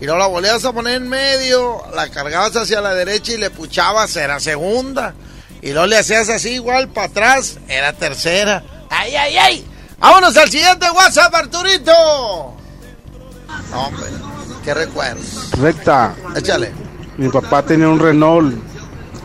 Y 0.00 0.04
luego 0.06 0.18
la 0.18 0.26
volvías 0.26 0.64
a 0.64 0.72
poner 0.72 0.96
en 0.96 1.08
medio, 1.08 1.82
la 1.94 2.10
cargabas 2.10 2.56
hacia 2.56 2.80
la 2.80 2.94
derecha 2.94 3.32
y 3.32 3.38
le 3.38 3.50
puchabas, 3.50 4.14
era 4.16 4.40
segunda. 4.40 5.14
Y 5.62 5.72
luego 5.72 5.86
le 5.86 5.98
hacías 5.98 6.28
así 6.28 6.50
igual 6.50 6.88
para 6.88 7.06
atrás, 7.06 7.58
era 7.68 7.92
tercera. 7.92 8.62
¡Ay, 8.90 9.16
ay, 9.16 9.36
ay! 9.38 9.66
¡Vámonos 9.98 10.36
al 10.36 10.50
siguiente 10.50 10.90
WhatsApp, 10.90 11.34
Arturito! 11.34 12.54
Hombre, 13.72 14.06
qué 14.64 14.74
recuerdos. 14.74 15.50
Recta. 15.52 16.14
Échale. 16.36 16.83
Mi 17.16 17.28
papá 17.28 17.62
tenía 17.62 17.88
un 17.88 18.00
Renault, 18.00 18.52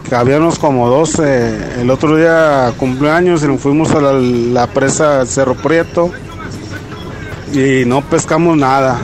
que 0.07 0.16
habíamos 0.16 0.60
como 0.60 0.88
12. 0.90 1.82
El 1.82 1.90
otro 1.90 2.18
día 2.18 2.72
cumpleaños 2.78 3.41
y 3.44 3.48
nos 3.48 3.60
fuimos 3.60 3.90
a 3.91 3.99
la, 3.99 4.68
presa 4.68 5.26
Cerro 5.26 5.56
Prieto 5.56 6.11
y 7.52 7.86
no 7.86 8.02
pescamos 8.02 8.56
nada. 8.57 8.99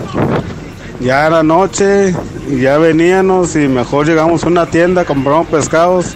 Ya 0.99 1.26
era 1.26 1.41
noche 1.41 2.16
y 2.48 2.62
ya 2.62 2.78
veníamos 2.78 3.56
y 3.56 3.68
mejor 3.68 4.06
llegamos 4.06 4.44
a 4.44 4.48
una 4.48 4.68
tienda, 4.68 5.03
compramos 5.03 5.48
pescados 5.48 6.14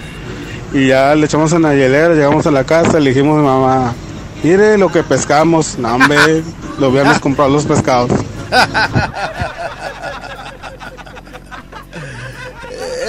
y 0.72 0.90
ya 0.90 1.16
le 1.16 1.26
echamos 1.26 1.52
en 1.54 1.64
la 1.64 1.74
hielera, 1.74 2.14
llegamos 2.14 2.46
a 2.46 2.52
la 2.52 2.64
casa 2.64 3.00
le 3.00 3.10
dijimos 3.10 3.40
a 3.40 3.41
mamá, 3.41 3.94
mire 4.44 4.78
lo 4.78 4.91
que 4.91 5.02
pescamos, 5.02 5.80
no 5.80 5.96
hombre, 5.96 6.44
lo 6.80 6.88
habíamos 6.88 7.18
comprado 7.20 7.52
los 7.52 7.66
pescados. 7.66 8.12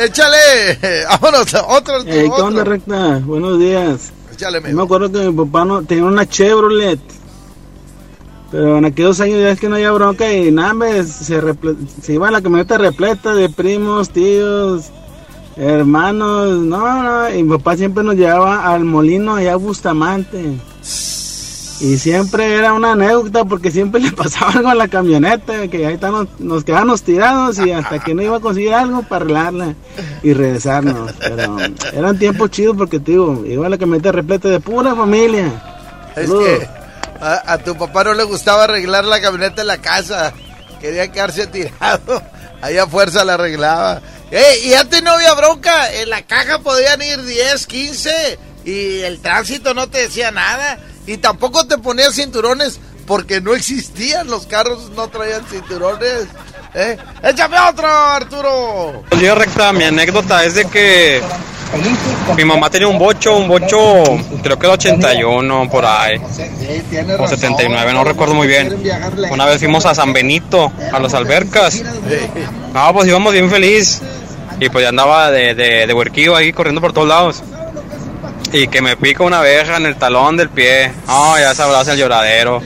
Échale, 0.04 0.78
vámonos, 1.20 1.54
otro. 1.68 1.94
Hey, 2.06 2.22
¿Qué 2.24 2.30
otro. 2.30 2.46
onda, 2.46 2.64
recta? 2.64 3.18
Buenos 3.24 3.58
días. 3.58 4.12
Échale, 4.32 4.60
Yo 4.62 4.76
me 4.76 4.82
acuerdo 4.82 5.10
que 5.12 5.28
mi 5.30 5.44
papá 5.44 5.64
no, 5.64 5.82
tenía 5.82 6.04
una 6.04 6.26
Chevrolet. 6.26 6.98
Pero 8.50 8.78
en 8.78 8.84
aquellos 8.84 9.20
años 9.20 9.40
ya 9.40 9.50
es 9.52 9.60
que 9.60 9.68
no 9.68 9.76
había 9.76 9.92
bronca 9.92 10.32
y 10.32 10.50
nada, 10.50 10.72
me, 10.74 11.04
se, 11.04 11.40
reple- 11.40 11.76
se 12.02 12.14
iba 12.14 12.26
en 12.26 12.32
la 12.32 12.42
camioneta 12.42 12.78
repleta 12.78 13.32
de 13.34 13.48
primos, 13.48 14.10
tíos, 14.10 14.86
hermanos. 15.56 16.58
No, 16.58 17.02
no, 17.02 17.32
y 17.34 17.42
mi 17.44 17.56
papá 17.58 17.76
siempre 17.76 18.02
nos 18.02 18.16
llevaba 18.16 18.72
al 18.72 18.84
molino 18.84 19.36
allá 19.36 19.52
a 19.52 19.56
Bustamante. 19.56 20.54
Y 21.80 21.96
siempre 21.96 22.54
era 22.56 22.74
una 22.74 22.92
anécdota 22.92 23.44
porque 23.44 23.70
siempre 23.70 24.00
le 24.00 24.12
pasaba 24.12 24.52
algo 24.52 24.68
a 24.68 24.74
la 24.74 24.88
camioneta, 24.88 25.66
que 25.68 25.86
ahí 25.86 25.94
estábamos, 25.94 26.28
nos 26.38 26.62
quedábamos 26.62 27.02
tirados 27.02 27.58
y 27.58 27.72
hasta 27.72 27.98
que 27.98 28.14
no 28.14 28.22
iba 28.22 28.36
a 28.36 28.40
conseguir 28.40 28.74
algo 28.74 29.02
para 29.02 29.24
arreglarla 29.24 29.74
y 30.22 30.34
regresarnos. 30.34 31.12
Pero 31.18 31.58
eran 31.92 32.18
tiempos 32.18 32.50
chidos 32.50 32.76
porque, 32.76 33.00
te 33.00 33.12
digo, 33.12 33.44
iba 33.46 33.66
a 33.66 33.70
la 33.70 33.78
camioneta 33.78 34.12
repleta 34.12 34.48
de 34.48 34.60
pura 34.60 34.94
familia. 34.94 35.62
Es 36.16 36.30
que 36.30 36.68
a, 37.20 37.52
a 37.52 37.58
tu 37.58 37.76
papá 37.76 38.04
no 38.04 38.14
le 38.14 38.24
gustaba 38.24 38.64
arreglar 38.64 39.04
la 39.04 39.20
camioneta 39.20 39.62
en 39.62 39.68
la 39.68 39.78
casa. 39.78 40.32
Quería 40.80 41.10
quedarse 41.10 41.46
tirado. 41.46 42.22
Ahí 42.62 42.76
a 42.76 42.86
fuerza 42.86 43.24
la 43.24 43.34
arreglaba. 43.34 44.02
¡Ey! 44.30 44.68
Y 44.68 44.74
antes 44.74 45.02
no 45.02 45.12
había 45.12 45.32
bronca. 45.34 45.92
En 45.94 46.10
la 46.10 46.22
caja 46.22 46.58
podían 46.58 47.00
ir 47.00 47.22
10, 47.22 47.66
15. 47.66 48.38
Y 48.64 49.00
el 49.00 49.20
tránsito 49.20 49.72
no 49.72 49.88
te 49.88 49.98
decía 50.02 50.30
nada. 50.30 50.78
Y 51.06 51.16
tampoco 51.18 51.66
te 51.66 51.78
ponías 51.78 52.14
cinturones 52.14 52.78
porque 53.06 53.40
no 53.40 53.54
existían. 53.54 54.28
Los 54.28 54.46
carros 54.46 54.90
no 54.94 55.08
traían 55.08 55.44
cinturones. 55.46 56.26
¿Eh? 56.74 56.96
¡Échame 57.22 57.56
otro, 57.68 57.88
Arturo! 57.88 59.02
Yo 59.20 59.34
recta, 59.34 59.72
mi 59.72 59.84
anécdota 59.84 60.44
es 60.44 60.54
de 60.54 60.66
que 60.66 61.20
mi 62.36 62.44
mamá 62.44 62.70
tenía 62.70 62.88
un 62.88 62.98
bocho, 62.98 63.36
un 63.36 63.48
bocho 63.48 64.02
creo 64.42 64.58
que 64.58 64.66
de 64.66 64.72
81 64.72 65.68
por 65.70 65.84
ahí, 65.84 66.16
o 67.18 67.26
79, 67.28 67.92
no 67.92 68.04
recuerdo 68.04 68.34
muy 68.34 68.46
bien. 68.46 68.76
Una 69.30 69.46
vez 69.46 69.58
fuimos 69.58 69.86
a 69.86 69.94
San 69.94 70.12
Benito, 70.12 70.72
a 70.92 70.98
las 70.98 71.14
albercas. 71.14 71.82
No, 72.72 72.92
pues 72.92 73.08
íbamos 73.08 73.32
bien 73.32 73.50
feliz. 73.50 74.00
Y 74.60 74.68
pues 74.68 74.82
ya 74.82 74.90
andaba 74.90 75.30
de, 75.30 75.54
de, 75.54 75.86
de 75.86 75.92
huerquillo 75.94 76.36
ahí 76.36 76.52
corriendo 76.52 76.80
por 76.80 76.92
todos 76.92 77.08
lados. 77.08 77.42
Y 78.52 78.68
que 78.68 78.82
me 78.82 78.96
pica 78.96 79.22
una 79.22 79.38
abeja 79.38 79.76
en 79.76 79.86
el 79.86 79.96
talón 79.96 80.36
del 80.36 80.48
pie. 80.50 80.92
No, 81.06 81.38
ya 81.38 81.54
sabrás 81.54 81.86
el 81.88 81.98
lloradero. 81.98 82.60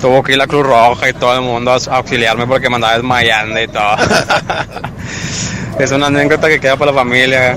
Tuvo 0.00 0.22
que 0.22 0.32
ir 0.32 0.38
la 0.38 0.46
Cruz 0.46 0.66
Roja 0.66 1.08
y 1.08 1.12
todo 1.12 1.34
el 1.34 1.42
mundo 1.42 1.72
a 1.72 1.96
auxiliarme 1.96 2.46
porque 2.46 2.68
me 2.68 2.76
andaba 2.76 2.94
desmayando 2.94 3.60
y 3.60 3.68
todo. 3.68 3.96
es 5.78 5.90
una 5.92 6.06
anécdota 6.06 6.48
que 6.48 6.60
queda 6.60 6.76
para 6.76 6.92
la 6.92 6.98
familia. 6.98 7.56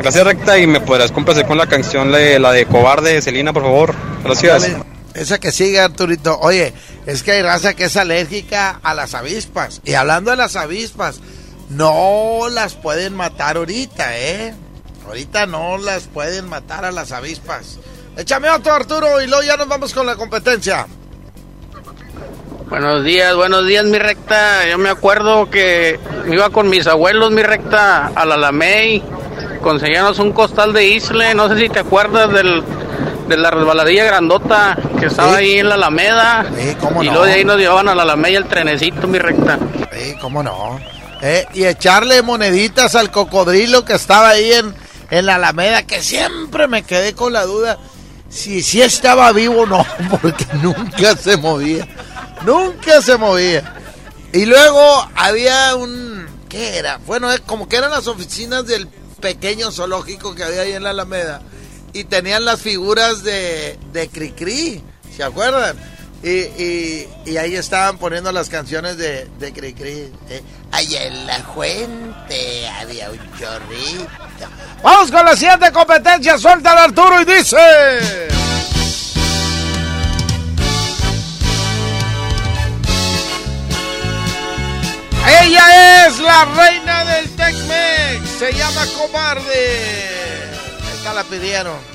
Gracias, 0.00 0.24
Recta, 0.24 0.58
y 0.58 0.66
me 0.66 0.80
podrás 0.80 1.12
complacer 1.12 1.46
con 1.46 1.58
la 1.58 1.66
canción, 1.66 2.10
de, 2.10 2.38
la 2.38 2.52
de 2.52 2.66
Cobarde 2.66 3.14
de 3.14 3.22
Celina, 3.22 3.52
por 3.52 3.62
favor. 3.62 3.94
Gracias. 4.24 4.70
Esa 5.14 5.38
que 5.38 5.52
sigue, 5.52 5.78
Arturito. 5.78 6.38
Oye, 6.40 6.72
es 7.06 7.22
que 7.22 7.32
hay 7.32 7.42
raza 7.42 7.74
que 7.74 7.84
es 7.84 7.96
alérgica 7.96 8.80
a 8.82 8.94
las 8.94 9.14
avispas. 9.14 9.80
Y 9.84 9.94
hablando 9.94 10.30
de 10.30 10.38
las 10.38 10.56
avispas, 10.56 11.20
no 11.68 12.48
las 12.50 12.74
pueden 12.74 13.14
matar 13.14 13.56
ahorita, 13.56 14.18
¿eh? 14.18 14.54
Ahorita 15.06 15.46
no 15.46 15.78
las 15.78 16.04
pueden 16.04 16.48
matar 16.48 16.84
a 16.84 16.92
las 16.92 17.12
avispas. 17.12 17.78
Échame 18.16 18.50
otro, 18.50 18.72
Arturo, 18.72 19.20
y 19.20 19.26
luego 19.26 19.42
ya 19.42 19.56
nos 19.56 19.68
vamos 19.68 19.92
con 19.92 20.06
la 20.06 20.16
competencia. 20.16 20.86
Buenos 22.68 23.04
días, 23.04 23.34
buenos 23.34 23.66
días, 23.66 23.84
mi 23.84 23.98
recta. 23.98 24.66
Yo 24.66 24.78
me 24.78 24.88
acuerdo 24.88 25.50
que 25.50 25.98
iba 26.30 26.48
con 26.50 26.70
mis 26.70 26.86
abuelos, 26.86 27.30
mi 27.30 27.42
recta, 27.42 28.06
a 28.14 28.24
la 28.24 28.34
Alamey. 28.36 29.02
Conseguíamos 29.60 30.18
un 30.18 30.32
costal 30.32 30.72
de 30.72 30.86
isle. 30.86 31.34
No 31.34 31.48
sé 31.48 31.58
si 31.58 31.68
te 31.68 31.80
acuerdas 31.80 32.32
del, 32.32 32.62
de 33.28 33.36
la 33.36 33.50
resbaladilla 33.50 34.04
grandota 34.04 34.78
que 34.98 35.06
estaba 35.06 35.36
ahí 35.36 35.58
en 35.58 35.68
la 35.68 35.74
Alameda. 35.74 36.46
cómo 36.80 37.02
y 37.02 37.06
no. 37.06 37.12
luego 37.12 37.26
de 37.26 37.32
ahí 37.34 37.44
nos 37.44 37.58
llevaban 37.58 37.88
a 37.88 37.94
la 37.94 38.02
Alameda 38.04 38.38
el 38.38 38.46
trenecito, 38.46 39.06
mi 39.06 39.18
recta. 39.18 39.58
Sí, 39.92 40.14
cómo 40.20 40.42
no. 40.42 40.80
Eh, 41.20 41.46
y 41.54 41.64
echarle 41.64 42.22
moneditas 42.22 42.94
al 42.94 43.10
cocodrilo 43.10 43.84
que 43.84 43.92
estaba 43.94 44.30
ahí 44.30 44.52
en, 44.52 44.74
en 45.12 45.26
la 45.26 45.34
Alameda, 45.34 45.86
que 45.86 46.02
siempre 46.02 46.66
me 46.68 46.84
quedé 46.84 47.12
con 47.12 47.34
la 47.34 47.44
duda 47.44 47.78
si 48.30 48.62
sí 48.62 48.80
estaba 48.80 49.30
vivo 49.32 49.60
o 49.60 49.66
no, 49.66 49.86
porque 50.10 50.46
nunca 50.62 51.14
se 51.16 51.36
movía. 51.36 51.86
Nunca 52.46 53.02
se 53.02 53.18
movía. 53.18 53.74
Y 54.32 54.46
luego 54.46 55.06
había 55.14 55.76
un... 55.76 56.26
¿Qué 56.48 56.78
era? 56.78 56.96
Bueno, 57.06 57.28
como 57.44 57.68
que 57.68 57.76
eran 57.76 57.90
las 57.90 58.06
oficinas 58.06 58.66
del 58.66 58.88
pequeño 59.20 59.70
zoológico 59.70 60.34
que 60.34 60.44
había 60.44 60.62
ahí 60.62 60.72
en 60.72 60.82
la 60.82 60.90
Alameda. 60.90 61.42
Y 61.92 62.04
tenían 62.04 62.46
las 62.46 62.62
figuras 62.62 63.22
de, 63.22 63.78
de 63.92 64.08
Cricri, 64.08 64.82
¿se 65.14 65.22
acuerdan? 65.22 65.76
Y, 66.22 67.08
y, 67.26 67.36
ahí 67.36 67.56
estaban 67.56 67.98
poniendo 67.98 68.30
las 68.30 68.48
canciones 68.48 68.96
de, 68.96 69.28
de. 69.40 69.48
¿eh? 69.48 70.42
Allá 70.70 71.04
en 71.04 71.26
la 71.26 71.40
fuente 71.40 72.68
había 72.68 73.10
un 73.10 73.18
chorrito. 73.36 74.06
Vamos 74.84 75.10
con 75.10 75.26
la 75.26 75.34
siguiente 75.34 75.72
competencia. 75.72 76.38
Suelta 76.38 76.84
Arturo 76.84 77.20
y 77.20 77.24
dice... 77.24 77.56
Ella 85.40 86.06
es 86.06 86.18
la 86.20 86.44
reina 86.44 87.04
del 87.04 87.30
Tex-Mex. 87.30 88.28
Se 88.38 88.52
llama 88.52 88.86
Cobarde. 88.96 90.50
Esta 90.94 91.14
la 91.14 91.24
pidieron. 91.24 91.91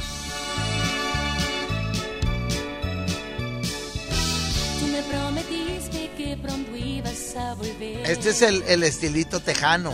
Este 8.05 8.30
es 8.30 8.41
el, 8.41 8.64
el 8.64 8.84
estilito 8.84 9.39
tejano. 9.39 9.93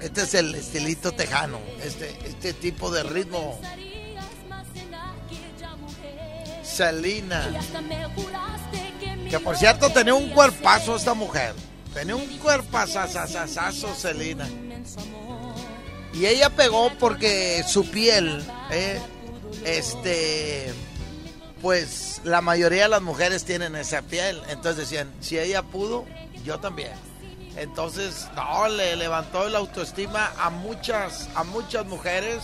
Este 0.00 0.22
es 0.22 0.34
el 0.34 0.54
estilito 0.54 1.12
tejano. 1.12 1.58
Este, 1.82 2.10
este 2.26 2.52
tipo 2.52 2.90
de 2.90 3.02
ritmo. 3.02 3.58
Selena. 6.62 7.50
Que 9.30 9.40
por 9.40 9.56
cierto 9.56 9.90
tenía 9.90 10.14
un 10.14 10.30
cuerpazo 10.30 10.96
esta 10.96 11.14
mujer. 11.14 11.54
Tenía 11.94 12.16
un 12.16 12.38
cuerpazazazazo 12.38 13.94
Selena. 13.94 14.48
Y 16.12 16.26
ella 16.26 16.50
pegó 16.50 16.92
porque 16.98 17.64
su 17.66 17.90
piel, 17.90 18.44
eh, 18.70 19.00
este, 19.64 20.72
pues 21.64 22.20
la 22.24 22.42
mayoría 22.42 22.82
de 22.82 22.88
las 22.90 23.00
mujeres 23.00 23.46
tienen 23.46 23.74
esa 23.74 24.02
piel. 24.02 24.38
Entonces 24.50 24.76
decían, 24.76 25.10
si 25.20 25.38
ella 25.38 25.62
pudo, 25.62 26.04
yo 26.44 26.60
también. 26.60 26.92
Entonces, 27.56 28.28
no, 28.36 28.68
le 28.68 28.96
levantó 28.96 29.48
la 29.48 29.60
autoestima 29.60 30.30
a 30.38 30.50
muchas, 30.50 31.30
a 31.34 31.42
muchas 31.42 31.86
mujeres. 31.86 32.42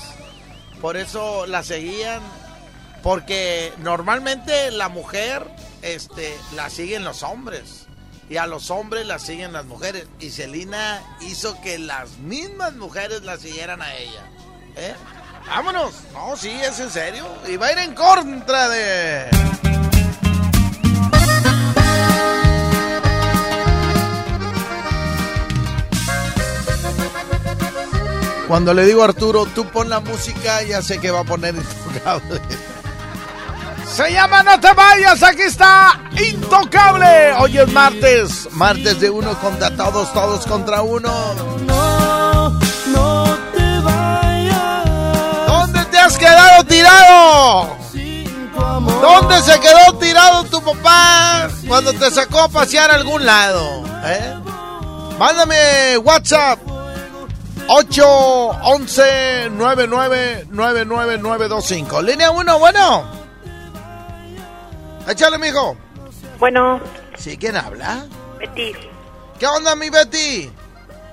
Por 0.80 0.96
eso 0.96 1.46
la 1.46 1.62
seguían. 1.62 2.22
Porque 3.02 3.74
normalmente 3.76 4.70
la 4.70 4.88
mujer, 4.88 5.46
este, 5.82 6.34
la 6.56 6.70
siguen 6.70 7.04
los 7.04 7.22
hombres. 7.22 7.88
Y 8.30 8.38
a 8.38 8.46
los 8.46 8.70
hombres 8.70 9.06
la 9.06 9.18
siguen 9.18 9.52
las 9.52 9.66
mujeres. 9.66 10.06
Y 10.18 10.30
Celina 10.30 11.02
hizo 11.20 11.60
que 11.60 11.78
las 11.78 12.16
mismas 12.20 12.72
mujeres 12.72 13.20
la 13.20 13.36
siguieran 13.36 13.82
a 13.82 13.94
ella. 13.96 14.22
¿Eh? 14.76 14.94
Vámonos. 15.50 15.92
No, 16.14 16.36
sí, 16.36 16.48
es 16.48 16.78
en 16.78 16.90
serio. 16.90 17.26
Y 17.48 17.56
va 17.56 17.66
a 17.66 17.72
ir 17.72 17.78
en 17.78 17.94
contra 17.94 18.68
de... 18.68 19.28
Cuando 28.46 28.74
le 28.74 28.84
digo 28.84 29.02
a 29.02 29.06
Arturo, 29.06 29.46
tú 29.46 29.64
pon 29.66 29.88
la 29.88 30.00
música, 30.00 30.62
ya 30.62 30.82
sé 30.82 30.98
que 30.98 31.10
va 31.10 31.20
a 31.20 31.24
poner 31.24 31.54
intocable. 31.54 32.40
Se 33.86 34.12
llama 34.12 34.42
No 34.42 34.58
te 34.58 34.72
vayas, 34.72 35.22
aquí 35.22 35.42
está 35.42 36.00
Intocable. 36.12 37.32
Hoy 37.38 37.58
es 37.58 37.72
martes, 37.72 38.48
martes 38.52 39.00
de 39.00 39.10
uno 39.10 39.38
contra 39.40 39.70
todos, 39.76 40.12
todos 40.12 40.46
contra 40.46 40.82
uno. 40.82 41.10
Has 46.00 46.18
quedado 46.18 46.64
tirado? 46.64 47.76
¿Dónde 49.00 49.40
se 49.42 49.58
quedó 49.60 49.96
tirado 49.98 50.44
tu 50.44 50.62
papá 50.62 51.48
cuando 51.66 51.92
te 51.92 52.10
sacó 52.10 52.40
a 52.40 52.48
pasear 52.48 52.90
a 52.90 52.94
algún 52.94 53.24
lado? 53.24 53.84
¿Eh? 54.04 54.34
Mándame 55.18 55.98
WhatsApp 55.98 56.58
811 57.68 59.50
9999925 59.50 62.02
Línea 62.02 62.30
1, 62.30 62.58
bueno. 62.58 63.04
Échale, 65.08 65.38
mijo. 65.38 65.76
Bueno, 66.38 66.80
¿Sí? 67.16 67.36
¿Quién 67.36 67.56
habla? 67.56 68.04
Betty. 68.38 68.72
¿Qué 69.38 69.46
onda, 69.46 69.76
mi 69.76 69.90
Betty? 69.90 70.50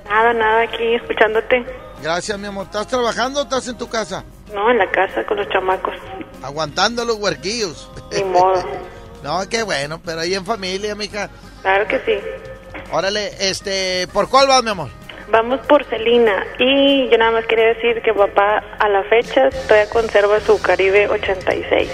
Nada, 0.09 0.33
nada, 0.33 0.61
aquí 0.61 0.95
escuchándote. 0.95 1.65
Gracias, 2.01 2.37
mi 2.39 2.47
amor. 2.47 2.65
¿Estás 2.65 2.87
trabajando 2.87 3.41
o 3.41 3.43
estás 3.43 3.67
en 3.67 3.77
tu 3.77 3.89
casa? 3.89 4.23
No, 4.53 4.69
en 4.69 4.77
la 4.77 4.89
casa 4.89 5.25
con 5.25 5.37
los 5.37 5.49
chamacos. 5.49 5.95
Aguantando 6.41 7.03
los 7.05 7.17
huerquillos. 7.17 7.89
Ni 8.11 8.23
modo. 8.23 8.63
no, 9.23 9.47
qué 9.49 9.63
bueno, 9.63 9.99
pero 10.03 10.21
ahí 10.21 10.33
en 10.33 10.45
familia, 10.45 10.95
mija. 10.95 11.29
Claro 11.61 11.87
que 11.87 11.99
sí. 11.99 12.17
Órale, 12.91 13.31
este, 13.39 14.07
¿por 14.13 14.29
cuál 14.29 14.47
vas, 14.47 14.63
mi 14.63 14.69
amor? 14.69 14.89
Vamos 15.29 15.59
por 15.67 15.83
Celina. 15.85 16.45
Y 16.57 17.09
yo 17.09 17.17
nada 17.17 17.31
más 17.31 17.45
quería 17.45 17.67
decir 17.67 18.01
que 18.01 18.13
papá 18.13 18.63
a 18.79 18.87
la 18.87 19.03
fecha 19.03 19.49
todavía 19.67 19.89
conserva 19.89 20.39
su 20.39 20.61
Caribe 20.61 21.09
86. 21.09 21.89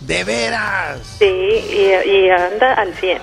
¿De 0.00 0.24
veras? 0.24 1.00
Sí, 1.18 1.26
y, 1.26 2.08
y 2.08 2.30
anda 2.30 2.74
al 2.74 2.94
100. 2.94 3.18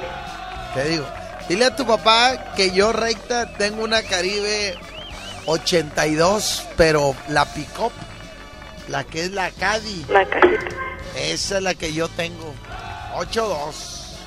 Te 0.75 0.83
digo, 0.83 1.05
dile 1.47 1.65
a 1.65 1.75
tu 1.75 1.85
papá 1.85 2.53
que 2.55 2.71
yo 2.71 2.93
recta 2.93 3.51
tengo 3.57 3.83
una 3.83 4.03
Caribe 4.03 4.75
82, 5.47 6.67
pero 6.77 7.15
la 7.27 7.45
pick-up, 7.45 7.91
la 8.89 9.03
que 9.03 9.23
es 9.25 9.31
la 9.31 9.51
Caddy. 9.51 10.05
La 10.09 10.25
cajita. 10.25 10.65
Esa 11.15 11.57
es 11.57 11.63
la 11.63 11.73
que 11.75 11.93
yo 11.93 12.07
tengo. 12.09 12.53
82. 13.15 14.17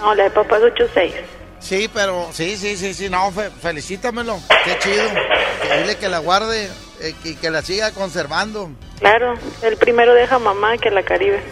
No, 0.00 0.14
la 0.14 0.24
de 0.24 0.30
papá 0.30 0.56
es 0.58 0.62
86. 0.64 1.14
Sí, 1.58 1.90
pero 1.92 2.28
sí, 2.32 2.56
sí, 2.56 2.76
sí, 2.76 2.92
sí, 2.94 3.08
no, 3.08 3.30
fe- 3.32 3.50
felicítamelo. 3.50 4.38
Qué 4.64 4.78
chido. 4.78 5.04
Que 5.62 5.78
dile 5.80 5.96
que 5.96 6.08
la 6.08 6.18
guarde 6.18 6.70
eh, 7.00 7.14
y 7.24 7.34
que 7.34 7.50
la 7.50 7.62
siga 7.62 7.90
conservando. 7.92 8.70
Claro, 9.00 9.34
el 9.62 9.76
primero 9.76 10.14
deja 10.14 10.38
mamá 10.38 10.76
que 10.78 10.90
la 10.90 11.02
Caribe. 11.02 11.42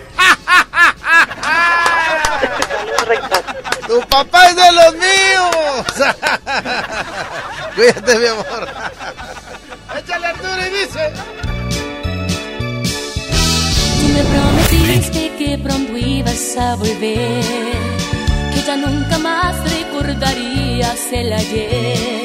Tu 3.86 4.00
papá 4.08 4.46
es 4.48 4.56
de 4.56 4.72
los 4.72 4.94
míos. 4.94 5.84
Cuídate, 7.74 8.18
mi 8.18 8.26
amor. 8.26 8.68
Échale 9.98 10.26
Arturo 10.26 10.66
y 10.66 10.70
dice. 10.70 11.12
Me 14.14 14.22
prometiste 14.22 15.32
que 15.38 15.58
pronto 15.58 15.96
ibas 15.96 16.56
a 16.56 16.76
volver, 16.76 17.74
que 18.52 18.60
ya 18.64 18.76
nunca 18.76 19.18
más 19.18 19.56
recordarías 19.72 21.00
el 21.12 21.32
ayer, 21.32 22.22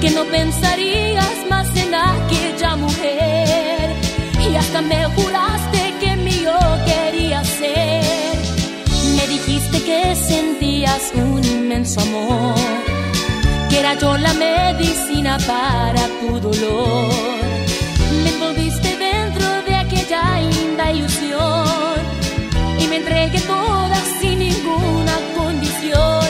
que 0.00 0.10
no 0.10 0.22
pensarías 0.26 1.36
más 1.48 1.68
en 1.74 1.92
aquella 1.96 2.76
mujer 2.76 3.90
y 4.38 4.54
hasta 4.54 4.80
me 4.82 5.04
juraste 5.16 5.94
que 5.98 6.16
mío 6.16 6.56
quería 6.86 7.42
ser. 7.42 8.36
Me 9.16 9.26
dijiste 9.26 9.82
que 9.82 10.14
sentías 10.14 11.10
un 11.16 11.44
inmenso 11.44 12.02
amor, 12.02 12.54
que 13.68 13.80
era 13.80 13.94
yo 13.94 14.16
la 14.16 14.32
medicina 14.34 15.38
para 15.44 16.06
tu 16.20 16.38
dolor. 16.38 17.39
Y 20.92 22.88
me 22.88 22.96
entregué 22.96 23.40
toda 23.42 23.94
sin 24.20 24.40
ninguna 24.40 25.12
condición. 25.36 26.24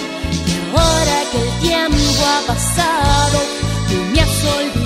Y 0.47 0.77
ahora 0.77 1.23
que 1.32 1.41
el 1.41 1.61
tiempo 1.61 2.23
ha 2.27 2.47
pasado, 2.47 3.39
tú 3.89 3.97
me 4.12 4.20
has 4.20 4.45
olvidado 4.45 4.80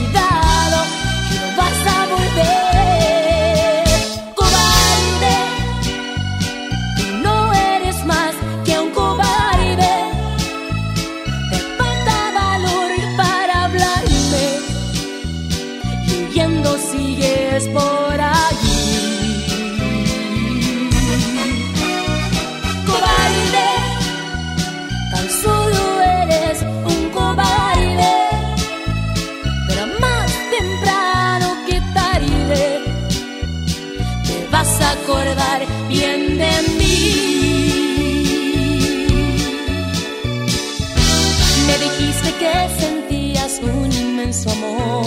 inmenso 44.25 44.51
amor, 44.51 45.05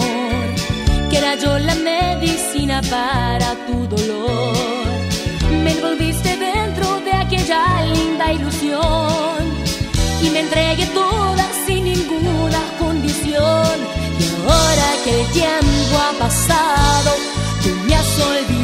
que 1.10 1.16
era 1.18 1.34
yo 1.34 1.58
la 1.58 1.74
medicina 1.74 2.80
para 2.88 3.54
tu 3.66 3.86
dolor. 3.88 4.54
Me 5.64 5.72
envolviste 5.72 6.36
dentro 6.36 7.00
de 7.00 7.12
aquella 7.12 7.84
linda 7.86 8.32
ilusión 8.32 9.38
y 10.22 10.30
me 10.30 10.40
entregué 10.40 10.86
toda 10.86 11.44
sin 11.66 11.84
ninguna 11.84 12.60
condición. 12.78 13.76
Y 14.20 14.24
ahora 14.46 14.88
que 15.04 15.20
el 15.20 15.26
tiempo 15.32 15.94
ha 16.06 16.12
pasado, 16.18 17.10
tú 17.62 17.70
me 17.86 17.94
has 17.96 18.20
olvidado 18.20 18.57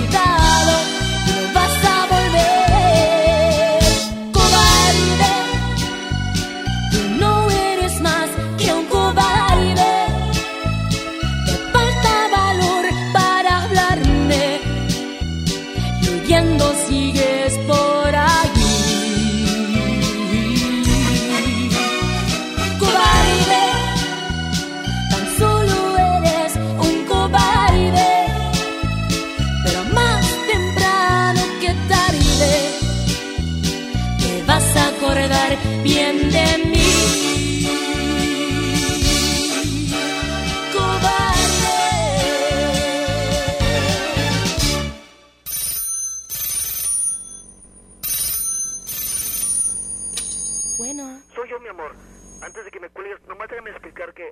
amor. 51.74 51.96
Antes 52.42 52.64
de 52.64 52.70
que 52.70 52.80
me 52.80 52.88
cuelgues, 52.90 53.18
nomás 53.28 53.48
déjame 53.48 53.70
explicar 53.70 54.14
que... 54.14 54.30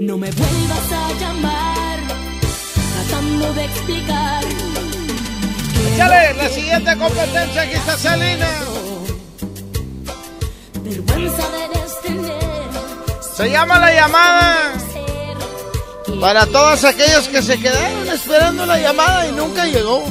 No 0.00 0.18
me 0.18 0.30
vuelvas 0.30 0.92
a 0.92 1.12
llamar 1.20 1.98
tratando 2.94 3.52
de 3.54 3.64
explicar. 3.64 4.44
Échale, 5.92 6.34
la 6.34 6.48
siguiente 6.48 6.98
competencia 6.98 7.62
aquí 7.62 7.72
está 7.72 7.96
Selena. 7.96 8.48
Vergüenza 10.82 11.44
debes 11.50 12.00
tener. 12.02 12.42
Se 13.36 13.50
llama 13.50 13.78
la 13.78 13.94
llamada. 13.94 14.72
Para 16.20 16.46
todos 16.46 16.84
aquellos 16.84 17.28
que 17.28 17.42
se 17.42 17.58
quedaron 17.58 18.08
esperando 18.08 18.66
la 18.66 18.78
llamada 18.78 19.26
y 19.28 19.32
nunca 19.32 19.64
llegó. 19.66 20.04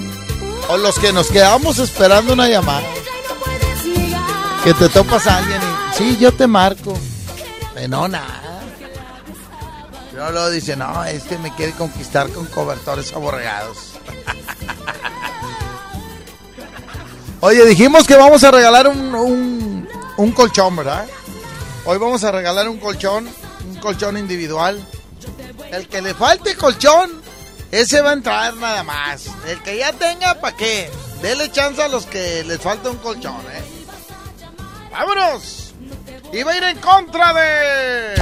O 0.70 0.78
los 0.78 0.98
que 1.00 1.14
nos 1.14 1.30
quedamos 1.30 1.80
esperando 1.80 2.34
una 2.34 2.48
llamada. 2.48 2.88
Que 4.64 4.74
te 4.74 4.90
topas 4.90 5.28
a 5.28 5.38
alguien 5.38 5.62
y... 5.62 5.71
Sí, 5.94 6.18
yo 6.20 6.32
te 6.32 6.48
marco. 6.48 6.94
Eh, 7.76 7.88
no, 7.88 8.08
nada. 8.08 8.42
Pero 10.12 10.32
luego 10.32 10.50
dice, 10.50 10.76
no, 10.76 11.04
este 11.06 11.38
me 11.38 11.54
quiere 11.56 11.74
conquistar 11.74 12.30
con 12.30 12.46
cobertores 12.48 13.14
aborregados. 13.14 13.78
Oye, 17.42 17.66
dijimos 17.66 18.06
que 18.06 18.16
vamos 18.16 18.44
a 18.44 18.52
regalar 18.52 18.88
un, 18.88 19.16
un, 19.16 19.90
un 20.18 20.32
colchón, 20.32 20.76
¿verdad? 20.76 21.08
Hoy 21.86 21.98
vamos 21.98 22.24
a 22.24 22.32
regalar 22.32 22.70
un 22.70 22.78
colchón, 22.78 23.28
un 23.68 23.76
colchón 23.78 24.18
individual. 24.18 24.86
El 25.72 25.88
que 25.88 26.02
le 26.02 26.14
falte 26.14 26.56
colchón, 26.56 27.10
ese 27.72 28.02
va 28.02 28.12
a 28.12 28.14
entrar 28.14 28.54
nada 28.56 28.84
más. 28.84 29.26
El 29.48 29.62
que 29.64 29.78
ya 29.78 29.94
tenga, 29.94 30.40
¿para 30.40 30.56
qué? 30.56 30.92
Dele 31.22 31.52
chance 31.52 31.82
a 31.82 31.88
los 31.88 32.06
que 32.06 32.44
les 32.44 32.60
falta 32.60 32.90
un 32.90 32.98
colchón, 32.98 33.42
¿eh? 33.52 33.64
¡Vámonos! 34.92 35.61
Y 36.34 36.44
va 36.44 36.52
a 36.52 36.58
ir 36.58 36.64
en 36.64 36.78
contra 36.80 37.34
de... 37.34 38.16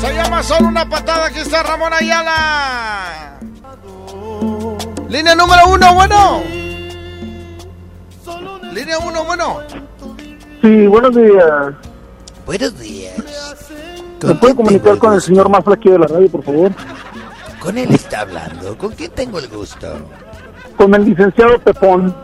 Se 0.00 0.14
llama 0.14 0.42
solo 0.42 0.68
una 0.68 0.88
patada. 0.88 1.26
Aquí 1.26 1.40
está 1.40 1.62
Ramón 1.62 1.92
Ayala. 1.92 3.38
Línea 5.08 5.34
número 5.34 5.68
uno, 5.68 5.94
bueno. 5.94 6.42
Línea 8.72 8.98
uno, 8.98 9.24
bueno. 9.24 9.58
Sí, 10.62 10.86
buenos 10.86 11.14
días. 11.14 11.74
Buenos 12.46 12.78
días. 12.78 13.14
¿Me 14.22 14.34
puede 14.36 14.54
comunicar 14.54 14.96
con 14.98 15.12
el 15.12 15.20
señor 15.20 15.50
más 15.50 15.64
flaquillo 15.64 15.94
de 15.94 15.98
la 15.98 16.06
radio, 16.06 16.30
por 16.30 16.42
favor? 16.42 16.72
Con 17.60 17.76
él 17.76 17.92
está 17.92 18.20
hablando. 18.22 18.78
¿Con 18.78 18.92
quién 18.92 19.10
tengo 19.10 19.38
el 19.38 19.48
gusto? 19.48 19.86
Con 20.76 20.94
el 20.94 21.04
licenciado 21.04 21.58
Pepón. 21.58 22.16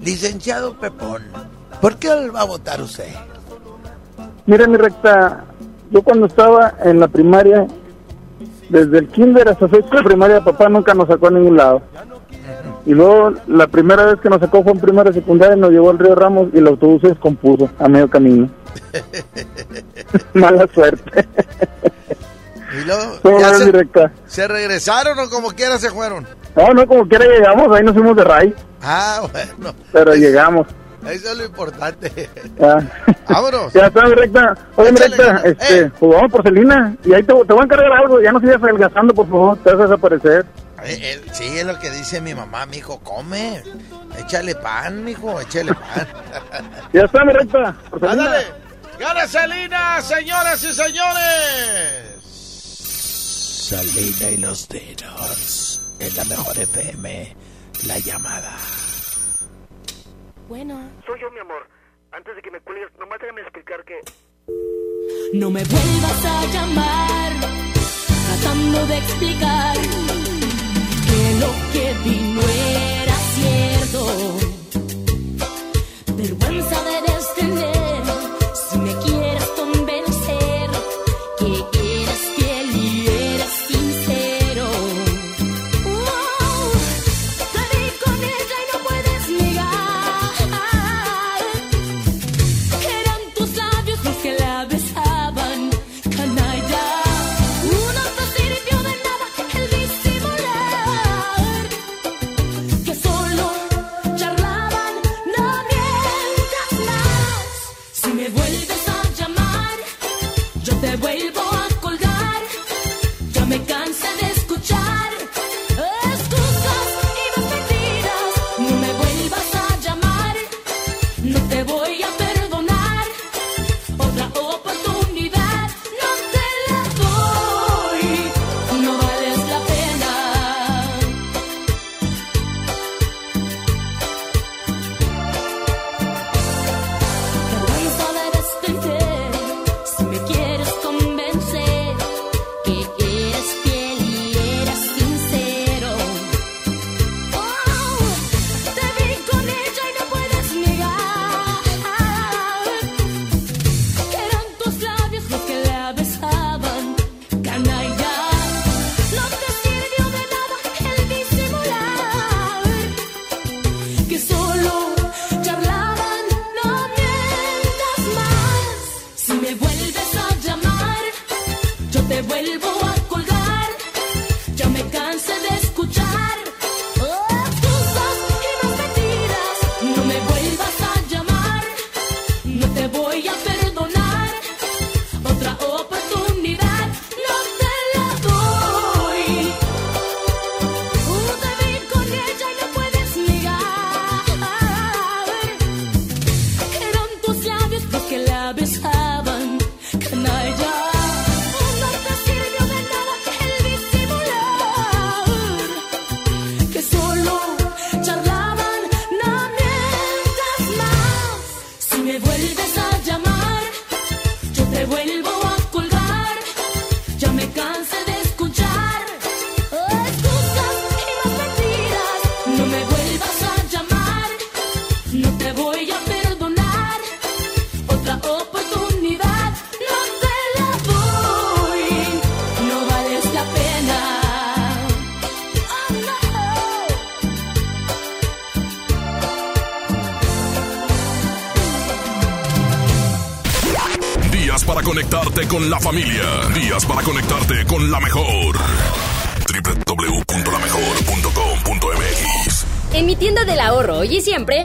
Licenciado 0.00 0.74
Pepón. 0.78 1.55
¿Por 1.80 1.96
qué 1.96 2.08
va 2.30 2.40
a 2.40 2.44
votar 2.44 2.80
usted? 2.80 3.08
Mire, 4.46 4.66
mi 4.68 4.76
recta, 4.76 5.44
yo 5.90 6.02
cuando 6.02 6.26
estaba 6.26 6.74
en 6.84 7.00
la 7.00 7.08
primaria, 7.08 7.66
desde 8.68 8.98
el 8.98 9.08
kinder 9.08 9.48
hasta 9.48 9.68
sexto 9.68 9.96
de 9.96 10.02
primaria, 10.02 10.40
papá 10.42 10.68
nunca 10.68 10.94
nos 10.94 11.08
sacó 11.08 11.28
a 11.28 11.30
ningún 11.32 11.56
lado. 11.56 11.82
Y 12.84 12.94
luego, 12.94 13.32
la 13.48 13.66
primera 13.66 14.04
vez 14.06 14.20
que 14.20 14.28
nos 14.28 14.40
sacó 14.40 14.62
fue 14.62 14.72
en 14.72 14.80
primera 14.80 15.12
secundaria, 15.12 15.56
nos 15.56 15.70
llevó 15.70 15.90
al 15.90 15.98
río 15.98 16.14
Ramos 16.14 16.48
y 16.54 16.58
el 16.58 16.68
autobús 16.68 17.00
se 17.02 17.08
descompuso 17.08 17.68
a 17.80 17.88
medio 17.88 18.08
camino. 18.08 18.48
Mala 20.34 20.68
suerte. 20.72 21.26
Y 22.80 22.84
luego, 22.86 23.02
¿Cómo 23.22 23.40
ya 23.40 23.54
se? 23.54 23.72
¿se 24.26 24.48
regresaron 24.48 25.18
o 25.18 25.28
como 25.30 25.50
quiera 25.50 25.78
se 25.78 25.90
fueron? 25.90 26.26
No, 26.54 26.72
no, 26.74 26.86
como 26.86 27.08
quiera 27.08 27.24
llegamos, 27.26 27.74
ahí 27.76 27.82
nos 27.84 27.94
fuimos 27.94 28.16
de 28.16 28.24
ray, 28.24 28.54
Ah, 28.82 29.22
bueno. 29.32 29.74
pero 29.92 30.14
llegamos. 30.14 30.66
Eso 31.10 31.32
es 31.32 31.38
lo 31.38 31.44
importante. 31.44 32.30
Ya. 32.58 32.78
Vámonos. 33.28 33.72
Ya 33.72 33.86
está, 33.86 34.04
mi 34.06 34.14
recta. 34.14 34.56
Oye, 34.76 34.92
mi 34.92 34.98
recta, 34.98 35.42
eh. 35.44 35.56
este, 35.58 35.90
pues 35.90 36.12
vamos 36.14 36.32
por 36.32 36.42
Celina. 36.42 36.96
Y 37.04 37.14
ahí 37.14 37.22
te, 37.22 37.32
te 37.32 37.52
voy 37.52 37.60
a 37.60 37.64
encargar 37.64 37.92
algo. 37.92 38.20
Ya 38.20 38.32
no 38.32 38.40
sigas 38.40 38.62
adelgazando, 38.62 39.14
por 39.14 39.28
favor. 39.28 39.58
Te 39.58 39.70
vas 39.72 39.80
a 39.80 39.84
desaparecer. 39.84 40.46
Eh, 40.84 40.98
eh, 41.00 41.20
sí, 41.32 41.44
es 41.58 41.64
lo 41.64 41.78
que 41.78 41.90
dice 41.90 42.20
mi 42.20 42.34
mamá, 42.34 42.66
mijo, 42.66 43.00
come. 43.00 43.62
Échale 44.18 44.54
pan, 44.54 45.04
mijo, 45.04 45.40
échale 45.40 45.72
pan. 45.74 46.06
Ya 46.92 47.02
está, 47.02 47.24
mi 47.24 47.32
recta. 47.32 47.76
Por. 47.90 48.00
¡Gana 48.98 49.26
Selina, 49.26 50.00
señoras 50.00 50.62
y 50.64 50.72
señores! 50.72 52.16
Salina 53.68 54.30
y 54.30 54.38
los 54.38 54.68
dedos. 54.68 55.82
En 55.98 56.16
la 56.16 56.24
mejor 56.24 56.58
FM, 56.58 57.36
la 57.86 57.98
llamada. 57.98 58.56
Bueno, 60.48 60.78
Soy 61.04 61.20
yo, 61.20 61.30
mi 61.32 61.40
amor. 61.40 61.66
Antes 62.12 62.36
de 62.36 62.42
que 62.42 62.50
me 62.52 62.60
cuelgues, 62.60 62.88
nomás 62.98 63.18
déjame 63.20 63.40
explicar 63.40 63.84
que... 63.84 64.00
no 65.34 65.50
me 65.50 65.62
vuelvas 65.64 66.24
a 66.24 66.44
llamar 66.46 67.32
tratando 68.26 68.86
de 68.86 68.98
explicar 68.98 69.76
que 71.08 71.20
lo 71.40 71.50
que 71.72 71.94
vi 72.04 72.20
no 72.32 72.40
era 72.42 73.16
cierto. 73.34 74.00
Vergüenza 76.16 76.84
debes 76.84 77.34
tener 77.34 78.04
si 78.54 78.78
me 78.78 79.05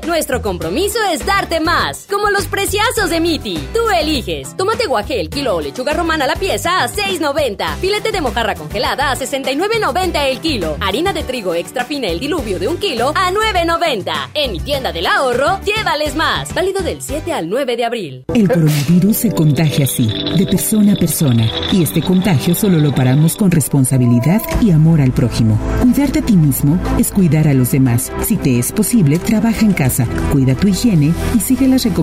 nuestro 0.06 0.42
compromiso 0.42 1.00
es 1.14 1.26
darte 1.26 1.62
más. 1.62 2.06
Como 2.12 2.30
los 2.30 2.46
preciazos 2.48 3.10
de 3.10 3.22
Miti. 3.22 3.58
Tú 3.74 3.90
eliges. 3.90 4.58
Tomate 4.58 4.86
guaje 4.86 5.22
el 5.22 5.30
kilo 5.30 5.56
o 5.56 5.62
lechuga 5.62 5.94
romana 5.94 6.28
la 6.28 6.36
pieza 6.36 6.84
a 6.84 6.90
6.90. 6.90 7.78
Filete 7.78 8.12
de 8.12 8.20
mojarra 8.20 8.54
congelada 8.54 9.12
a 9.12 9.16
69.90 9.16 10.26
el 10.26 10.42
kilo. 10.42 10.76
Harina 10.82 11.14
de 11.14 11.24
trigo 11.24 11.56
extra 11.56 11.86
fina 11.86 12.08
el 12.08 12.20
diluvio 12.20 12.60
de 12.60 12.68
un 12.68 12.76
kilo 12.76 13.14
a 13.16 13.32
9.90. 13.32 14.12
En 14.34 14.52
mi 14.52 14.60
tienda 14.60 14.92
del 14.92 15.06
ahorro, 15.06 15.62
llévales 15.64 16.14
más. 16.18 16.54
Válido 16.54 16.82
del 16.82 17.02
7 17.02 17.32
al 17.32 17.48
9 17.48 17.78
de 17.78 17.86
abril. 17.86 18.26
El 18.36 18.50
coronavirus 18.50 19.16
se 19.16 19.32
contagia 19.32 19.86
así, 19.86 20.12
de 20.38 20.46
persona 20.46 20.94
a 20.94 20.96
persona, 20.98 21.50
y 21.72 21.82
este 21.82 22.02
contagio 22.02 22.56
solo 22.56 22.80
lo 22.80 22.94
paramos 22.94 23.38
con 23.38 23.52
responsabilidad 23.52 24.42
y 24.60 24.72
amor 24.72 25.00
al 25.00 25.14
prójimo. 25.14 25.58
Cuidarte 25.82 26.20
a 26.20 26.24
ti 26.24 26.36
mismo 26.36 26.78
es 27.00 27.10
cuidar 27.10 27.48
a 27.48 27.54
los 27.54 27.72
demás. 27.72 28.12
Si 28.26 28.36
te 28.36 28.60
es 28.60 28.74
posible, 28.74 29.18
trabaja 29.18 29.62
en 29.62 29.72
casa, 29.72 30.06
cuida 30.34 30.56
tu 30.56 30.68
higiene 30.68 31.14
y 31.34 31.40
sigue 31.40 31.70
las 31.70 31.86
recomendaciones 31.86 32.01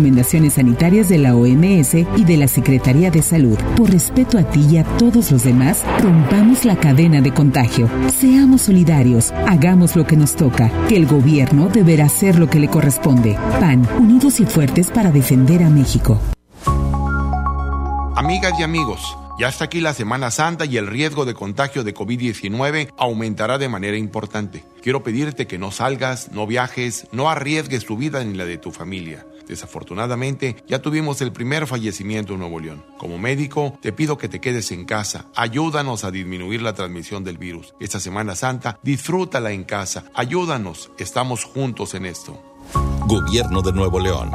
sanitarias 0.51 1.09
de 1.09 1.19
la 1.19 1.35
OMS 1.35 1.95
y 1.95 2.25
de 2.25 2.37
la 2.37 2.49
Secretaría 2.49 3.11
de 3.11 3.23
Salud. 3.23 3.59
Por 3.77 3.91
respeto 3.91 4.39
a 4.39 4.43
ti 4.43 4.65
y 4.71 4.79
a 4.79 4.85
todos 4.99 5.31
los 5.33 5.45
demás, 5.45 5.83
rompamos 6.01 6.65
la 6.65 6.77
cadena 6.77 7.21
de 7.21 7.33
contagio. 7.33 7.89
Seamos 8.19 8.63
solidarios, 8.63 9.33
hagamos 9.47 9.97
lo 9.97 10.07
que 10.07 10.17
nos 10.17 10.37
toca, 10.37 10.71
que 10.89 10.97
el 10.97 11.07
gobierno 11.07 11.69
deberá 11.69 12.07
hacer 12.07 12.39
lo 12.39 12.49
que 12.49 12.61
le 12.61 12.69
corresponde. 12.69 13.37
PAN, 13.61 13.89
unidos 13.99 14.41
y 14.41 14.47
fuertes 14.47 14.91
para 14.91 15.11
defender 15.11 15.63
a 15.63 15.71
México. 15.71 16.21
Amigas 18.17 18.53
y 18.59 18.63
amigos, 18.63 19.17
ya 19.39 19.49
está 19.49 19.67
aquí 19.67 19.81
la 19.81 19.95
Semana 19.95 20.33
Santa 20.33 20.65
y 20.65 20.77
el 20.77 20.89
riesgo 20.89 21.25
de 21.25 21.35
contagio 21.35 21.85
de 21.85 21.95
COVID-19 21.95 22.93
aumentará 22.99 23.57
de 23.57 23.69
manera 23.69 23.97
importante. 23.97 24.65
Quiero 24.83 25.05
pedirte 25.05 25.47
que 25.47 25.59
no 25.59 25.71
salgas, 25.71 26.33
no 26.33 26.47
viajes, 26.47 27.07
no 27.13 27.31
arriesgues 27.31 27.85
tu 27.85 27.97
vida 27.97 28.25
ni 28.25 28.35
la 28.35 28.45
de 28.45 28.59
tu 28.59 28.73
familia. 28.73 29.25
Desafortunadamente, 29.49 30.63
ya 30.67 30.81
tuvimos 30.81 31.21
el 31.23 31.33
primer 31.33 31.67
fallecimiento 31.67 32.35
en 32.35 32.41
Nuevo 32.41 32.61
León. 32.61 32.85
Como 32.99 33.19
médico, 33.19 33.79
te 33.81 33.93
pido 33.93 34.19
que 34.19 34.29
te 34.29 34.41
quedes 34.41 34.71
en 34.73 34.85
casa. 34.85 35.27
Ayúdanos 35.35 36.05
a 36.05 36.11
disminuir 36.11 36.63
la 36.63 36.75
transmisión 36.75 37.25
del 37.25 37.39
virus. 37.39 37.75
Esta 37.81 37.99
Semana 37.99 38.35
Santa, 38.35 38.79
disfrútala 38.83 39.53
en 39.53 39.65
casa. 39.65 40.05
Ayúdanos. 40.15 40.91
Estamos 40.99 41.45
juntos 41.45 41.95
en 41.95 42.07
esto. 42.07 42.41
Gobierno 43.07 43.63
de 43.63 43.73
Nuevo 43.73 43.99
León. 43.99 44.31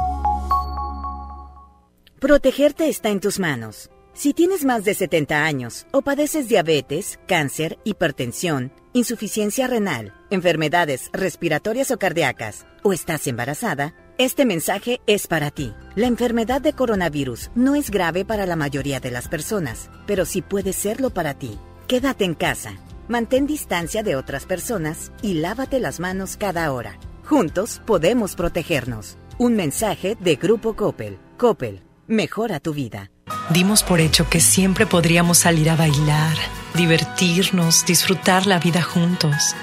Protegerte 2.19 2.89
está 2.89 3.09
en 3.09 3.19
tus 3.19 3.37
manos. 3.39 3.91
Si 4.13 4.33
tienes 4.33 4.63
más 4.63 4.85
de 4.85 4.93
70 4.93 5.43
años 5.43 5.87
o 5.91 6.03
padeces 6.03 6.47
diabetes, 6.47 7.19
cáncer, 7.27 7.79
hipertensión, 7.83 8.71
insuficiencia 8.93 9.67
renal, 9.67 10.13
enfermedades 10.29 11.09
respiratorias 11.13 11.91
o 11.91 11.97
cardíacas, 11.97 12.65
o 12.83 12.93
estás 12.93 13.25
embarazada, 13.27 13.95
este 14.17 14.45
mensaje 14.45 15.01
es 15.07 15.27
para 15.27 15.51
ti. 15.51 15.73
La 15.95 16.07
enfermedad 16.07 16.61
de 16.61 16.73
coronavirus 16.73 17.51
no 17.55 17.75
es 17.75 17.89
grave 17.89 18.25
para 18.25 18.45
la 18.45 18.55
mayoría 18.55 18.99
de 18.99 19.11
las 19.11 19.27
personas, 19.27 19.89
pero 20.05 20.25
sí 20.25 20.41
puede 20.41 20.73
serlo 20.73 21.09
para 21.09 21.33
ti. 21.33 21.57
Quédate 21.87 22.25
en 22.25 22.33
casa, 22.33 22.73
mantén 23.07 23.47
distancia 23.47 24.03
de 24.03 24.15
otras 24.15 24.45
personas 24.45 25.11
y 25.21 25.35
lávate 25.35 25.79
las 25.79 25.99
manos 25.99 26.37
cada 26.37 26.71
hora. 26.71 26.97
Juntos 27.25 27.81
podemos 27.85 28.35
protegernos. 28.35 29.17
Un 29.37 29.55
mensaje 29.55 30.15
de 30.19 30.35
Grupo 30.35 30.75
Coppel. 30.75 31.17
Coppel, 31.37 31.81
mejora 32.07 32.59
tu 32.59 32.73
vida. 32.73 33.11
Dimos 33.49 33.83
por 33.83 33.99
hecho 33.99 34.29
que 34.29 34.39
siempre 34.39 34.85
podríamos 34.85 35.39
salir 35.39 35.69
a 35.69 35.75
bailar, 35.75 36.35
divertirnos, 36.75 37.85
disfrutar 37.85 38.47
la 38.47 38.59
vida 38.59 38.81
juntos. 38.81 39.55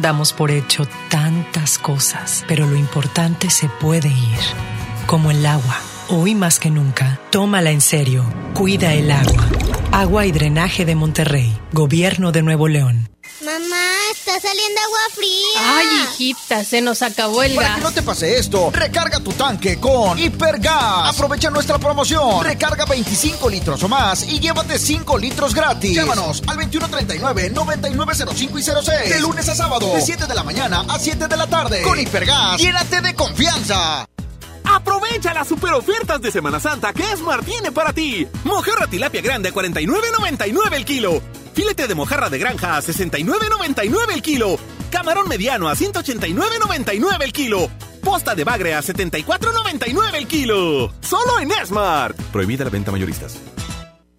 Damos 0.00 0.32
por 0.32 0.50
hecho 0.50 0.86
tantas 1.08 1.78
cosas, 1.78 2.44
pero 2.48 2.66
lo 2.66 2.76
importante 2.76 3.50
se 3.50 3.68
puede 3.68 4.08
ir, 4.08 4.38
como 5.06 5.30
el 5.30 5.44
agua. 5.46 5.78
Hoy 6.08 6.34
más 6.34 6.58
que 6.58 6.70
nunca, 6.70 7.20
tómala 7.30 7.70
en 7.70 7.80
serio. 7.80 8.24
Cuida 8.54 8.94
el 8.94 9.10
agua. 9.10 9.46
Agua 9.92 10.26
y 10.26 10.32
drenaje 10.32 10.84
de 10.84 10.94
Monterrey, 10.94 11.56
Gobierno 11.72 12.32
de 12.32 12.42
Nuevo 12.42 12.68
León. 12.68 13.08
Mamá, 13.44 13.86
está 14.12 14.38
saliendo 14.38 14.80
agua 14.82 14.98
fría. 15.14 15.78
Ay, 15.78 15.86
hijita, 16.12 16.62
se 16.62 16.82
nos 16.82 17.00
acabó 17.00 17.42
el 17.42 17.54
Para 17.54 17.68
gas. 17.68 17.76
que 17.78 17.84
no 17.84 17.92
te 17.92 18.02
pase 18.02 18.38
esto, 18.38 18.70
recarga 18.70 19.18
tu 19.20 19.32
tanque 19.32 19.78
con 19.80 20.18
Hipergas. 20.18 21.08
Aprovecha 21.08 21.48
nuestra 21.48 21.78
promoción. 21.78 22.44
Recarga 22.44 22.84
25 22.84 23.48
litros 23.48 23.82
o 23.82 23.88
más 23.88 24.24
y 24.28 24.40
llévate 24.40 24.78
5 24.78 25.16
litros 25.18 25.54
gratis. 25.54 25.94
Llámanos 25.94 26.42
al 26.48 26.58
2139-9905 26.58 28.58
y 28.58 28.62
06. 28.62 29.08
De 29.10 29.20
lunes 29.20 29.48
a 29.48 29.54
sábado, 29.54 29.90
de 29.94 30.02
7 30.02 30.26
de 30.26 30.34
la 30.34 30.44
mañana 30.44 30.84
a 30.86 30.98
7 30.98 31.26
de 31.26 31.36
la 31.36 31.46
tarde. 31.46 31.80
Con 31.82 31.98
Hipergas, 31.98 32.60
llénate 32.60 33.00
de 33.00 33.14
confianza. 33.14 34.06
Aprovecha 34.64 35.32
las 35.32 35.48
super 35.48 35.72
ofertas 35.72 36.20
de 36.20 36.30
Semana 36.30 36.60
Santa 36.60 36.92
que 36.92 37.10
Esmar 37.10 37.42
tiene 37.42 37.72
para 37.72 37.94
ti. 37.94 38.28
Mojarra 38.44 38.86
tilapia 38.86 39.22
grande 39.22 39.48
a 39.48 39.52
49.99 39.52 40.72
el 40.74 40.84
kilo. 40.84 41.22
Filete 41.60 41.86
de 41.86 41.94
mojarra 41.94 42.30
de 42.30 42.38
granja 42.38 42.78
a 42.78 42.80
69.99 42.80 44.14
el 44.14 44.22
kilo. 44.22 44.58
Camarón 44.90 45.28
mediano 45.28 45.68
a 45.68 45.74
189.99 45.74 47.22
el 47.22 47.32
kilo. 47.34 47.68
Posta 48.02 48.34
de 48.34 48.44
bagre 48.44 48.74
a 48.74 48.80
74.99 48.80 50.14
el 50.14 50.26
kilo. 50.26 50.90
Solo 51.02 51.38
en 51.38 51.50
Esmart. 51.50 52.18
Prohibida 52.32 52.64
la 52.64 52.70
venta 52.70 52.90
mayoristas. 52.90 53.36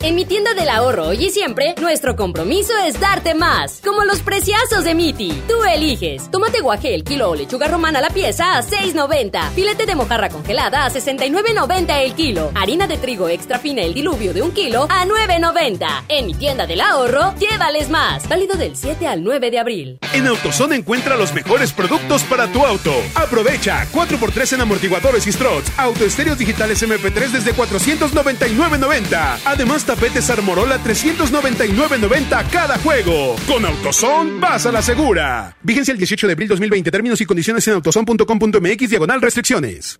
En 0.03 0.15
mi 0.15 0.25
tienda 0.25 0.55
del 0.55 0.67
ahorro 0.67 1.09
hoy 1.09 1.25
y 1.25 1.29
siempre, 1.29 1.75
nuestro 1.79 2.15
compromiso 2.15 2.73
es 2.87 2.99
darte 2.99 3.35
más. 3.35 3.81
Como 3.85 4.03
los 4.03 4.21
preciazos 4.21 4.83
de 4.83 4.95
Miti. 4.95 5.31
Tú 5.47 5.63
eliges. 5.63 6.31
Tomate 6.31 6.59
guaje 6.59 6.95
el 6.95 7.03
kilo 7.03 7.29
o 7.29 7.35
lechuga 7.35 7.67
romana 7.67 8.01
la 8.01 8.09
pieza 8.09 8.57
a 8.57 8.63
6.90. 8.63 9.51
Filete 9.51 9.85
de 9.85 9.93
mojarra 9.93 10.29
congelada 10.29 10.87
a 10.87 10.89
69.90 10.89 12.03
el 12.03 12.15
kilo. 12.15 12.51
Harina 12.55 12.87
de 12.87 12.97
trigo 12.97 13.29
extra 13.29 13.59
fina 13.59 13.83
el 13.83 13.93
diluvio 13.93 14.33
de 14.33 14.41
un 14.41 14.49
kilo 14.51 14.87
a 14.89 15.05
9.90. 15.05 16.05
En 16.07 16.25
mi 16.25 16.33
tienda 16.33 16.65
del 16.65 16.81
ahorro, 16.81 17.35
llévales 17.35 17.91
más. 17.91 18.27
Válido 18.27 18.57
del 18.57 18.75
7 18.75 19.05
al 19.05 19.23
9 19.23 19.51
de 19.51 19.59
abril. 19.59 19.99
En 20.13 20.25
AutoZone 20.25 20.77
encuentra 20.77 21.15
los 21.15 21.31
mejores 21.31 21.73
productos 21.73 22.23
para 22.23 22.51
tu 22.51 22.65
auto. 22.65 22.91
Aprovecha 23.13 23.85
4x3 23.93 24.53
en 24.53 24.61
amortiguadores 24.61 25.27
y 25.27 25.31
struts, 25.31 25.71
autoestéreos 25.77 26.39
digitales 26.39 26.81
MP3 26.81 27.29
desde 27.29 27.53
499.90. 27.53 29.41
Además, 29.45 29.85
tapetes 29.91 30.29
Armorola 30.29 30.79
399.90 30.81 32.49
cada 32.49 32.77
juego. 32.77 33.35
Con 33.45 33.65
AutoZone 33.65 34.39
vas 34.39 34.65
a 34.65 34.71
la 34.71 34.81
segura. 34.81 35.57
Vigencia 35.61 35.91
el 35.91 35.97
18 35.97 36.27
de 36.27 36.33
abril 36.33 36.47
2020. 36.47 36.89
Términos 36.89 37.19
y 37.19 37.25
condiciones 37.25 37.67
en 37.67 37.73
autozone.com.mx 37.73 38.89
diagonal 38.89 39.21
restricciones. 39.21 39.99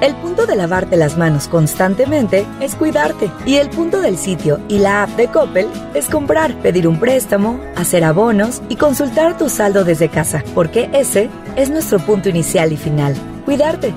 El 0.00 0.16
punto 0.16 0.46
de 0.46 0.56
lavarte 0.56 0.96
las 0.96 1.16
manos 1.16 1.46
constantemente 1.46 2.44
es 2.60 2.74
cuidarte. 2.74 3.30
Y 3.46 3.56
el 3.56 3.70
punto 3.70 4.00
del 4.00 4.18
sitio 4.18 4.60
y 4.68 4.78
la 4.78 5.04
app 5.04 5.10
de 5.10 5.28
Coppel 5.28 5.68
es 5.94 6.06
comprar, 6.06 6.60
pedir 6.60 6.88
un 6.88 6.98
préstamo, 6.98 7.60
hacer 7.76 8.02
abonos 8.02 8.62
y 8.68 8.74
consultar 8.74 9.38
tu 9.38 9.48
saldo 9.48 9.84
desde 9.84 10.08
casa. 10.08 10.42
Porque 10.56 10.90
ese 10.92 11.30
es 11.54 11.70
nuestro 11.70 12.00
punto 12.00 12.28
inicial 12.28 12.72
y 12.72 12.76
final. 12.76 13.14
Cuidarte. 13.44 13.94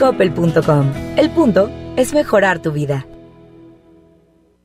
Coppel.com. 0.00 0.92
El 1.18 1.28
punto 1.28 1.70
es 1.96 2.14
mejorar 2.14 2.60
tu 2.60 2.72
vida. 2.72 3.06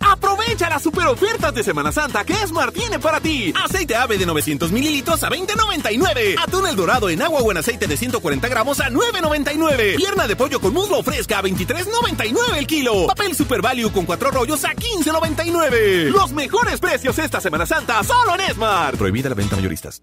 Aprovecha 0.00 0.68
las 0.68 0.82
super 0.82 1.06
ofertas 1.06 1.54
de 1.54 1.62
Semana 1.62 1.92
Santa 1.92 2.24
que 2.24 2.34
Esmar 2.34 2.72
tiene 2.72 2.98
para 2.98 3.20
ti. 3.20 3.52
Aceite 3.64 3.96
ave 3.96 4.18
de 4.18 4.26
900 4.26 4.70
mililitros 4.72 5.22
a 5.22 5.30
20.99. 5.30 6.36
Atún 6.42 6.66
el 6.66 6.76
dorado 6.76 7.08
en 7.10 7.22
agua 7.22 7.40
o 7.40 7.50
en 7.50 7.58
aceite 7.58 7.86
de 7.86 7.96
140 7.96 8.48
gramos 8.48 8.80
a 8.80 8.90
9.99. 8.90 9.96
Pierna 9.96 10.26
de 10.26 10.36
pollo 10.36 10.60
con 10.60 10.72
muslo 10.72 11.02
fresca 11.02 11.38
a 11.38 11.42
23.99 11.42 12.56
el 12.56 12.66
kilo. 12.66 13.06
Papel 13.06 13.34
Super 13.34 13.62
Value 13.62 13.92
con 13.92 14.06
cuatro 14.06 14.30
rollos 14.30 14.64
a 14.64 14.74
15.99. 14.74 16.10
Los 16.10 16.32
mejores 16.32 16.80
precios 16.80 17.18
esta 17.18 17.40
Semana 17.40 17.66
Santa 17.66 18.02
solo 18.04 18.34
en 18.34 18.42
Esmar. 18.42 18.96
Prohibida 18.96 19.28
la 19.28 19.34
venta 19.34 19.56
mayoristas. 19.56 20.02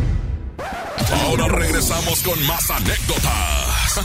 Ahora 1.09 1.47
regresamos 1.47 2.21
con 2.21 2.45
más 2.45 2.69
anécdotas 2.69 3.99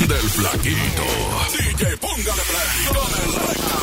del 0.08 0.30
flaquito. 0.30 1.02
DJ, 1.58 1.96
póngale 1.98 2.42
play 2.42 2.86
con 2.88 3.24
el 3.24 3.34
recta. 3.34 3.76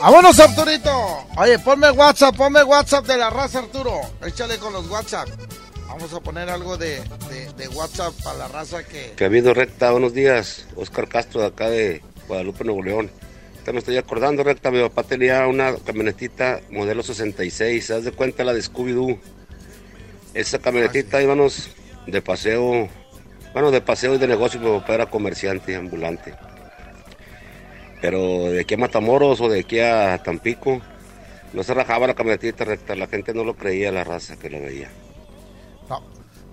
¡Vámonos, 0.00 0.40
Arturito! 0.40 1.26
Oye, 1.36 1.58
ponme 1.60 1.90
WhatsApp, 1.92 2.36
ponme 2.36 2.62
WhatsApp 2.64 3.06
de 3.06 3.16
la 3.16 3.30
raza, 3.30 3.60
Arturo. 3.60 4.00
Échale 4.26 4.58
con 4.58 4.72
los 4.72 4.88
WhatsApp. 4.90 5.28
Vamos 5.86 6.12
a 6.12 6.20
poner 6.20 6.50
algo 6.50 6.76
de, 6.76 7.00
de, 7.28 7.52
de 7.56 7.68
WhatsApp 7.68 8.12
para 8.24 8.38
la 8.38 8.48
raza 8.48 8.82
que... 8.84 9.12
Camino 9.16 9.54
recta, 9.54 9.92
buenos 9.92 10.12
días. 10.12 10.66
Oscar 10.74 11.06
Castro 11.08 11.42
de 11.42 11.46
acá 11.46 11.70
de 11.70 12.02
Guadalupe, 12.26 12.64
Nuevo 12.64 12.82
León. 12.82 13.10
Ahorita 13.52 13.72
me 13.72 13.78
estoy 13.78 13.96
acordando, 13.96 14.42
recta, 14.42 14.72
mi 14.72 14.80
papá 14.82 15.04
tenía 15.04 15.46
una 15.46 15.76
camionetita 15.76 16.60
modelo 16.70 17.04
66, 17.04 17.90
haz 17.92 18.04
de 18.04 18.10
cuenta 18.10 18.42
la 18.42 18.54
de 18.54 18.60
Scooby-Doo. 18.60 19.20
Esa 20.34 20.58
camionetita 20.58 21.22
íbamos 21.22 21.68
de 22.06 22.22
paseo, 22.22 22.88
bueno, 23.52 23.70
de 23.70 23.80
paseo 23.80 24.14
y 24.14 24.18
de 24.18 24.26
negocio, 24.26 24.60
mi 24.60 24.78
papá 24.78 24.94
era 24.94 25.06
comerciante, 25.06 25.76
ambulante. 25.76 26.34
Pero 28.00 28.50
de 28.50 28.60
aquí 28.60 28.74
a 28.74 28.78
Matamoros 28.78 29.40
o 29.40 29.48
de 29.48 29.60
aquí 29.60 29.78
a 29.78 30.22
Tampico, 30.22 30.80
no 31.52 31.62
se 31.62 31.74
rajaba 31.74 32.06
la 32.06 32.14
camionetita 32.14 32.64
recta, 32.64 32.96
la 32.96 33.06
gente 33.08 33.34
no 33.34 33.44
lo 33.44 33.54
creía, 33.54 33.92
la 33.92 34.04
raza 34.04 34.36
que 34.36 34.48
lo 34.48 34.58
veía. 34.60 34.90
No, 35.90 36.02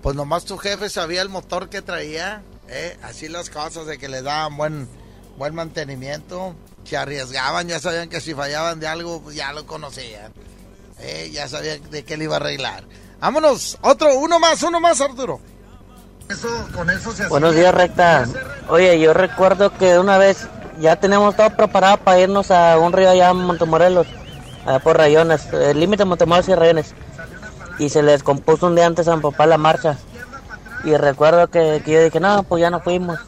pues 0.02 0.16
nomás 0.16 0.44
tu 0.44 0.58
jefe 0.58 0.90
sabía 0.90 1.22
el 1.22 1.30
motor 1.30 1.70
que 1.70 1.82
traía, 1.82 2.44
¿eh? 2.68 2.98
así 3.02 3.30
las 3.30 3.50
cosas 3.50 3.86
de 3.88 3.98
que 3.98 4.10
le 4.10 4.22
daban 4.22 4.58
buen, 4.58 4.90
buen 5.38 5.56
mantenimiento, 5.56 6.54
se 6.84 6.98
arriesgaban, 6.98 7.70
ya 7.70 7.80
sabían 7.80 8.10
que 8.10 8.20
si 8.20 8.34
fallaban 8.34 8.82
de 8.82 8.88
algo, 8.88 9.22
pues 9.22 9.38
ya 9.38 9.54
lo 9.54 9.66
conocían, 9.66 10.34
¿eh? 11.00 11.30
ya 11.32 11.48
sabían 11.48 11.90
de 11.90 12.04
qué 12.04 12.18
le 12.18 12.26
iba 12.26 12.36
a 12.36 12.40
arreglar. 12.40 12.84
Vámonos, 13.20 13.78
otro, 13.82 14.18
uno 14.18 14.40
más, 14.40 14.64
uno 14.64 14.80
más, 14.80 15.02
Arturo. 15.02 15.40
Eso, 16.30 16.48
con 16.76 16.90
eso 16.90 17.12
se 17.12 17.28
Buenos 17.28 17.56
días, 17.56 17.74
recta. 17.74 18.26
Oye, 18.70 19.00
yo 19.00 19.14
recuerdo 19.14 19.72
que 19.72 20.00
una 20.00 20.18
vez 20.18 20.48
ya 20.80 20.96
tenemos 20.96 21.36
todo 21.36 21.50
preparado 21.50 21.98
para 21.98 22.20
irnos 22.20 22.52
a 22.52 22.78
un 22.78 22.94
río 22.94 23.10
allá 23.10 23.32
en 23.32 23.38
Montemorelos, 23.38 24.08
allá 24.66 24.80
por 24.80 24.98
Rayones, 24.98 25.52
el 25.52 25.80
límite 25.80 26.04
de 26.04 26.10
Montemorelos 26.10 26.48
y 26.50 26.56
Rayones. 26.56 26.96
Y 27.78 27.90
se 27.90 28.04
les 28.04 28.24
compuso 28.24 28.68
un 28.68 28.76
día 28.76 28.86
antes 28.86 29.08
a 29.08 29.16
mi 29.16 29.22
papá 29.22 29.46
la 29.48 29.58
marcha. 29.58 29.98
Y 30.84 30.96
recuerdo 30.96 31.48
que, 31.48 31.82
que 31.84 31.92
yo 31.92 32.04
dije, 32.04 32.20
no, 32.20 32.44
pues 32.44 32.62
ya 32.62 32.70
no 32.70 32.80
fuimos. 32.80 33.20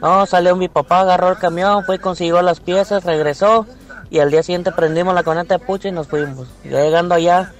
No, 0.00 0.26
salió 0.26 0.56
mi 0.56 0.68
papá, 0.68 1.00
agarró 1.00 1.30
el 1.30 1.38
camión, 1.38 1.84
fue 1.84 1.96
y 1.96 1.98
consiguió 1.98 2.42
las 2.42 2.60
piezas, 2.60 3.04
regresó. 3.04 3.66
Y 4.10 4.18
al 4.20 4.30
día 4.30 4.42
siguiente 4.42 4.72
prendimos 4.72 5.14
la 5.14 5.22
camioneta 5.22 5.58
de 5.58 5.64
pucha 5.64 5.88
y 5.88 5.92
nos 5.92 6.08
fuimos. 6.08 6.48
Ya 6.64 6.82
llegando 6.82 7.14
allá, 7.14 7.52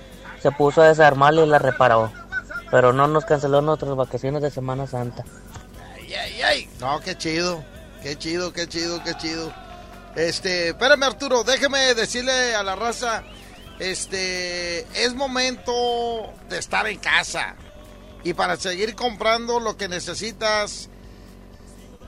se 0.46 0.52
puso 0.52 0.80
a 0.80 0.86
desarmarla 0.86 1.42
y 1.42 1.48
la 1.48 1.58
reparó. 1.58 2.12
Pero 2.70 2.92
no 2.92 3.08
nos 3.08 3.24
canceló 3.24 3.62
nuestras 3.62 3.96
vacaciones 3.96 4.42
de 4.42 4.50
Semana 4.52 4.86
Santa. 4.86 5.24
Ay, 5.96 6.14
ay, 6.14 6.42
ay. 6.42 6.70
No, 6.78 7.00
qué 7.00 7.18
chido. 7.18 7.64
Qué 8.00 8.16
chido, 8.16 8.52
qué 8.52 8.68
chido, 8.68 9.02
qué 9.02 9.14
chido. 9.14 9.52
Este, 10.14 10.68
espérame 10.68 11.02
Arturo, 11.02 11.42
déjeme 11.42 11.94
decirle 11.94 12.54
a 12.54 12.62
la 12.62 12.76
raza, 12.76 13.24
este, 13.80 14.80
es 15.04 15.14
momento 15.14 15.72
de 16.48 16.58
estar 16.58 16.86
en 16.86 17.00
casa. 17.00 17.56
Y 18.22 18.32
para 18.32 18.56
seguir 18.56 18.94
comprando 18.94 19.58
lo 19.58 19.76
que 19.76 19.88
necesitas, 19.88 20.88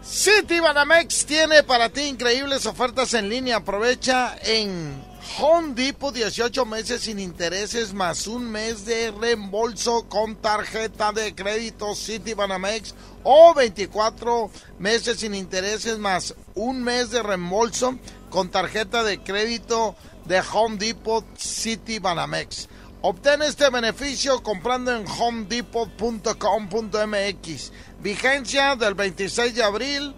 City 0.00 0.60
Banamex 0.60 1.26
tiene 1.26 1.64
para 1.64 1.88
ti 1.88 2.02
increíbles 2.02 2.66
ofertas 2.66 3.14
en 3.14 3.28
línea. 3.28 3.56
Aprovecha 3.56 4.36
en 4.42 5.07
Home 5.36 5.74
Depot 5.74 6.12
18 6.12 6.64
meses 6.64 7.02
sin 7.02 7.18
intereses 7.18 7.92
más 7.92 8.26
un 8.26 8.50
mes 8.50 8.86
de 8.86 9.12
reembolso 9.12 10.08
con 10.08 10.34
tarjeta 10.34 11.12
de 11.12 11.34
crédito 11.34 11.94
City 11.94 12.32
Banamex 12.34 12.94
o 13.22 13.54
24 13.54 14.50
meses 14.78 15.20
sin 15.20 15.34
intereses 15.34 15.98
más 15.98 16.34
un 16.54 16.82
mes 16.82 17.10
de 17.10 17.22
reembolso 17.22 17.98
con 18.30 18.50
tarjeta 18.50 19.04
de 19.04 19.22
crédito 19.22 19.94
de 20.24 20.42
Home 20.52 20.78
Depot 20.78 21.24
City 21.36 21.98
Banamex. 21.98 22.68
Obtén 23.00 23.42
este 23.42 23.70
beneficio 23.70 24.42
comprando 24.42 24.96
en 24.96 25.06
homedepot.com.mx. 25.06 27.72
Vigencia 28.00 28.74
del 28.74 28.94
26 28.94 29.54
de 29.54 29.62
abril 29.62 30.16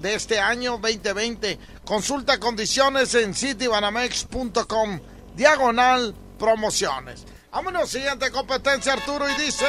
de 0.00 0.14
este 0.14 0.40
año 0.40 0.78
2020. 0.78 1.58
Consulta 1.84 2.38
condiciones 2.38 3.14
en 3.14 3.34
citybanamex.com. 3.34 5.00
Diagonal 5.34 6.14
promociones. 6.38 7.24
Vámonos, 7.50 7.88
siguiente 7.88 8.30
competencia, 8.30 8.92
Arturo, 8.92 9.26
y 9.30 9.34
dice... 9.42 9.66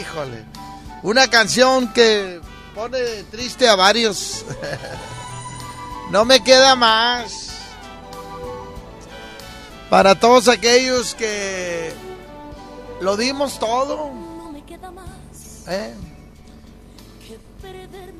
Híjole. 0.00 0.44
Una 1.02 1.28
canción 1.28 1.92
que 1.92 2.40
pone 2.74 2.98
triste 3.30 3.68
a 3.68 3.76
varios. 3.76 4.44
no 6.10 6.24
me 6.24 6.42
queda 6.42 6.74
más. 6.76 7.50
Para 9.90 10.18
todos 10.18 10.48
aquellos 10.48 11.14
que 11.14 11.92
lo 13.02 13.18
dimos 13.18 13.58
todo. 13.58 14.23
¿Eh? 15.66 15.94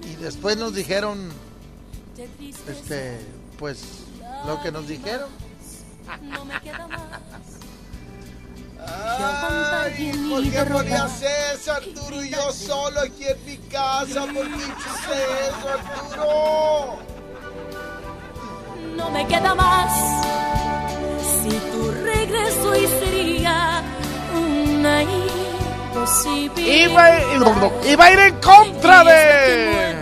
Y 0.02 0.16
después 0.16 0.56
nos 0.56 0.74
dijeron, 0.74 1.30
este, 2.68 3.18
pues, 3.58 3.82
lo 4.46 4.60
que 4.62 4.72
nos 4.72 4.88
dijeron. 4.88 5.28
Ay, 8.86 10.12
¿Por 10.28 10.42
qué 10.42 10.64
ponías 10.70 11.22
eso, 11.54 11.72
Arturo? 11.72 12.22
Y 12.22 12.30
yo 12.30 12.52
solo 12.52 13.00
aquí 13.00 13.24
en 13.24 13.44
mi 13.46 13.56
casa. 13.68 14.26
¿Por 14.26 14.34
qué 14.34 14.56
hiciste 14.56 15.14
eso, 15.48 15.68
Arturo? 15.68 16.98
No 18.96 19.10
me 19.10 19.26
queda 19.26 19.54
más. 19.54 20.24
Si 21.42 21.50
tu 21.50 21.90
regreso 21.90 22.76
y 22.76 22.86
sería 22.86 23.82
una 24.34 25.02
Y 25.02 25.53
y 25.94 27.94
va 27.94 28.04
a 28.04 28.12
ir 28.12 28.18
en 28.18 28.40
contra 28.40 29.04
de. 29.04 29.94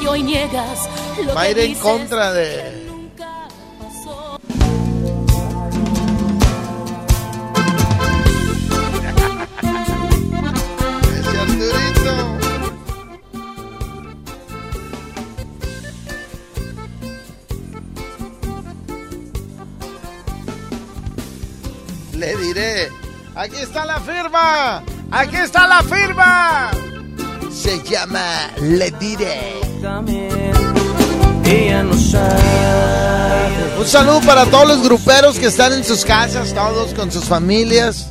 que 0.00 0.08
hoy 0.08 0.22
niegas 0.22 0.88
lo 1.24 1.34
Va 1.34 1.42
a 1.42 1.50
ir 1.50 1.58
en 1.58 1.74
contra 1.76 2.32
de. 2.32 2.84
Le 22.14 22.36
diré, 22.36 23.03
aquí 23.34 23.56
está 23.56 23.84
la 23.84 24.00
firma, 24.00 24.82
aquí 25.10 25.36
está 25.36 25.66
la 25.66 25.82
firma. 25.82 26.70
Se 27.52 27.82
llama 27.82 28.50
Le 28.60 28.90
diré. 28.92 29.54
Un 33.78 33.86
saludo 33.86 34.20
para 34.22 34.46
todos 34.46 34.68
los 34.68 34.82
gruperos 34.82 35.38
que 35.38 35.46
están 35.46 35.72
en 35.72 35.84
sus 35.84 36.04
casas, 36.04 36.54
todos 36.54 36.94
con 36.94 37.10
sus 37.12 37.24
familias. 37.24 38.10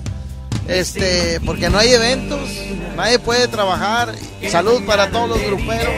Este, 0.67 1.41
porque 1.45 1.69
no 1.69 1.77
hay 1.77 1.93
eventos, 1.93 2.49
nadie 2.95 3.19
puede 3.19 3.47
trabajar. 3.47 4.13
Salud 4.49 4.85
para 4.85 5.09
todos 5.11 5.29
los 5.29 5.41
gruperos 5.41 5.93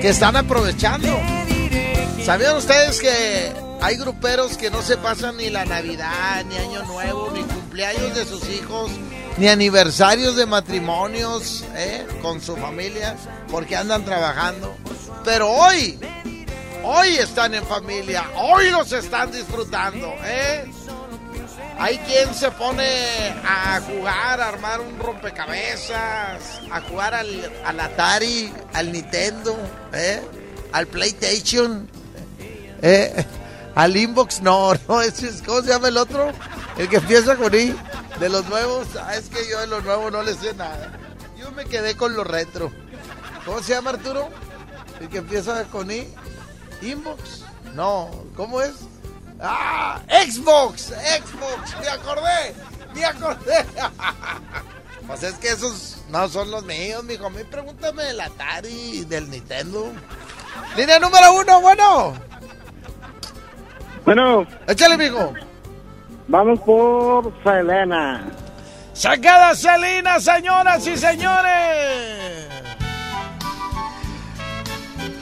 que 0.00 0.08
están 0.08 0.36
aprovechando. 0.36 1.08
¿Sabían 2.24 2.56
ustedes 2.56 3.00
que 3.00 3.52
hay 3.80 3.96
gruperos 3.96 4.56
que 4.56 4.70
no 4.70 4.82
se 4.82 4.96
pasan 4.96 5.36
ni 5.36 5.50
la 5.50 5.66
Navidad, 5.66 6.44
ni 6.46 6.56
Año 6.56 6.82
Nuevo, 6.84 7.30
ni 7.34 7.42
cumpleaños 7.74 8.14
de 8.14 8.24
sus 8.24 8.48
hijos, 8.50 8.88
ni 9.36 9.48
aniversarios 9.48 10.36
de 10.36 10.46
matrimonios 10.46 11.64
eh, 11.74 12.06
con 12.22 12.40
su 12.40 12.56
familia, 12.56 13.16
porque 13.50 13.74
andan 13.74 14.04
trabajando? 14.04 14.76
Pero 15.24 15.50
hoy, 15.50 15.98
hoy 16.84 17.08
están 17.16 17.52
en 17.52 17.66
familia, 17.66 18.30
hoy 18.36 18.70
los 18.70 18.92
están 18.92 19.32
disfrutando, 19.32 20.14
¿eh? 20.22 20.70
Hay 21.76 21.98
quien 21.98 22.32
se 22.32 22.48
pone 22.52 22.86
a 23.44 23.80
jugar, 23.80 24.40
a 24.40 24.50
armar 24.50 24.80
un 24.80 24.96
rompecabezas, 24.96 26.60
a 26.70 26.80
jugar 26.88 27.12
al, 27.12 27.52
al 27.64 27.80
Atari, 27.80 28.52
al 28.72 28.92
Nintendo, 28.92 29.58
¿eh? 29.92 30.22
al 30.70 30.86
PlayStation, 30.86 31.88
¿eh? 32.82 33.24
Al 33.74 33.96
Inbox, 33.96 34.40
no, 34.40 34.72
no, 34.88 35.00
ese 35.02 35.28
es, 35.28 35.42
¿cómo 35.42 35.62
se 35.62 35.68
llama 35.68 35.88
el 35.88 35.96
otro? 35.96 36.32
El 36.76 36.88
que 36.88 36.96
empieza 36.96 37.36
con 37.36 37.54
I, 37.54 37.74
de 38.18 38.28
los 38.28 38.46
nuevos, 38.46 38.88
ah, 39.00 39.14
es 39.16 39.28
que 39.28 39.48
yo 39.48 39.60
de 39.60 39.66
los 39.66 39.84
nuevos 39.84 40.12
no 40.12 40.22
le 40.22 40.34
sé 40.34 40.54
nada. 40.54 40.92
Yo 41.36 41.50
me 41.52 41.64
quedé 41.64 41.96
con 41.96 42.14
los 42.14 42.26
retro. 42.26 42.72
¿Cómo 43.44 43.62
se 43.62 43.74
llama 43.74 43.90
Arturo? 43.90 44.28
El 45.00 45.08
que 45.08 45.18
empieza 45.18 45.64
con 45.64 45.90
I, 45.90 46.08
Inbox, 46.82 47.44
no, 47.74 48.10
¿cómo 48.36 48.60
es? 48.60 48.74
¡Ah! 49.40 50.00
¡Xbox! 50.08 50.92
¡Xbox! 50.92 51.80
¡Me 51.80 51.88
acordé! 51.88 52.54
¡Me 52.94 53.04
acordé! 53.04 53.66
pues 55.06 55.22
es 55.22 55.34
que 55.34 55.48
esos 55.48 55.96
no 56.08 56.28
son 56.28 56.50
los 56.50 56.64
míos, 56.64 57.02
mijo. 57.04 57.26
A 57.26 57.30
mí 57.30 57.42
pregúntame 57.44 58.04
del 58.04 58.20
Atari 58.20 59.04
del 59.04 59.28
Nintendo. 59.28 59.92
Línea 60.76 60.98
número 60.98 61.34
uno, 61.34 61.60
bueno. 61.60 62.14
Bueno. 64.04 64.46
Échale, 64.66 64.98
mijo. 64.98 65.32
Vamos 66.28 66.60
por 66.60 67.32
Selena. 67.42 68.24
¡Sacada 68.92 69.54
Selena, 69.54 70.20
señoras 70.20 70.86
y 70.86 70.96
señores! 70.96 72.48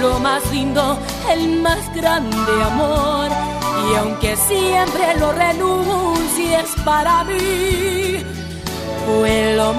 lo 0.00 0.18
más 0.20 0.50
lindo, 0.52 0.98
el 1.30 1.60
más 1.60 1.94
grande 1.94 2.62
amor. 2.64 3.57
Y 3.90 3.94
aunque 3.94 4.36
siempre 4.36 5.16
lo 5.18 5.32
renuncies 5.32 6.68
para 6.84 7.24
mí, 7.24 8.22
fue 9.06 9.54
lo 9.56 9.72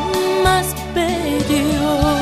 más 0.44 0.76
bello. 0.96 2.19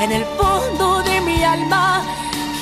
En 0.00 0.10
el 0.10 0.24
fondo 0.36 1.00
de 1.04 1.20
mi 1.20 1.40
alma 1.44 2.02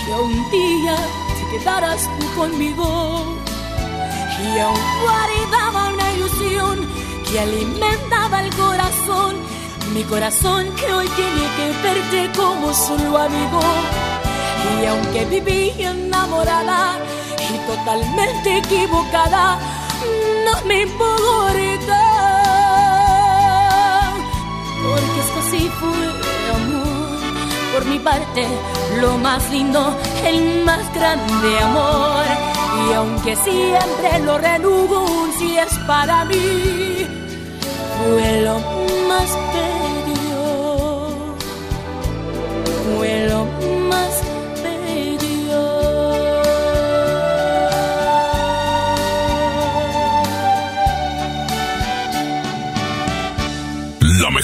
que 0.05 0.13
un 0.13 0.51
día 0.51 0.95
te 1.39 1.57
quedaras 1.57 2.07
tú 2.19 2.27
conmigo. 2.39 3.25
Y 4.45 4.59
aún 4.59 4.79
guardaba 5.03 5.89
una 5.89 6.13
ilusión 6.13 6.87
que 7.27 7.41
alimentaba 7.41 8.43
el 8.43 8.55
corazón, 8.57 9.37
mi 9.95 10.03
corazón 10.05 10.67
que 10.77 10.93
hoy 10.93 11.09
tiene 11.09 11.45
que 11.57 11.67
verte 11.83 12.31
como 12.39 12.75
solo 12.75 13.17
amigo. 13.19 13.63
Y 14.83 14.87
aunque 14.87 15.25
viví 15.25 15.73
enamorada 15.79 16.99
y 17.39 17.57
totalmente 17.67 18.59
equivocada, 18.59 19.59
no 20.45 20.67
me 20.67 20.83
importa 20.83 22.15
porque 24.85 25.21
esto 25.21 25.41
sí 25.51 25.71
fue. 25.81 26.14
Por 27.75 27.85
mi 27.87 27.99
parte, 27.99 28.47
lo 29.01 29.19
más 29.19 29.51
lindo, 29.51 29.99
el 30.25 30.65
más 30.65 30.95
grande 30.95 31.59
amor. 31.59 32.25
Y 32.89 32.93
aunque 32.93 33.35
siempre 33.35 34.21
lo 34.25 34.39
renuncies 34.39 35.75
para 35.85 36.25
mí, 36.25 37.05
fue 37.99 38.43
lo 38.43 38.61
más 39.09 39.29
bello, 39.53 39.84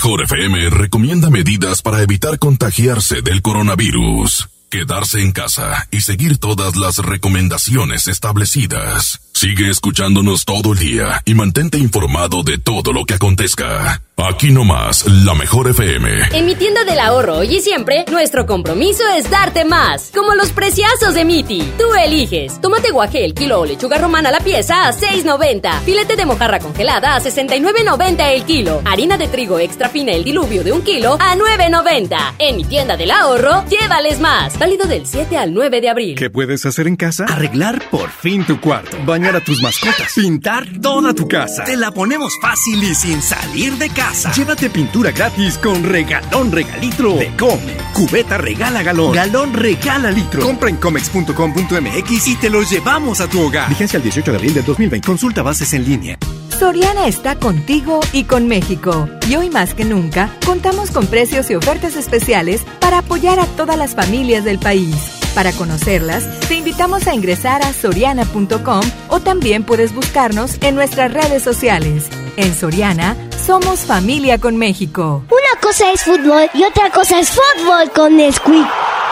mejor 0.02 0.22
FM 0.22 0.70
recomienda 0.70 1.28
medidas 1.28 1.82
para 1.82 2.00
evitar 2.00 2.38
contagiarse 2.38 3.20
del 3.20 3.42
coronavirus. 3.42 4.48
Quedarse 4.70 5.20
en 5.20 5.32
casa 5.32 5.88
y 5.90 6.00
seguir 6.00 6.38
todas 6.38 6.74
las 6.76 6.96
recomendaciones 6.96 8.06
establecidas. 8.06 9.20
Sigue 9.40 9.70
escuchándonos 9.70 10.44
todo 10.44 10.74
el 10.74 10.78
día 10.78 11.22
y 11.24 11.32
mantente 11.32 11.78
informado 11.78 12.42
de 12.42 12.58
todo 12.58 12.92
lo 12.92 13.06
que 13.06 13.14
acontezca. 13.14 14.02
Aquí 14.18 14.50
nomás, 14.50 15.06
la 15.06 15.32
mejor 15.32 15.70
FM. 15.70 16.10
En 16.32 16.44
mi 16.44 16.54
tienda 16.54 16.84
del 16.84 16.98
ahorro 16.98 17.38
hoy 17.38 17.56
y 17.56 17.60
siempre, 17.62 18.04
nuestro 18.10 18.44
compromiso 18.44 19.02
es 19.16 19.30
darte 19.30 19.64
más. 19.64 20.10
Como 20.14 20.34
los 20.34 20.50
preciazos 20.50 21.14
de 21.14 21.24
Miti. 21.24 21.62
Tú 21.78 21.84
eliges. 21.94 22.60
Tomate 22.60 22.90
guaje 22.90 23.24
el 23.24 23.32
kilo 23.32 23.60
o 23.60 23.64
lechuga 23.64 23.96
romana 23.96 24.28
a 24.28 24.32
la 24.32 24.40
pieza 24.40 24.86
a 24.86 24.92
6.90. 24.92 25.80
Filete 25.86 26.16
de 26.16 26.26
mojarra 26.26 26.58
congelada 26.58 27.16
a 27.16 27.20
69.90 27.20 28.34
el 28.34 28.44
kilo. 28.44 28.82
Harina 28.84 29.16
de 29.16 29.26
trigo 29.26 29.58
extra 29.58 29.88
fina 29.88 30.12
el 30.12 30.22
diluvio 30.22 30.62
de 30.62 30.72
un 30.72 30.82
kilo 30.82 31.16
a 31.18 31.34
9.90. 31.34 32.34
En 32.40 32.58
mi 32.58 32.64
tienda 32.64 32.98
del 32.98 33.12
ahorro, 33.12 33.64
llévales 33.70 34.20
más. 34.20 34.58
Válido 34.58 34.86
del 34.86 35.06
7 35.06 35.38
al 35.38 35.54
9 35.54 35.80
de 35.80 35.88
abril. 35.88 36.14
¿Qué 36.18 36.28
puedes 36.28 36.66
hacer 36.66 36.86
en 36.86 36.96
casa? 36.96 37.24
Arreglar 37.24 37.88
por 37.88 38.10
fin 38.10 38.44
tu 38.44 38.60
cuarto, 38.60 38.98
bañar 39.06 39.29
a 39.36 39.40
tus 39.44 39.62
mascotas, 39.62 40.12
pintar 40.14 40.66
toda 40.80 41.14
tu 41.14 41.28
casa. 41.28 41.64
Te 41.64 41.76
la 41.76 41.90
ponemos 41.90 42.32
fácil 42.40 42.82
y 42.82 42.94
sin 42.94 43.22
salir 43.22 43.74
de 43.74 43.88
casa. 43.90 44.32
Llévate 44.32 44.70
pintura 44.70 45.10
gratis 45.12 45.58
con 45.58 45.82
regalón 45.84 46.50
regalitro 46.50 47.14
de 47.14 47.34
Come. 47.36 47.76
Cubeta 47.92 48.38
regala 48.38 48.82
galón, 48.82 49.12
galón 49.12 49.54
regala 49.54 50.10
litro. 50.10 50.42
Compra 50.42 50.70
en 50.70 50.76
comex.com.mx 50.76 52.28
y 52.28 52.36
te 52.36 52.50
los 52.50 52.70
llevamos 52.70 53.20
a 53.20 53.28
tu 53.28 53.40
hogar. 53.40 53.68
Vigencia 53.68 53.96
el 53.98 54.02
18 54.02 54.30
de 54.30 54.36
abril 54.36 54.54
del 54.54 54.64
2020. 54.64 55.06
Consulta 55.06 55.42
bases 55.42 55.72
en 55.74 55.84
línea. 55.84 56.18
Soriana 56.58 57.06
está 57.06 57.36
contigo 57.36 58.00
y 58.12 58.24
con 58.24 58.46
México. 58.46 59.08
Y 59.28 59.36
hoy 59.36 59.48
más 59.48 59.72
que 59.72 59.84
nunca, 59.84 60.30
contamos 60.44 60.90
con 60.90 61.06
precios 61.06 61.50
y 61.50 61.54
ofertas 61.54 61.96
especiales 61.96 62.62
para 62.80 62.98
apoyar 62.98 63.40
a 63.40 63.46
todas 63.46 63.78
las 63.78 63.94
familias 63.94 64.44
del 64.44 64.58
país. 64.58 65.19
Para 65.34 65.52
conocerlas, 65.52 66.24
te 66.48 66.56
invitamos 66.56 67.06
a 67.06 67.14
ingresar 67.14 67.62
a 67.62 67.72
soriana.com 67.72 68.80
o 69.08 69.20
también 69.20 69.62
puedes 69.64 69.94
buscarnos 69.94 70.58
en 70.62 70.74
nuestras 70.74 71.12
redes 71.12 71.42
sociales. 71.42 72.08
En 72.36 72.54
Soriana, 72.54 73.16
somos 73.50 73.80
familia 73.80 74.38
con 74.38 74.56
México. 74.56 75.24
Una 75.28 75.60
cosa 75.60 75.90
es 75.90 76.02
fútbol 76.02 76.48
y 76.54 76.62
otra 76.62 76.88
cosa 76.92 77.18
es 77.18 77.30
fútbol 77.30 77.90
con 77.92 78.16
Nesquik. 78.16 78.64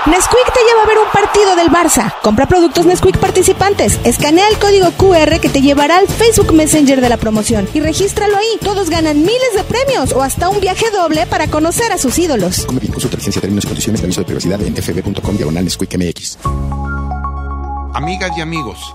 Nesquik 0.06 0.52
te 0.55 0.60
lleva 0.60 0.85
a 0.85 0.86
ver 0.86 0.98
un 0.98 1.10
partido 1.12 1.56
del 1.56 1.70
Barça. 1.70 2.15
Compra 2.23 2.47
productos 2.47 2.86
Nesquik 2.86 3.19
participantes. 3.19 3.98
Escanea 4.05 4.47
el 4.48 4.56
código 4.59 4.93
QR 4.93 5.40
que 5.40 5.48
te 5.48 5.60
llevará 5.60 5.97
al 5.97 6.06
Facebook 6.06 6.52
Messenger 6.52 7.01
de 7.01 7.09
la 7.09 7.16
promoción 7.16 7.69
y 7.74 7.81
regístralo 7.81 8.36
ahí. 8.36 8.59
Todos 8.62 8.90
ganan 8.90 9.23
miles 9.23 9.55
de 9.56 9.65
premios 9.65 10.12
o 10.12 10.23
hasta 10.23 10.48
un 10.48 10.60
viaje 10.60 10.89
doble 10.93 11.27
para 11.27 11.48
conocer 11.48 11.90
a 11.90 11.98
sus 11.98 12.16
ídolos. 12.16 12.65
Come 12.65 12.78
bien, 12.78 12.93
consulta 12.93 13.16
licencia, 13.16 13.40
términos 13.40 13.65
y 13.65 13.66
condiciones 13.66 14.01
de 14.01 14.06
aviso 14.06 14.20
de 14.20 14.27
privacidad 14.27 14.62
en 14.62 14.77
fb.com 14.77 15.36
diagonal 15.36 15.65
Nesquik 15.65 15.98
MX. 15.98 16.39
Amigas 17.93 18.31
y 18.39 18.40
amigos, 18.40 18.94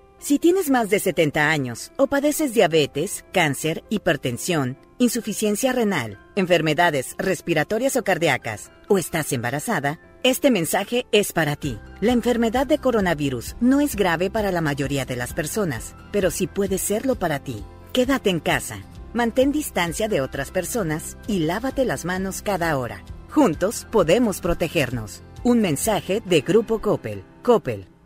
Si 0.21 0.37
tienes 0.37 0.69
más 0.69 0.91
de 0.91 0.99
70 0.99 1.49
años 1.49 1.91
o 1.97 2.05
padeces 2.05 2.53
diabetes, 2.53 3.25
cáncer, 3.33 3.83
hipertensión, 3.89 4.77
insuficiencia 4.99 5.73
renal, 5.73 6.19
enfermedades 6.35 7.15
respiratorias 7.17 7.95
o 7.95 8.03
cardíacas, 8.03 8.71
o 8.87 8.99
estás 8.99 9.33
embarazada, 9.33 9.99
este 10.21 10.51
mensaje 10.51 11.07
es 11.11 11.33
para 11.33 11.55
ti. 11.55 11.79
La 12.01 12.11
enfermedad 12.11 12.67
de 12.67 12.77
coronavirus 12.77 13.55
no 13.61 13.81
es 13.81 13.95
grave 13.95 14.29
para 14.29 14.51
la 14.51 14.61
mayoría 14.61 15.05
de 15.05 15.15
las 15.15 15.33
personas, 15.33 15.95
pero 16.11 16.29
sí 16.29 16.45
puede 16.45 16.77
serlo 16.77 17.15
para 17.15 17.39
ti. 17.39 17.65
Quédate 17.91 18.29
en 18.29 18.41
casa, 18.41 18.77
mantén 19.15 19.51
distancia 19.51 20.07
de 20.07 20.21
otras 20.21 20.51
personas 20.51 21.17
y 21.25 21.39
lávate 21.39 21.83
las 21.83 22.05
manos 22.05 22.43
cada 22.43 22.77
hora. 22.77 23.03
Juntos 23.31 23.87
podemos 23.89 24.39
protegernos. 24.39 25.23
Un 25.43 25.61
mensaje 25.61 26.21
de 26.23 26.41
Grupo 26.41 26.79
Coppel. 26.79 27.23
Coppel, 27.41 27.87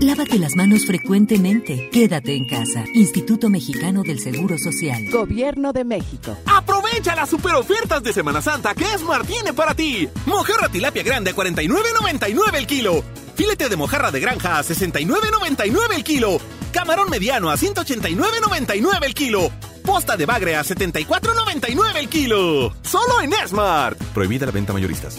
Lávate 0.00 0.38
las 0.38 0.54
manos 0.56 0.84
frecuentemente. 0.84 1.88
Quédate 1.90 2.34
en 2.36 2.46
casa. 2.46 2.84
Instituto 2.92 3.48
Mexicano 3.48 4.02
del 4.02 4.20
Seguro 4.20 4.58
Social. 4.58 5.08
Gobierno 5.10 5.72
de 5.72 5.84
México. 5.84 6.36
Aprovecha 6.44 7.16
las 7.16 7.30
super 7.30 7.54
ofertas 7.54 8.02
de 8.02 8.12
Semana 8.12 8.42
Santa 8.42 8.74
que 8.74 8.84
Esmar 8.84 9.26
tiene 9.26 9.54
para 9.54 9.74
ti. 9.74 10.06
Mojarra 10.26 10.68
tilapia 10.68 11.02
grande 11.02 11.30
a 11.30 11.34
49.99 11.34 12.54
el 12.56 12.66
kilo. 12.66 13.02
Filete 13.34 13.70
de 13.70 13.76
mojarra 13.76 14.10
de 14.10 14.20
granja 14.20 14.58
a 14.58 14.62
69.99 14.62 15.94
el 15.94 16.04
kilo. 16.04 16.38
Camarón 16.72 17.08
mediano 17.08 17.50
a 17.50 17.56
189.99 17.56 19.02
el 19.02 19.14
kilo. 19.14 19.50
Posta 19.82 20.16
de 20.18 20.26
bagre 20.26 20.56
a 20.56 20.62
74.99 20.62 21.96
el 21.96 22.08
kilo. 22.10 22.74
Solo 22.82 23.22
en 23.22 23.32
Esmart. 23.32 23.98
Prohibida 24.12 24.44
la 24.44 24.52
venta 24.52 24.74
mayoristas. 24.74 25.18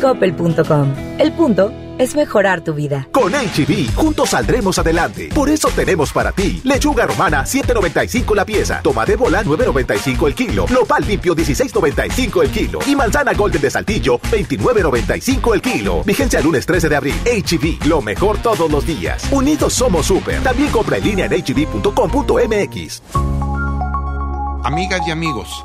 Coppel.com. 0.00 0.94
El 1.18 1.32
punto 1.32 1.72
es 1.98 2.14
mejorar 2.14 2.62
tu 2.62 2.74
vida. 2.74 3.08
Con 3.12 3.32
HB, 3.32 3.94
juntos 3.94 4.30
saldremos 4.30 4.78
adelante. 4.78 5.28
Por 5.34 5.48
eso 5.48 5.68
tenemos 5.74 6.12
para 6.12 6.32
ti 6.32 6.60
lechuga 6.64 7.06
romana 7.06 7.44
7.95 7.44 8.34
la 8.34 8.44
pieza, 8.44 8.80
tomate 8.82 9.16
bola 9.16 9.42
9.95 9.42 10.26
el 10.28 10.34
kilo, 10.34 10.66
nopal 10.70 11.04
limpio 11.06 11.34
16.95 11.34 12.42
el 12.42 12.50
kilo 12.50 12.78
y 12.86 12.94
manzana 12.94 13.32
golden 13.34 13.60
de 13.60 13.70
saltillo 13.70 14.18
29.95 14.20 15.54
el 15.54 15.62
kilo. 15.62 16.04
Vigencia 16.04 16.38
el 16.38 16.44
lunes 16.44 16.66
13 16.66 16.88
de 16.88 16.96
abril. 16.96 17.14
HB, 17.24 17.86
lo 17.86 18.00
mejor 18.00 18.38
todos 18.38 18.70
los 18.70 18.86
días. 18.86 19.24
Unidos 19.32 19.72
somos 19.74 20.06
super. 20.06 20.42
También 20.42 20.70
compra 20.70 20.98
en 20.98 21.04
línea 21.04 21.26
en 21.26 21.32
hb.com.mx. 21.32 23.02
Amigas 24.64 25.00
y 25.06 25.10
amigos, 25.10 25.64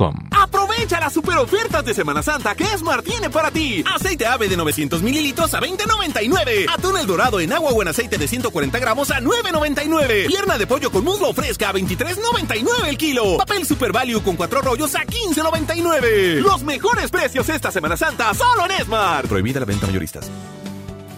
Aprovecha 0.31 0.99
las 0.99 1.13
super 1.13 1.37
ofertas 1.37 1.85
de 1.85 1.93
Semana 1.93 2.23
Santa 2.23 2.55
que 2.55 2.63
Esmar 2.63 3.03
tiene 3.03 3.29
para 3.29 3.51
ti. 3.51 3.83
Aceite 3.93 4.25
ave 4.25 4.47
de 4.47 4.57
900 4.57 5.01
mililitros 5.01 5.53
a 5.53 5.59
20.99. 5.59 6.65
Atún 6.73 6.97
el 6.97 7.05
dorado 7.05 7.39
en 7.39 7.53
agua 7.53 7.71
o 7.71 7.81
en 7.81 7.89
aceite 7.89 8.17
de 8.17 8.27
140 8.27 8.79
gramos 8.79 9.11
a 9.11 9.19
9.99. 9.19 10.27
Pierna 10.27 10.57
de 10.57 10.65
pollo 10.65 10.91
con 10.91 11.03
muslo 11.03 11.33
fresca 11.33 11.69
a 11.69 11.73
23.99 11.73 12.87
el 12.87 12.97
kilo. 12.97 13.37
Papel 13.37 13.65
Super 13.65 13.91
Value 13.91 14.21
con 14.23 14.35
cuatro 14.35 14.61
rollos 14.61 14.95
a 14.95 15.01
15.99. 15.05 16.41
Los 16.41 16.63
mejores 16.63 17.11
precios 17.11 17.47
esta 17.49 17.71
Semana 17.71 17.95
Santa 17.95 18.33
solo 18.33 18.65
en 18.65 18.71
Esmar. 18.71 19.27
Prohibida 19.27 19.59
la 19.59 19.65
venta 19.65 19.85
mayoristas. 19.85 20.29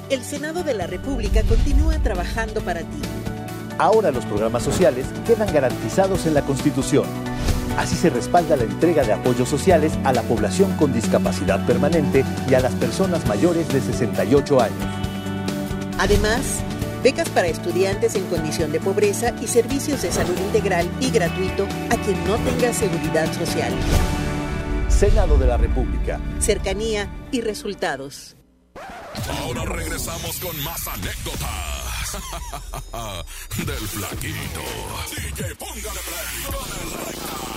El 0.10 0.24
Senado 0.24 0.64
de 0.64 0.74
la 0.74 0.88
República 0.88 1.42
continúa 1.44 1.98
trabajando 2.00 2.62
para 2.62 2.82
ti. 2.82 3.02
Ahora 3.78 4.12
los 4.12 4.26
programas 4.26 4.64
sociales 4.64 5.08
quedan 5.26 5.52
garantizados 5.52 6.26
en 6.26 6.34
la 6.34 6.42
Constitución. 6.44 7.06
Así 7.78 7.96
se 7.96 8.10
respalda 8.10 8.56
la 8.56 8.64
entrega 8.64 9.04
de 9.04 9.14
apoyos 9.14 9.50
sociales 9.50 9.94
a 10.04 10.14
la 10.14 10.22
población 10.22 10.76
con 10.78 10.94
discapacidad 10.94 11.66
permanente 11.66 12.24
y 12.50 12.54
a 12.54 12.60
las 12.60 12.74
personas 12.74 13.26
mayores 13.28 13.68
de 13.70 13.82
68 13.82 14.62
años. 14.62 15.04
Además, 15.98 16.62
becas 17.04 17.30
para 17.30 17.48
estudiantes 17.48 18.16
en 18.16 18.26
condición 18.26 18.72
de 18.72 18.80
pobreza 18.80 19.34
y 19.42 19.48
servicios 19.48 20.02
de 20.02 20.12
salud 20.12 20.38
integral 20.38 20.90
y 21.00 21.12
gratuito 21.12 21.68
a 21.90 21.98
quien 21.98 22.24
no 22.26 22.36
tenga 22.38 22.74
seguridad 22.74 23.32
social. 23.34 23.74
Senado 24.88 25.38
de 25.38 25.48
la 25.48 25.58
República. 25.58 26.20
Cercanía 26.40 27.10
y 27.32 27.42
resultados. 27.42 28.36
Ahora 29.42 29.66
regresamos 29.66 30.40
con 30.40 30.64
más 30.64 30.88
anécdotas 30.88 32.18
del 33.66 33.88
flaquito. 33.88 34.62
DJ, 35.10 35.56
póngale 35.56 36.00
play 36.06 36.44
con 36.46 36.56
el 36.82 37.06
recta. 37.06 37.53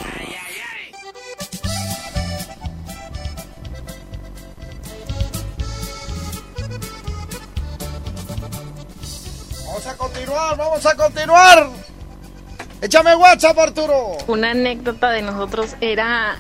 Vamos 9.77 9.93
a 9.93 9.97
continuar, 9.99 10.57
vamos 10.57 10.87
a 10.87 10.97
continuar. 10.97 11.69
Échame 12.81 13.15
WhatsApp, 13.15 13.59
Arturo. 13.59 14.17
Una 14.27 14.53
anécdota 14.53 15.11
de 15.11 15.21
nosotros 15.21 15.77
era 15.83 16.39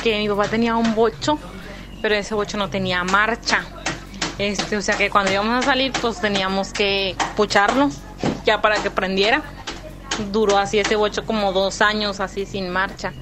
que 0.00 0.16
mi 0.18 0.28
papá 0.28 0.46
tenía 0.46 0.76
un 0.76 0.94
bocho, 0.94 1.40
pero 2.00 2.14
ese 2.14 2.36
bocho 2.36 2.56
no 2.56 2.70
tenía 2.70 3.02
marcha. 3.02 3.64
Este, 4.38 4.76
o 4.76 4.82
sea 4.82 4.96
que 4.96 5.10
cuando 5.10 5.32
íbamos 5.32 5.64
a 5.64 5.66
salir, 5.66 5.90
pues 6.00 6.20
teníamos 6.20 6.72
que 6.72 7.16
pucharlo 7.34 7.90
ya 8.44 8.60
para 8.62 8.80
que 8.80 8.92
prendiera. 8.92 9.42
Duró 10.30 10.56
así 10.56 10.78
ese 10.78 10.94
bocho 10.94 11.26
como 11.26 11.52
dos 11.52 11.82
años 11.82 12.20
así 12.20 12.46
sin 12.46 12.70
marcha. 12.70 13.12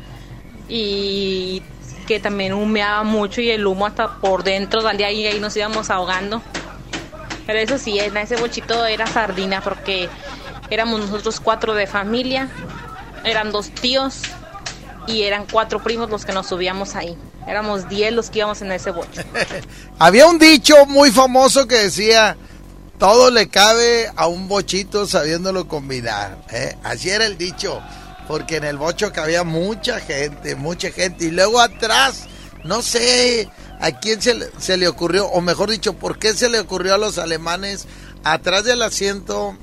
Y 0.68 1.62
que 2.06 2.20
también 2.20 2.52
humeaba 2.52 3.04
mucho 3.04 3.40
y 3.40 3.50
el 3.50 3.66
humo 3.66 3.86
hasta 3.86 4.16
por 4.18 4.44
dentro 4.44 4.82
salía 4.82 5.10
y 5.10 5.26
ahí 5.26 5.40
nos 5.40 5.56
íbamos 5.56 5.88
ahogando. 5.88 6.42
Pero 7.46 7.58
eso 7.58 7.78
sí, 7.78 7.98
en 7.98 8.16
ese 8.16 8.36
bochito 8.36 8.84
era 8.84 9.06
sardina 9.06 9.60
porque 9.62 10.08
éramos 10.68 11.00
nosotros 11.00 11.40
cuatro 11.40 11.74
de 11.74 11.86
familia, 11.86 12.48
eran 13.24 13.52
dos 13.52 13.70
tíos 13.70 14.22
y 15.06 15.22
eran 15.22 15.46
cuatro 15.50 15.82
primos 15.82 16.10
los 16.10 16.24
que 16.24 16.32
nos 16.32 16.48
subíamos 16.48 16.96
ahí. 16.96 17.16
Éramos 17.46 17.88
diez 17.88 18.12
los 18.12 18.30
que 18.30 18.40
íbamos 18.40 18.60
en 18.62 18.72
ese 18.72 18.90
bocho. 18.90 19.22
Había 19.98 20.26
un 20.26 20.38
dicho 20.38 20.84
muy 20.86 21.12
famoso 21.12 21.68
que 21.68 21.76
decía, 21.76 22.36
todo 22.98 23.30
le 23.30 23.48
cabe 23.48 24.10
a 24.16 24.26
un 24.26 24.48
bochito 24.48 25.06
sabiéndolo 25.06 25.68
combinar. 25.68 26.38
¿eh? 26.50 26.76
Así 26.82 27.10
era 27.10 27.26
el 27.26 27.38
dicho, 27.38 27.80
porque 28.26 28.56
en 28.56 28.64
el 28.64 28.78
bocho 28.78 29.12
cabía 29.12 29.44
mucha 29.44 30.00
gente, 30.00 30.56
mucha 30.56 30.90
gente. 30.90 31.26
Y 31.26 31.30
luego 31.30 31.60
atrás, 31.60 32.24
no 32.64 32.82
sé 32.82 33.48
a 33.80 33.92
quién 34.00 34.20
se 34.22 34.34
le, 34.34 34.50
se 34.58 34.76
le 34.76 34.88
ocurrió, 34.88 35.26
o 35.26 35.40
mejor 35.40 35.70
dicho, 35.70 35.94
por 35.94 36.18
qué 36.18 36.34
se 36.34 36.48
le 36.48 36.60
ocurrió 36.60 36.94
a 36.94 36.98
los 36.98 37.18
alemanes, 37.18 37.86
atrás 38.24 38.64
del 38.64 38.82
asiento, 38.82 39.56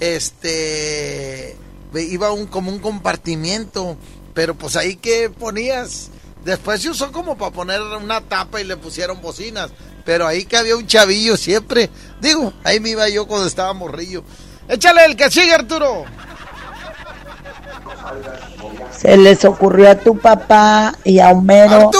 este, 0.00 1.56
iba 1.94 2.32
un, 2.32 2.46
como 2.46 2.70
un 2.70 2.78
compartimiento, 2.78 3.96
pero 4.34 4.54
pues 4.54 4.76
ahí 4.76 4.96
que 4.96 5.30
ponías 5.30 6.10
Después 6.46 6.80
se 6.80 6.90
usó 6.90 7.10
como 7.10 7.36
para 7.36 7.50
poner 7.50 7.82
una 7.82 8.20
tapa 8.20 8.60
y 8.60 8.64
le 8.64 8.76
pusieron 8.76 9.20
bocinas. 9.20 9.70
Pero 10.04 10.28
ahí 10.28 10.44
que 10.44 10.56
había 10.56 10.76
un 10.76 10.86
chavillo 10.86 11.36
siempre. 11.36 11.90
Digo, 12.20 12.52
ahí 12.62 12.78
me 12.78 12.90
iba 12.90 13.08
yo 13.08 13.26
cuando 13.26 13.48
estaba 13.48 13.72
morrillo. 13.72 14.22
Échale 14.68 15.04
el 15.06 15.16
que 15.16 15.28
sigue, 15.28 15.52
Arturo. 15.52 16.04
Se 18.96 19.16
les 19.16 19.44
ocurrió 19.44 19.90
a 19.90 19.96
tu 19.96 20.16
papá 20.16 20.94
y 21.02 21.18
a 21.18 21.30
Homero 21.30 21.90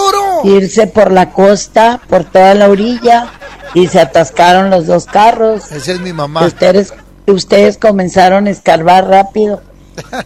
irse 0.44 0.86
por 0.86 1.10
la 1.10 1.30
costa, 1.32 2.00
por 2.08 2.24
toda 2.24 2.54
la 2.54 2.68
orilla, 2.68 3.28
y 3.74 3.88
se 3.88 4.00
atascaron 4.00 4.70
los 4.70 4.86
dos 4.86 5.06
carros. 5.06 5.70
Esa 5.70 5.92
es 5.92 6.00
mi 6.00 6.12
mamá. 6.12 6.44
Ustedes, 6.44 6.94
ustedes 7.26 7.78
comenzaron 7.78 8.46
a 8.46 8.50
escarbar 8.50 9.06
rápido, 9.06 9.62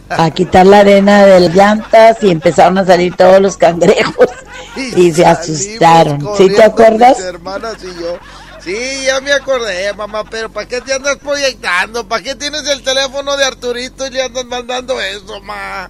a 0.09 0.31
quitar 0.31 0.65
la 0.65 0.79
arena 0.79 1.25
de 1.25 1.39
las 1.39 1.55
llantas 1.55 2.17
y 2.21 2.31
empezaron 2.31 2.77
a 2.77 2.85
salir 2.85 3.15
todos 3.15 3.41
los 3.41 3.57
cangrejos 3.57 4.27
y, 4.75 5.11
se 5.11 5.25
asustaron. 5.25 6.35
¿Sí 6.37 6.49
te 6.49 6.63
acuerdas? 6.63 7.17
Mis 7.17 7.27
hermanas 7.27 7.75
y 7.83 8.01
yo. 8.01 8.17
Sí, 8.63 9.03
ya 9.05 9.19
me 9.21 9.33
acordé, 9.33 9.91
mamá, 9.93 10.23
pero 10.23 10.51
¿para 10.51 10.67
qué 10.67 10.81
te 10.81 10.93
andas 10.93 11.17
proyectando? 11.17 12.07
¿Para 12.07 12.21
qué 12.21 12.35
tienes 12.35 12.67
el 12.67 12.83
teléfono 12.83 13.35
de 13.35 13.43
Arturito 13.43 14.05
y 14.05 14.11
le 14.11 14.21
andas 14.21 14.45
mandando 14.45 15.01
eso, 15.01 15.41
ma? 15.41 15.89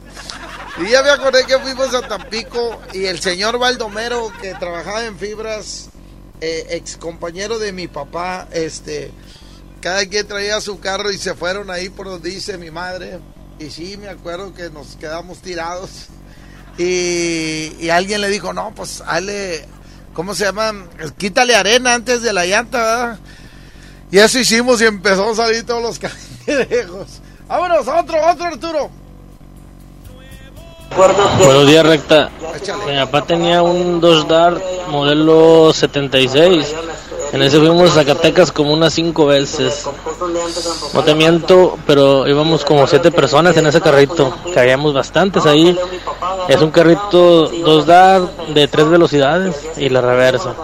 Y 0.80 0.89
ya 0.89 1.03
me 1.03 1.10
acordé 1.10 1.45
que 1.45 1.60
fuimos 1.60 1.93
a 1.93 2.07
Tampico 2.07 2.81
y 2.93 3.06
el 3.06 3.19
señor 3.19 3.60
Baldomero, 3.60 4.31
que 4.41 4.53
trabajaba 4.56 5.06
en 5.06 5.18
fibras, 5.18 5.89
eh, 6.39 6.68
ex 6.69 6.98
compañero 6.98 7.60
de 7.60 7.73
mi 7.73 7.88
papá, 7.88 8.48
este, 8.52 9.11
cada 9.81 10.06
quien 10.06 10.27
traía 10.27 10.61
su 10.61 10.80
carro 10.80 11.11
y 11.11 11.18
se 11.18 11.35
fueron 11.35 11.69
ahí 11.69 11.89
por 11.89 12.07
donde 12.07 12.30
dice 12.30 12.57
mi 12.57 12.72
madre. 12.72 13.19
Y 13.60 13.69
sí, 13.69 13.98
me 13.98 14.07
acuerdo 14.07 14.53
que 14.53 14.69
nos 14.69 14.95
quedamos 14.95 15.39
tirados. 15.39 16.07
Y, 16.77 17.89
alguien 17.89 18.22
le 18.22 18.30
dijo, 18.30 18.53
no, 18.53 18.73
pues 18.73 19.03
hazle, 19.06 19.65
¿cómo 20.14 20.34
se 20.34 20.45
llama? 20.45 20.88
Quítale 21.18 21.53
arena 21.53 21.93
antes 21.93 22.22
de 22.22 22.34
la 22.34 22.45
llanta, 22.45 22.77
¿verdad? 22.77 23.19
Y 24.10 24.18
eso 24.18 24.39
hicimos 24.39 24.81
y 24.81 24.85
empezó 24.85 25.31
a 25.31 25.35
salir 25.35 25.65
todos 25.65 25.84
los 25.84 25.99
cangrejos. 26.48 27.22
Vámonos, 27.48 27.88
otro, 27.88 28.18
otro 28.26 28.45
Arturo. 28.45 29.01
Buenos 30.96 31.68
días, 31.68 31.86
recta. 31.86 32.30
Mi 32.86 32.96
papá 32.98 33.24
tenía 33.24 33.62
un 33.62 34.02
Dodge 34.02 34.28
Dart 34.28 34.62
modelo 34.90 35.72
76. 35.74 36.76
En 37.32 37.42
ese 37.42 37.60
fuimos 37.60 37.92
a 37.92 37.94
Zacatecas 37.94 38.52
como 38.52 38.74
unas 38.74 38.94
cinco 38.94 39.26
veces. 39.26 39.88
No 40.94 41.04
te 41.04 41.16
miento, 41.16 41.78
pero 41.88 42.28
íbamos 42.28 42.66
como 42.66 42.86
siete 42.88 43.10
personas 43.10 43.56
en 43.56 43.68
ese 43.68 43.80
carrito. 43.80 44.36
Caíamos 44.54 44.94
bastantes 44.94 45.46
ahí. 45.46 45.78
Es 46.50 46.62
un 46.62 46.72
carrito 46.72 47.48
2 47.48 47.86
Dart 47.86 48.38
de 48.50 48.68
tres 48.68 48.90
velocidades 48.90 49.56
y 49.78 49.88
la 49.90 50.02
reversa. 50.02 50.56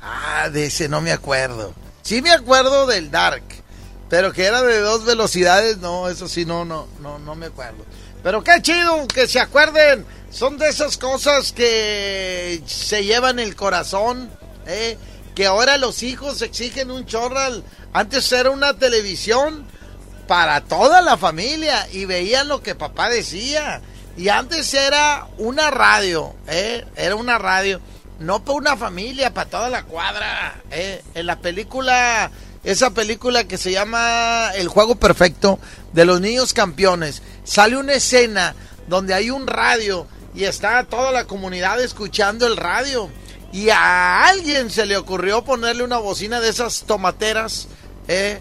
Ah, 0.00 0.48
de 0.48 0.66
ese 0.66 0.88
no 0.88 1.00
me 1.02 1.12
acuerdo. 1.12 1.72
Sí 2.00 2.22
me 2.22 2.30
acuerdo 2.30 2.86
del 2.86 3.10
Dark, 3.10 3.44
pero 4.12 4.34
que 4.34 4.44
era 4.44 4.60
de 4.60 4.78
dos 4.80 5.06
velocidades, 5.06 5.78
no, 5.78 6.06
eso 6.10 6.28
sí 6.28 6.44
no, 6.44 6.66
no, 6.66 6.86
no, 7.00 7.18
no 7.18 7.34
me 7.34 7.46
acuerdo. 7.46 7.82
Pero 8.22 8.44
qué 8.44 8.60
chido 8.60 9.08
que 9.08 9.26
se 9.26 9.40
acuerden. 9.40 10.04
Son 10.30 10.58
de 10.58 10.68
esas 10.68 10.98
cosas 10.98 11.52
que 11.52 12.62
se 12.66 13.06
llevan 13.06 13.38
el 13.38 13.56
corazón, 13.56 14.30
¿eh? 14.66 14.98
Que 15.34 15.46
ahora 15.46 15.78
los 15.78 16.02
hijos 16.02 16.42
exigen 16.42 16.90
un 16.90 17.06
chorral. 17.06 17.64
Antes 17.94 18.30
era 18.32 18.50
una 18.50 18.74
televisión 18.74 19.64
para 20.28 20.60
toda 20.60 21.00
la 21.00 21.16
familia 21.16 21.88
y 21.90 22.04
veían 22.04 22.48
lo 22.48 22.62
que 22.62 22.74
papá 22.74 23.08
decía. 23.08 23.80
Y 24.18 24.28
antes 24.28 24.74
era 24.74 25.26
una 25.38 25.70
radio, 25.70 26.34
¿eh? 26.48 26.84
Era 26.96 27.16
una 27.16 27.38
radio. 27.38 27.80
No 28.18 28.44
para 28.44 28.58
una 28.58 28.76
familia, 28.76 29.32
para 29.32 29.48
toda 29.48 29.70
la 29.70 29.84
cuadra. 29.84 30.60
¿eh? 30.70 31.02
En 31.14 31.24
la 31.24 31.40
película, 31.40 32.30
esa 32.64 32.90
película 32.90 33.44
que 33.44 33.58
se 33.58 33.72
llama 33.72 34.50
El 34.54 34.68
Juego 34.68 34.94
Perfecto 34.94 35.58
de 35.92 36.04
los 36.04 36.20
Niños 36.20 36.52
Campeones, 36.52 37.22
sale 37.44 37.76
una 37.76 37.94
escena 37.94 38.54
donde 38.86 39.14
hay 39.14 39.30
un 39.30 39.46
radio 39.46 40.06
y 40.34 40.44
está 40.44 40.84
toda 40.84 41.12
la 41.12 41.24
comunidad 41.26 41.82
escuchando 41.82 42.46
el 42.46 42.56
radio. 42.56 43.10
Y 43.52 43.68
a 43.68 44.24
alguien 44.28 44.70
se 44.70 44.86
le 44.86 44.96
ocurrió 44.96 45.44
ponerle 45.44 45.82
una 45.84 45.98
bocina 45.98 46.40
de 46.40 46.48
esas 46.48 46.84
tomateras, 46.84 47.68
¿eh? 48.08 48.40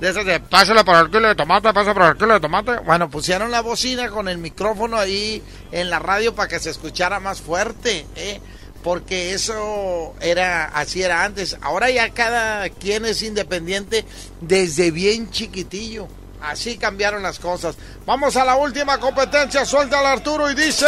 De 0.00 0.10
esas 0.10 0.26
de 0.26 0.40
pásale 0.40 0.84
para 0.84 1.00
el 1.00 1.10
kilo 1.10 1.28
de 1.28 1.34
tomate, 1.34 1.72
pásale 1.72 1.94
para 1.94 2.10
el 2.10 2.16
kilo 2.18 2.34
de 2.34 2.40
tomate. 2.40 2.78
Bueno, 2.80 3.08
pusieron 3.08 3.50
la 3.50 3.62
bocina 3.62 4.10
con 4.10 4.28
el 4.28 4.36
micrófono 4.36 4.98
ahí 4.98 5.42
en 5.72 5.88
la 5.88 5.98
radio 5.98 6.34
para 6.34 6.48
que 6.48 6.58
se 6.58 6.70
escuchara 6.70 7.20
más 7.20 7.40
fuerte, 7.40 8.06
¿eh? 8.16 8.40
Porque 8.84 9.32
eso 9.32 10.14
era, 10.20 10.66
así 10.66 11.02
era 11.02 11.24
antes. 11.24 11.56
Ahora 11.62 11.90
ya 11.90 12.10
cada 12.10 12.68
quien 12.68 13.06
es 13.06 13.22
independiente 13.22 14.04
desde 14.42 14.90
bien 14.90 15.30
chiquitillo. 15.30 16.06
Así 16.42 16.76
cambiaron 16.76 17.22
las 17.22 17.38
cosas. 17.38 17.76
Vamos 18.04 18.36
a 18.36 18.44
la 18.44 18.56
última 18.56 19.00
competencia. 19.00 19.64
Suelta 19.64 20.00
al 20.00 20.06
Arturo 20.06 20.50
y 20.50 20.54
dice. 20.54 20.84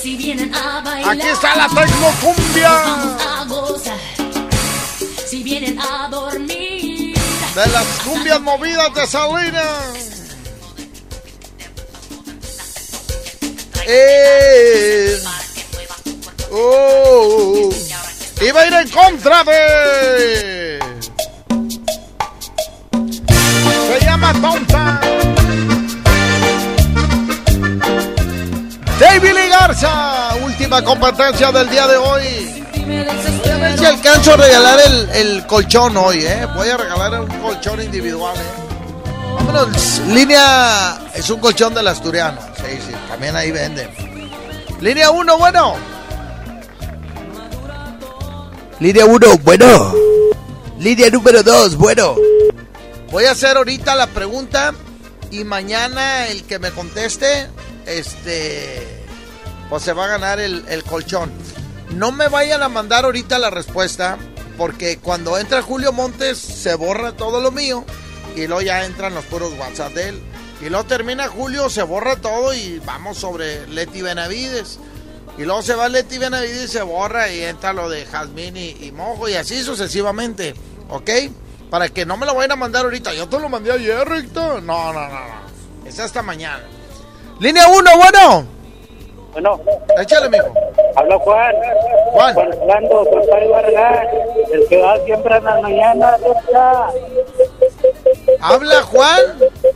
Si 0.00 0.16
vienen 0.16 0.54
a 0.54 0.80
bailar, 0.80 1.12
Aquí 1.16 1.26
está 1.26 1.56
la 1.56 1.66
tecnocumbia. 1.68 2.70
vamos 2.70 3.22
a 3.22 3.44
gozar. 3.46 3.98
Si 5.26 5.42
vienen 5.42 5.76
a 5.80 6.08
dormir, 6.08 7.16
De 7.54 7.66
las 7.72 7.86
cumbias 8.04 8.40
movidas 8.40 8.94
de 8.94 9.06
Salinas. 9.08 9.96
Eh. 13.88 15.20
Oh. 16.52 17.70
Iba 18.40 18.60
a 18.60 18.66
ir 18.66 18.72
en 18.72 18.88
contra 18.88 19.44
de. 19.44 20.78
Se 23.88 24.04
llama 24.04 24.32
Tonta. 24.32 25.00
David 28.98 29.32
Lee 29.32 29.48
Garza, 29.48 30.34
última 30.42 30.82
competencia 30.82 31.52
del 31.52 31.70
día 31.70 31.86
de 31.86 31.96
hoy. 31.96 32.64
Voy 32.86 33.50
a 33.50 33.56
ver 33.56 33.78
si 33.78 33.84
alcanzo 33.84 34.34
a 34.34 34.36
regalar 34.36 34.78
el, 34.80 35.08
el 35.10 35.46
colchón 35.46 35.96
hoy, 35.96 36.24
¿eh? 36.24 36.46
Voy 36.54 36.68
a 36.68 36.76
regalar 36.76 37.20
un 37.20 37.28
colchón 37.40 37.80
individual, 37.80 38.36
¿eh? 38.36 38.70
Vámonos, 39.34 39.98
línea, 40.08 40.98
es 41.14 41.30
un 41.30 41.40
colchón 41.40 41.72
del 41.72 41.88
asturiano. 41.88 42.40
Sí, 42.56 42.78
sí, 42.86 42.94
también 43.08 43.36
ahí 43.36 43.50
venden. 43.50 43.88
Línea 44.80 45.10
1, 45.10 45.38
bueno. 45.38 45.76
Línea 48.80 49.04
1, 49.04 49.38
bueno. 49.42 49.92
Línea 50.78 51.10
número 51.10 51.42
2, 51.42 51.76
bueno. 51.76 52.16
Voy 53.10 53.26
a 53.26 53.32
hacer 53.32 53.58
ahorita 53.58 53.94
la 53.94 54.06
pregunta 54.06 54.72
y 55.30 55.44
mañana 55.44 56.28
el 56.28 56.44
que 56.44 56.58
me 56.58 56.70
conteste, 56.70 57.48
este, 57.84 59.04
pues 59.68 59.82
se 59.82 59.92
va 59.92 60.06
a 60.06 60.08
ganar 60.08 60.40
el, 60.40 60.64
el 60.68 60.82
colchón. 60.82 61.30
No 61.90 62.10
me 62.10 62.28
vayan 62.28 62.62
a 62.62 62.70
mandar 62.70 63.04
ahorita 63.04 63.38
la 63.38 63.50
respuesta, 63.50 64.16
porque 64.56 64.96
cuando 64.96 65.36
entra 65.36 65.60
Julio 65.60 65.92
Montes 65.92 66.38
se 66.38 66.74
borra 66.74 67.12
todo 67.12 67.42
lo 67.42 67.50
mío 67.50 67.84
y 68.34 68.46
luego 68.46 68.62
ya 68.62 68.86
entran 68.86 69.14
los 69.14 69.26
puros 69.26 69.52
WhatsApp 69.58 69.92
de 69.92 70.08
él. 70.08 70.20
Y 70.62 70.70
luego 70.70 70.84
termina 70.84 71.28
Julio, 71.28 71.68
se 71.68 71.82
borra 71.82 72.16
todo 72.16 72.54
y 72.54 72.78
vamos 72.86 73.18
sobre 73.18 73.66
Leti 73.66 74.00
Benavides. 74.00 74.78
Y 75.38 75.44
luego 75.44 75.62
se 75.62 75.74
va 75.74 75.88
Leti 75.88 76.18
Benavides 76.18 76.64
y 76.64 76.68
se 76.68 76.82
borra 76.82 77.28
y 77.30 77.42
entra 77.42 77.72
lo 77.72 77.88
de 77.88 78.04
Jazmín 78.04 78.56
y, 78.56 78.76
y 78.80 78.92
Mojo 78.92 79.28
y 79.28 79.34
así 79.34 79.62
sucesivamente. 79.62 80.54
¿Ok? 80.90 81.10
Para 81.70 81.88
que 81.88 82.04
no 82.04 82.16
me 82.16 82.26
lo 82.26 82.34
vayan 82.34 82.52
a 82.52 82.56
mandar 82.56 82.84
ahorita. 82.84 83.14
Yo 83.14 83.28
te 83.28 83.38
lo 83.38 83.48
mandé 83.48 83.72
ayer, 83.72 84.06
Ricto. 84.08 84.60
No, 84.60 84.92
no, 84.92 85.08
no, 85.08 85.08
no. 85.08 85.86
Es 85.86 85.98
hasta 86.00 86.20
mañana. 86.20 86.64
Línea 87.38 87.68
1, 87.68 87.90
bueno. 87.96 88.46
Bueno. 89.32 89.60
Échale, 89.98 90.28
mijo. 90.28 90.52
Habla 90.96 91.18
Juan. 91.18 91.54
Juan. 92.12 92.34
Juan 92.34 92.48
Orlando, 92.60 93.04
Juan 93.04 93.50
Vargas, 93.50 94.08
el 94.52 94.68
que 94.68 94.82
va 94.82 94.98
siempre 95.04 95.36
en 95.36 95.44
las 95.44 95.62
mañanas. 95.62 96.20
¿Habla 98.40 98.82
Juan? 98.82 99.20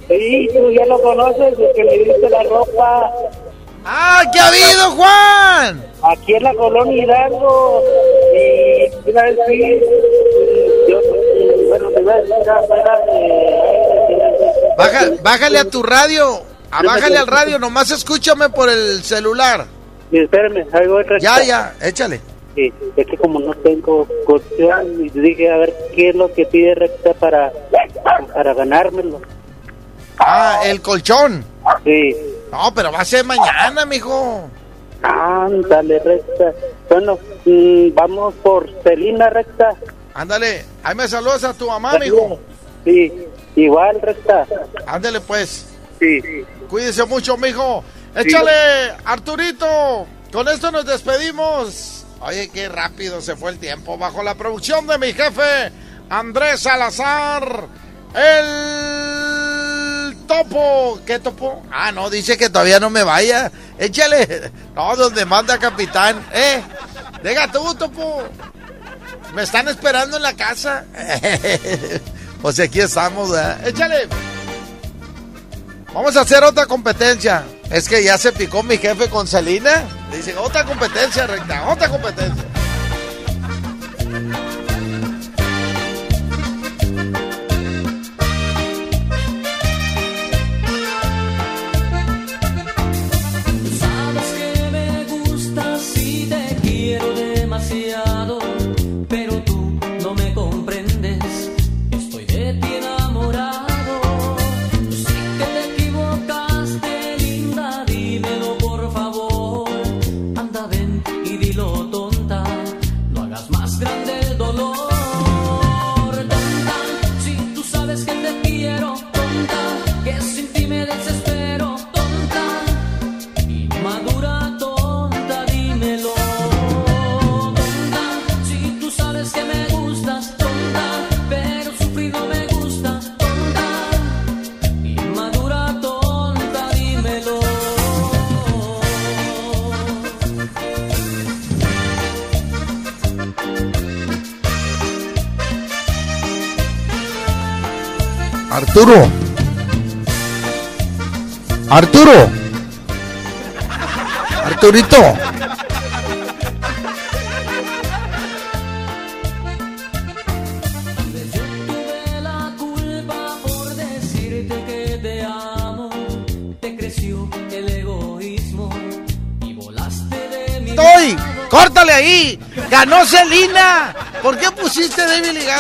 Sí, 0.09 0.49
tú 0.53 0.71
ya 0.73 0.85
lo 0.87 1.01
conoces, 1.01 1.59
el 1.59 1.73
que 1.75 1.85
me 1.85 1.99
diste 1.99 2.29
la 2.29 2.43
ropa. 2.43 3.13
¡Ah, 3.85 4.23
qué 4.33 4.39
ha 4.41 4.49
habido, 4.49 4.91
Juan! 4.93 5.85
Aquí 6.03 6.35
en 6.35 6.43
la 6.43 6.55
colonia 6.55 7.05
Hidalgo. 7.05 7.83
Y 8.35 9.11
una 9.11 9.23
vez 9.23 9.39
fui, 9.47 9.81
yo, 10.89 11.01
bueno, 11.69 11.91
te 11.91 12.01
voy 12.01 12.13
a 12.13 12.17
decir, 12.17 12.35
espérate. 12.39 13.13
Baja, 14.77 15.11
bájale 15.23 15.59
a 15.59 15.65
tu 15.69 15.83
radio. 15.83 16.41
Ah, 16.71 16.83
bájale 16.83 17.19
al 17.19 17.27
radio, 17.27 17.59
nomás 17.59 17.91
escúchame 17.91 18.49
por 18.49 18.69
el 18.69 19.03
celular. 19.05 19.67
Sí, 20.11 20.19
espérame, 20.19 20.67
recta. 20.73 21.19
Ya, 21.19 21.43
ya, 21.43 21.75
échale. 21.83 22.21
Sí, 22.55 22.73
es 22.97 23.07
que 23.07 23.17
como 23.17 23.41
no 23.41 23.53
tengo 23.55 24.09
colchón, 24.25 25.05
y 25.05 25.11
dije 25.11 25.51
a 25.51 25.57
ver 25.59 25.75
qué 25.95 26.11
es 26.11 26.15
lo 26.15 26.33
que 26.33 26.47
pide 26.47 26.75
recta 26.75 27.13
para, 27.15 27.53
para 28.33 28.55
ganármelo. 28.55 29.21
Ah, 30.19 30.61
el 30.65 30.81
colchón. 30.81 31.45
Sí. 31.85 32.17
No, 32.55 32.73
pero 32.73 32.93
va 32.93 33.01
a 33.01 33.05
ser 33.05 33.25
mañana, 33.25 33.85
mijo. 33.85 34.49
Ándale, 35.03 35.99
recta. 35.99 36.53
Bueno, 36.89 37.19
mm, 37.45 37.93
vamos 37.95 38.33
por 38.45 38.71
Celina, 38.85 39.29
recta. 39.29 39.75
Ándale, 40.15 40.65
ahí 40.85 40.95
me 40.95 41.09
saludas 41.09 41.43
a 41.43 41.53
tu 41.53 41.67
mamá, 41.67 41.99
mijo. 41.99 42.39
Sí, 42.85 43.13
igual, 43.57 44.01
recta. 44.01 44.47
Ándale, 44.87 45.21
pues. 45.21 45.67
Sí. 45.99 46.21
Cuídese 46.71 47.05
mucho, 47.07 47.37
mijo. 47.37 47.83
Échale. 48.15 48.53
Arturito. 49.05 50.07
Con 50.33 50.47
esto 50.47 50.71
nos 50.71 50.87
despedimos. 50.87 52.07
Oye, 52.21 52.51
qué 52.51 52.69
rápido 52.69 53.21
se 53.21 53.35
fue 53.35 53.51
el 53.51 53.59
tiempo. 53.59 53.99
Bajo 53.99 54.23
la 54.23 54.37
producción 54.37 54.87
de 54.87 54.99
mi 54.99 55.13
jefe, 55.13 55.73
Andrés 56.09 56.61
Salazar, 56.61 57.67
el 58.15 59.94
topo. 60.15 61.01
¿Qué 61.07 61.19
topo? 61.19 61.63
Ah, 61.71 61.93
no, 61.93 62.11
dice 62.11 62.37
que 62.37 62.51
todavía 62.51 62.81
no 62.81 62.91
me 62.91 63.03
vaya. 63.03 63.51
Échale. 63.79 64.53
No, 64.75 64.97
donde 64.97 65.25
manda 65.25 65.59
capitán. 65.59 66.25
Eh, 66.33 66.63
deja 67.23 67.51
tú, 67.51 67.75
topo. 67.75 68.23
Me 69.35 69.43
están 69.43 69.69
esperando 69.69 70.17
en 70.17 70.23
la 70.23 70.35
casa. 70.35 70.85
pues 72.43 72.59
aquí 72.61 72.81
estamos. 72.81 73.31
Échale. 73.65 74.09
Vamos 75.93 76.17
a 76.17 76.23
hacer 76.23 76.43
otra 76.43 76.67
competencia. 76.67 77.45
Es 77.71 77.89
que 77.89 78.03
ya 78.03 78.19
se 78.19 78.33
picó 78.33 78.63
mi 78.63 78.79
jefe 78.79 79.09
con 79.09 79.29
Celina. 79.29 79.85
Dicen, 80.13 80.37
otra 80.39 80.65
competencia 80.65 81.27
recta, 81.27 81.69
otra 81.69 81.89
competencia. 81.89 82.45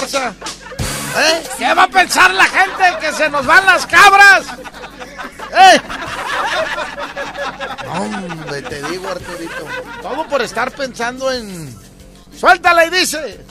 ¿Eh? 0.02 1.42
¿Qué 1.58 1.72
va 1.74 1.84
a 1.84 1.88
pensar 1.88 2.32
la 2.34 2.44
gente 2.44 2.98
que 3.00 3.12
se 3.12 3.28
nos 3.28 3.46
van 3.46 3.64
las 3.64 3.86
cabras? 3.86 4.46
¿Eh? 5.52 5.80
Hombre, 7.88 8.62
te 8.62 8.82
digo, 8.90 9.08
Arturito. 9.08 9.66
Todo 10.02 10.26
por 10.26 10.42
estar 10.42 10.72
pensando 10.72 11.30
en. 11.30 11.72
Suéltala 12.36 12.86
y 12.86 12.90
dice. 12.90 13.43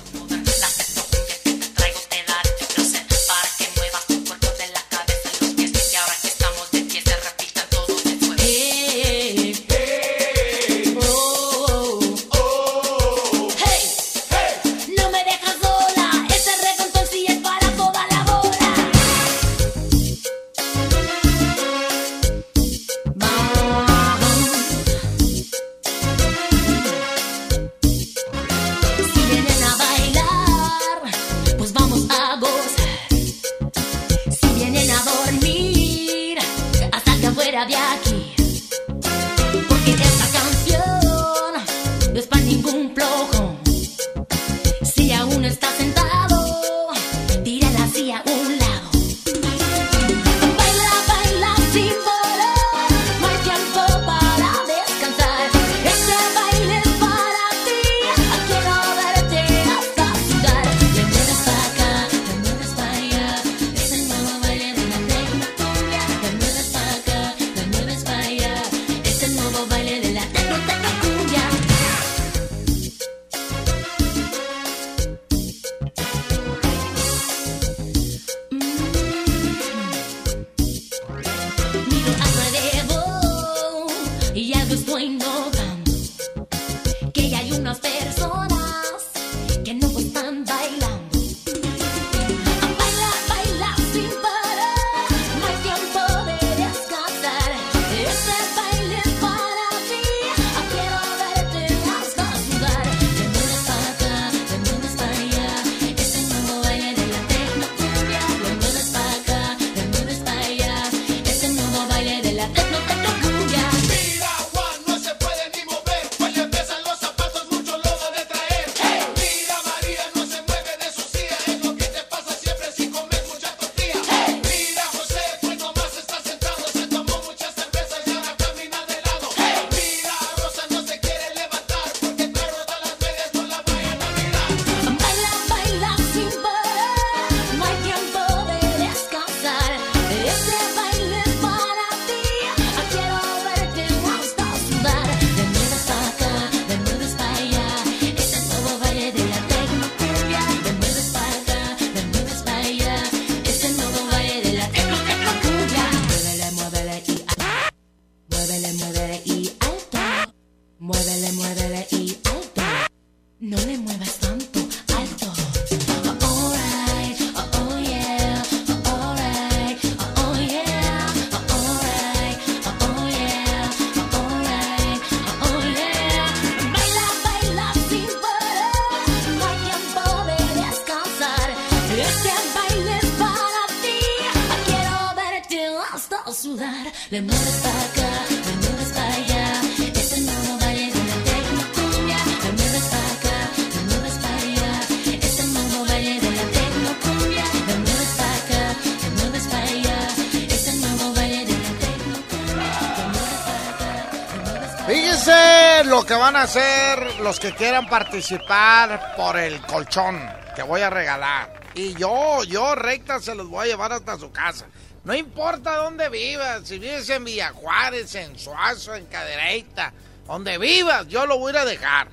A 206.44 206.46
hacer 206.46 207.22
los 207.22 207.40
que 207.40 207.54
quieran 207.54 207.88
participar 207.88 209.16
por 209.16 209.38
el 209.38 209.62
colchón 209.62 210.20
que 210.54 210.62
voy 210.62 210.82
a 210.82 210.90
regalar. 210.90 211.62
Y 211.74 211.94
yo, 211.94 212.44
yo 212.44 212.76
recta 212.76 213.22
se 213.22 213.34
los 213.34 213.48
voy 213.48 213.66
a 213.66 213.72
llevar 213.72 213.94
hasta 213.94 214.20
su 214.20 214.30
casa. 214.30 214.66
No 215.06 215.14
importa 215.16 215.78
dónde 215.78 216.10
vivas, 216.10 216.68
si 216.68 216.80
vives 216.80 217.10
en 217.12 217.24
Villa 217.24 217.54
Juárez, 217.54 218.14
en 218.16 218.38
Suazo, 218.38 218.94
en 218.94 219.06
Cadereyta, 219.06 219.94
donde 220.28 220.58
vivas, 220.58 221.08
yo 221.08 221.26
lo 221.26 221.40
voy 221.40 221.56
a 221.56 221.64
dejar. 221.64 222.10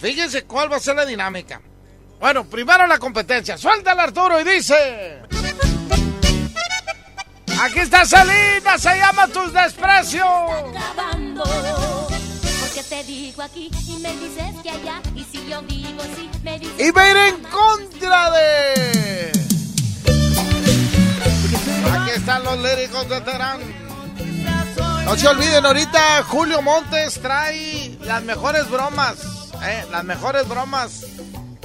Fíjense 0.00 0.42
cuál 0.42 0.72
va 0.72 0.78
a 0.78 0.80
ser 0.80 0.96
la 0.96 1.06
dinámica. 1.06 1.60
Bueno, 2.18 2.44
primero 2.44 2.84
la 2.88 2.98
competencia. 2.98 3.56
Suéltala 3.56 4.02
Arturo 4.02 4.40
y 4.40 4.44
dice... 4.44 5.22
Aquí 7.60 7.78
está 7.78 8.04
Selena, 8.04 8.76
se 8.76 8.96
llama 8.96 9.28
Tus 9.28 9.52
Desprecios. 9.52 10.26
acabando. 10.26 11.73
Y 16.78 16.92
me 16.92 17.00
a 17.02 17.10
ir 17.10 17.16
en 17.16 17.42
contra 17.44 18.30
de... 18.30 19.32
Aquí 21.92 22.10
están 22.16 22.44
los 22.44 22.58
líricos 22.58 23.08
de 23.08 23.20
Terán. 23.20 23.60
No 25.04 25.16
se 25.16 25.28
olviden, 25.28 25.66
ahorita 25.66 26.22
Julio 26.24 26.62
Montes 26.62 27.20
trae 27.20 27.96
las 28.00 28.22
mejores 28.22 28.70
bromas, 28.70 29.16
eh, 29.62 29.84
las 29.90 30.02
mejores 30.02 30.48
bromas 30.48 31.04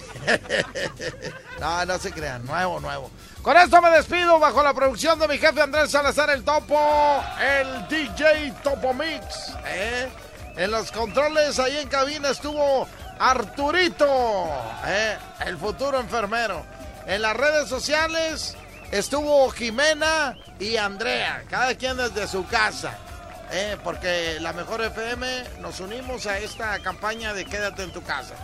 no, 1.60 1.84
no 1.84 1.98
se 1.98 2.12
crean, 2.12 2.44
nuevo, 2.44 2.80
nuevo. 2.80 3.10
Con 3.42 3.56
esto 3.56 3.80
me 3.80 3.90
despido 3.90 4.38
bajo 4.40 4.62
la 4.62 4.74
producción 4.74 5.18
de 5.18 5.28
mi 5.28 5.38
jefe 5.38 5.60
Andrés 5.60 5.90
Salazar 5.90 6.30
el 6.30 6.42
Topo, 6.42 7.24
el 7.40 7.86
DJ 7.88 8.52
Topo 8.62 8.92
Mix. 8.92 9.52
¿eh? 9.66 10.08
En 10.56 10.70
los 10.70 10.90
controles 10.90 11.58
ahí 11.58 11.76
en 11.76 11.88
cabina 11.88 12.30
estuvo 12.30 12.88
Arturito, 13.18 14.48
¿eh? 14.84 15.16
el 15.46 15.56
futuro 15.58 16.00
enfermero. 16.00 16.64
En 17.06 17.22
las 17.22 17.36
redes 17.36 17.68
sociales 17.68 18.56
estuvo 18.90 19.48
Jimena 19.50 20.36
y 20.58 20.76
Andrea, 20.76 21.44
cada 21.48 21.74
quien 21.76 21.96
desde 21.96 22.26
su 22.26 22.46
casa. 22.46 22.98
¿eh? 23.52 23.76
Porque 23.84 24.38
la 24.40 24.52
mejor 24.52 24.82
FM 24.82 25.44
nos 25.60 25.80
unimos 25.80 26.26
a 26.26 26.38
esta 26.38 26.78
campaña 26.80 27.32
de 27.32 27.44
Quédate 27.44 27.82
en 27.84 27.92
tu 27.92 28.02
casa. 28.02 28.34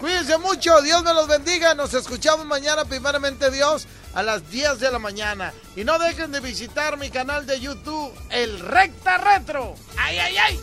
Cuídense 0.00 0.38
mucho, 0.38 0.80
Dios 0.80 1.04
me 1.04 1.12
los 1.12 1.28
bendiga. 1.28 1.74
Nos 1.74 1.92
escuchamos 1.92 2.46
mañana, 2.46 2.86
primeramente 2.86 3.50
Dios, 3.50 3.86
a 4.14 4.22
las 4.22 4.50
10 4.50 4.80
de 4.80 4.90
la 4.90 4.98
mañana. 4.98 5.52
Y 5.76 5.84
no 5.84 5.98
dejen 5.98 6.32
de 6.32 6.40
visitar 6.40 6.96
mi 6.96 7.10
canal 7.10 7.46
de 7.46 7.60
YouTube, 7.60 8.10
El 8.30 8.60
Recta 8.60 9.18
Retro. 9.18 9.74
¡Ay, 9.98 10.18
ay, 10.18 10.36
ay! 10.38 10.58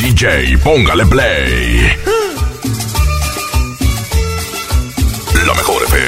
DJ, 0.00 0.56
póngale 0.58 1.04
play. 1.04 1.94
La 5.46 5.54
mejor 5.54 5.82
FM. 5.84 6.07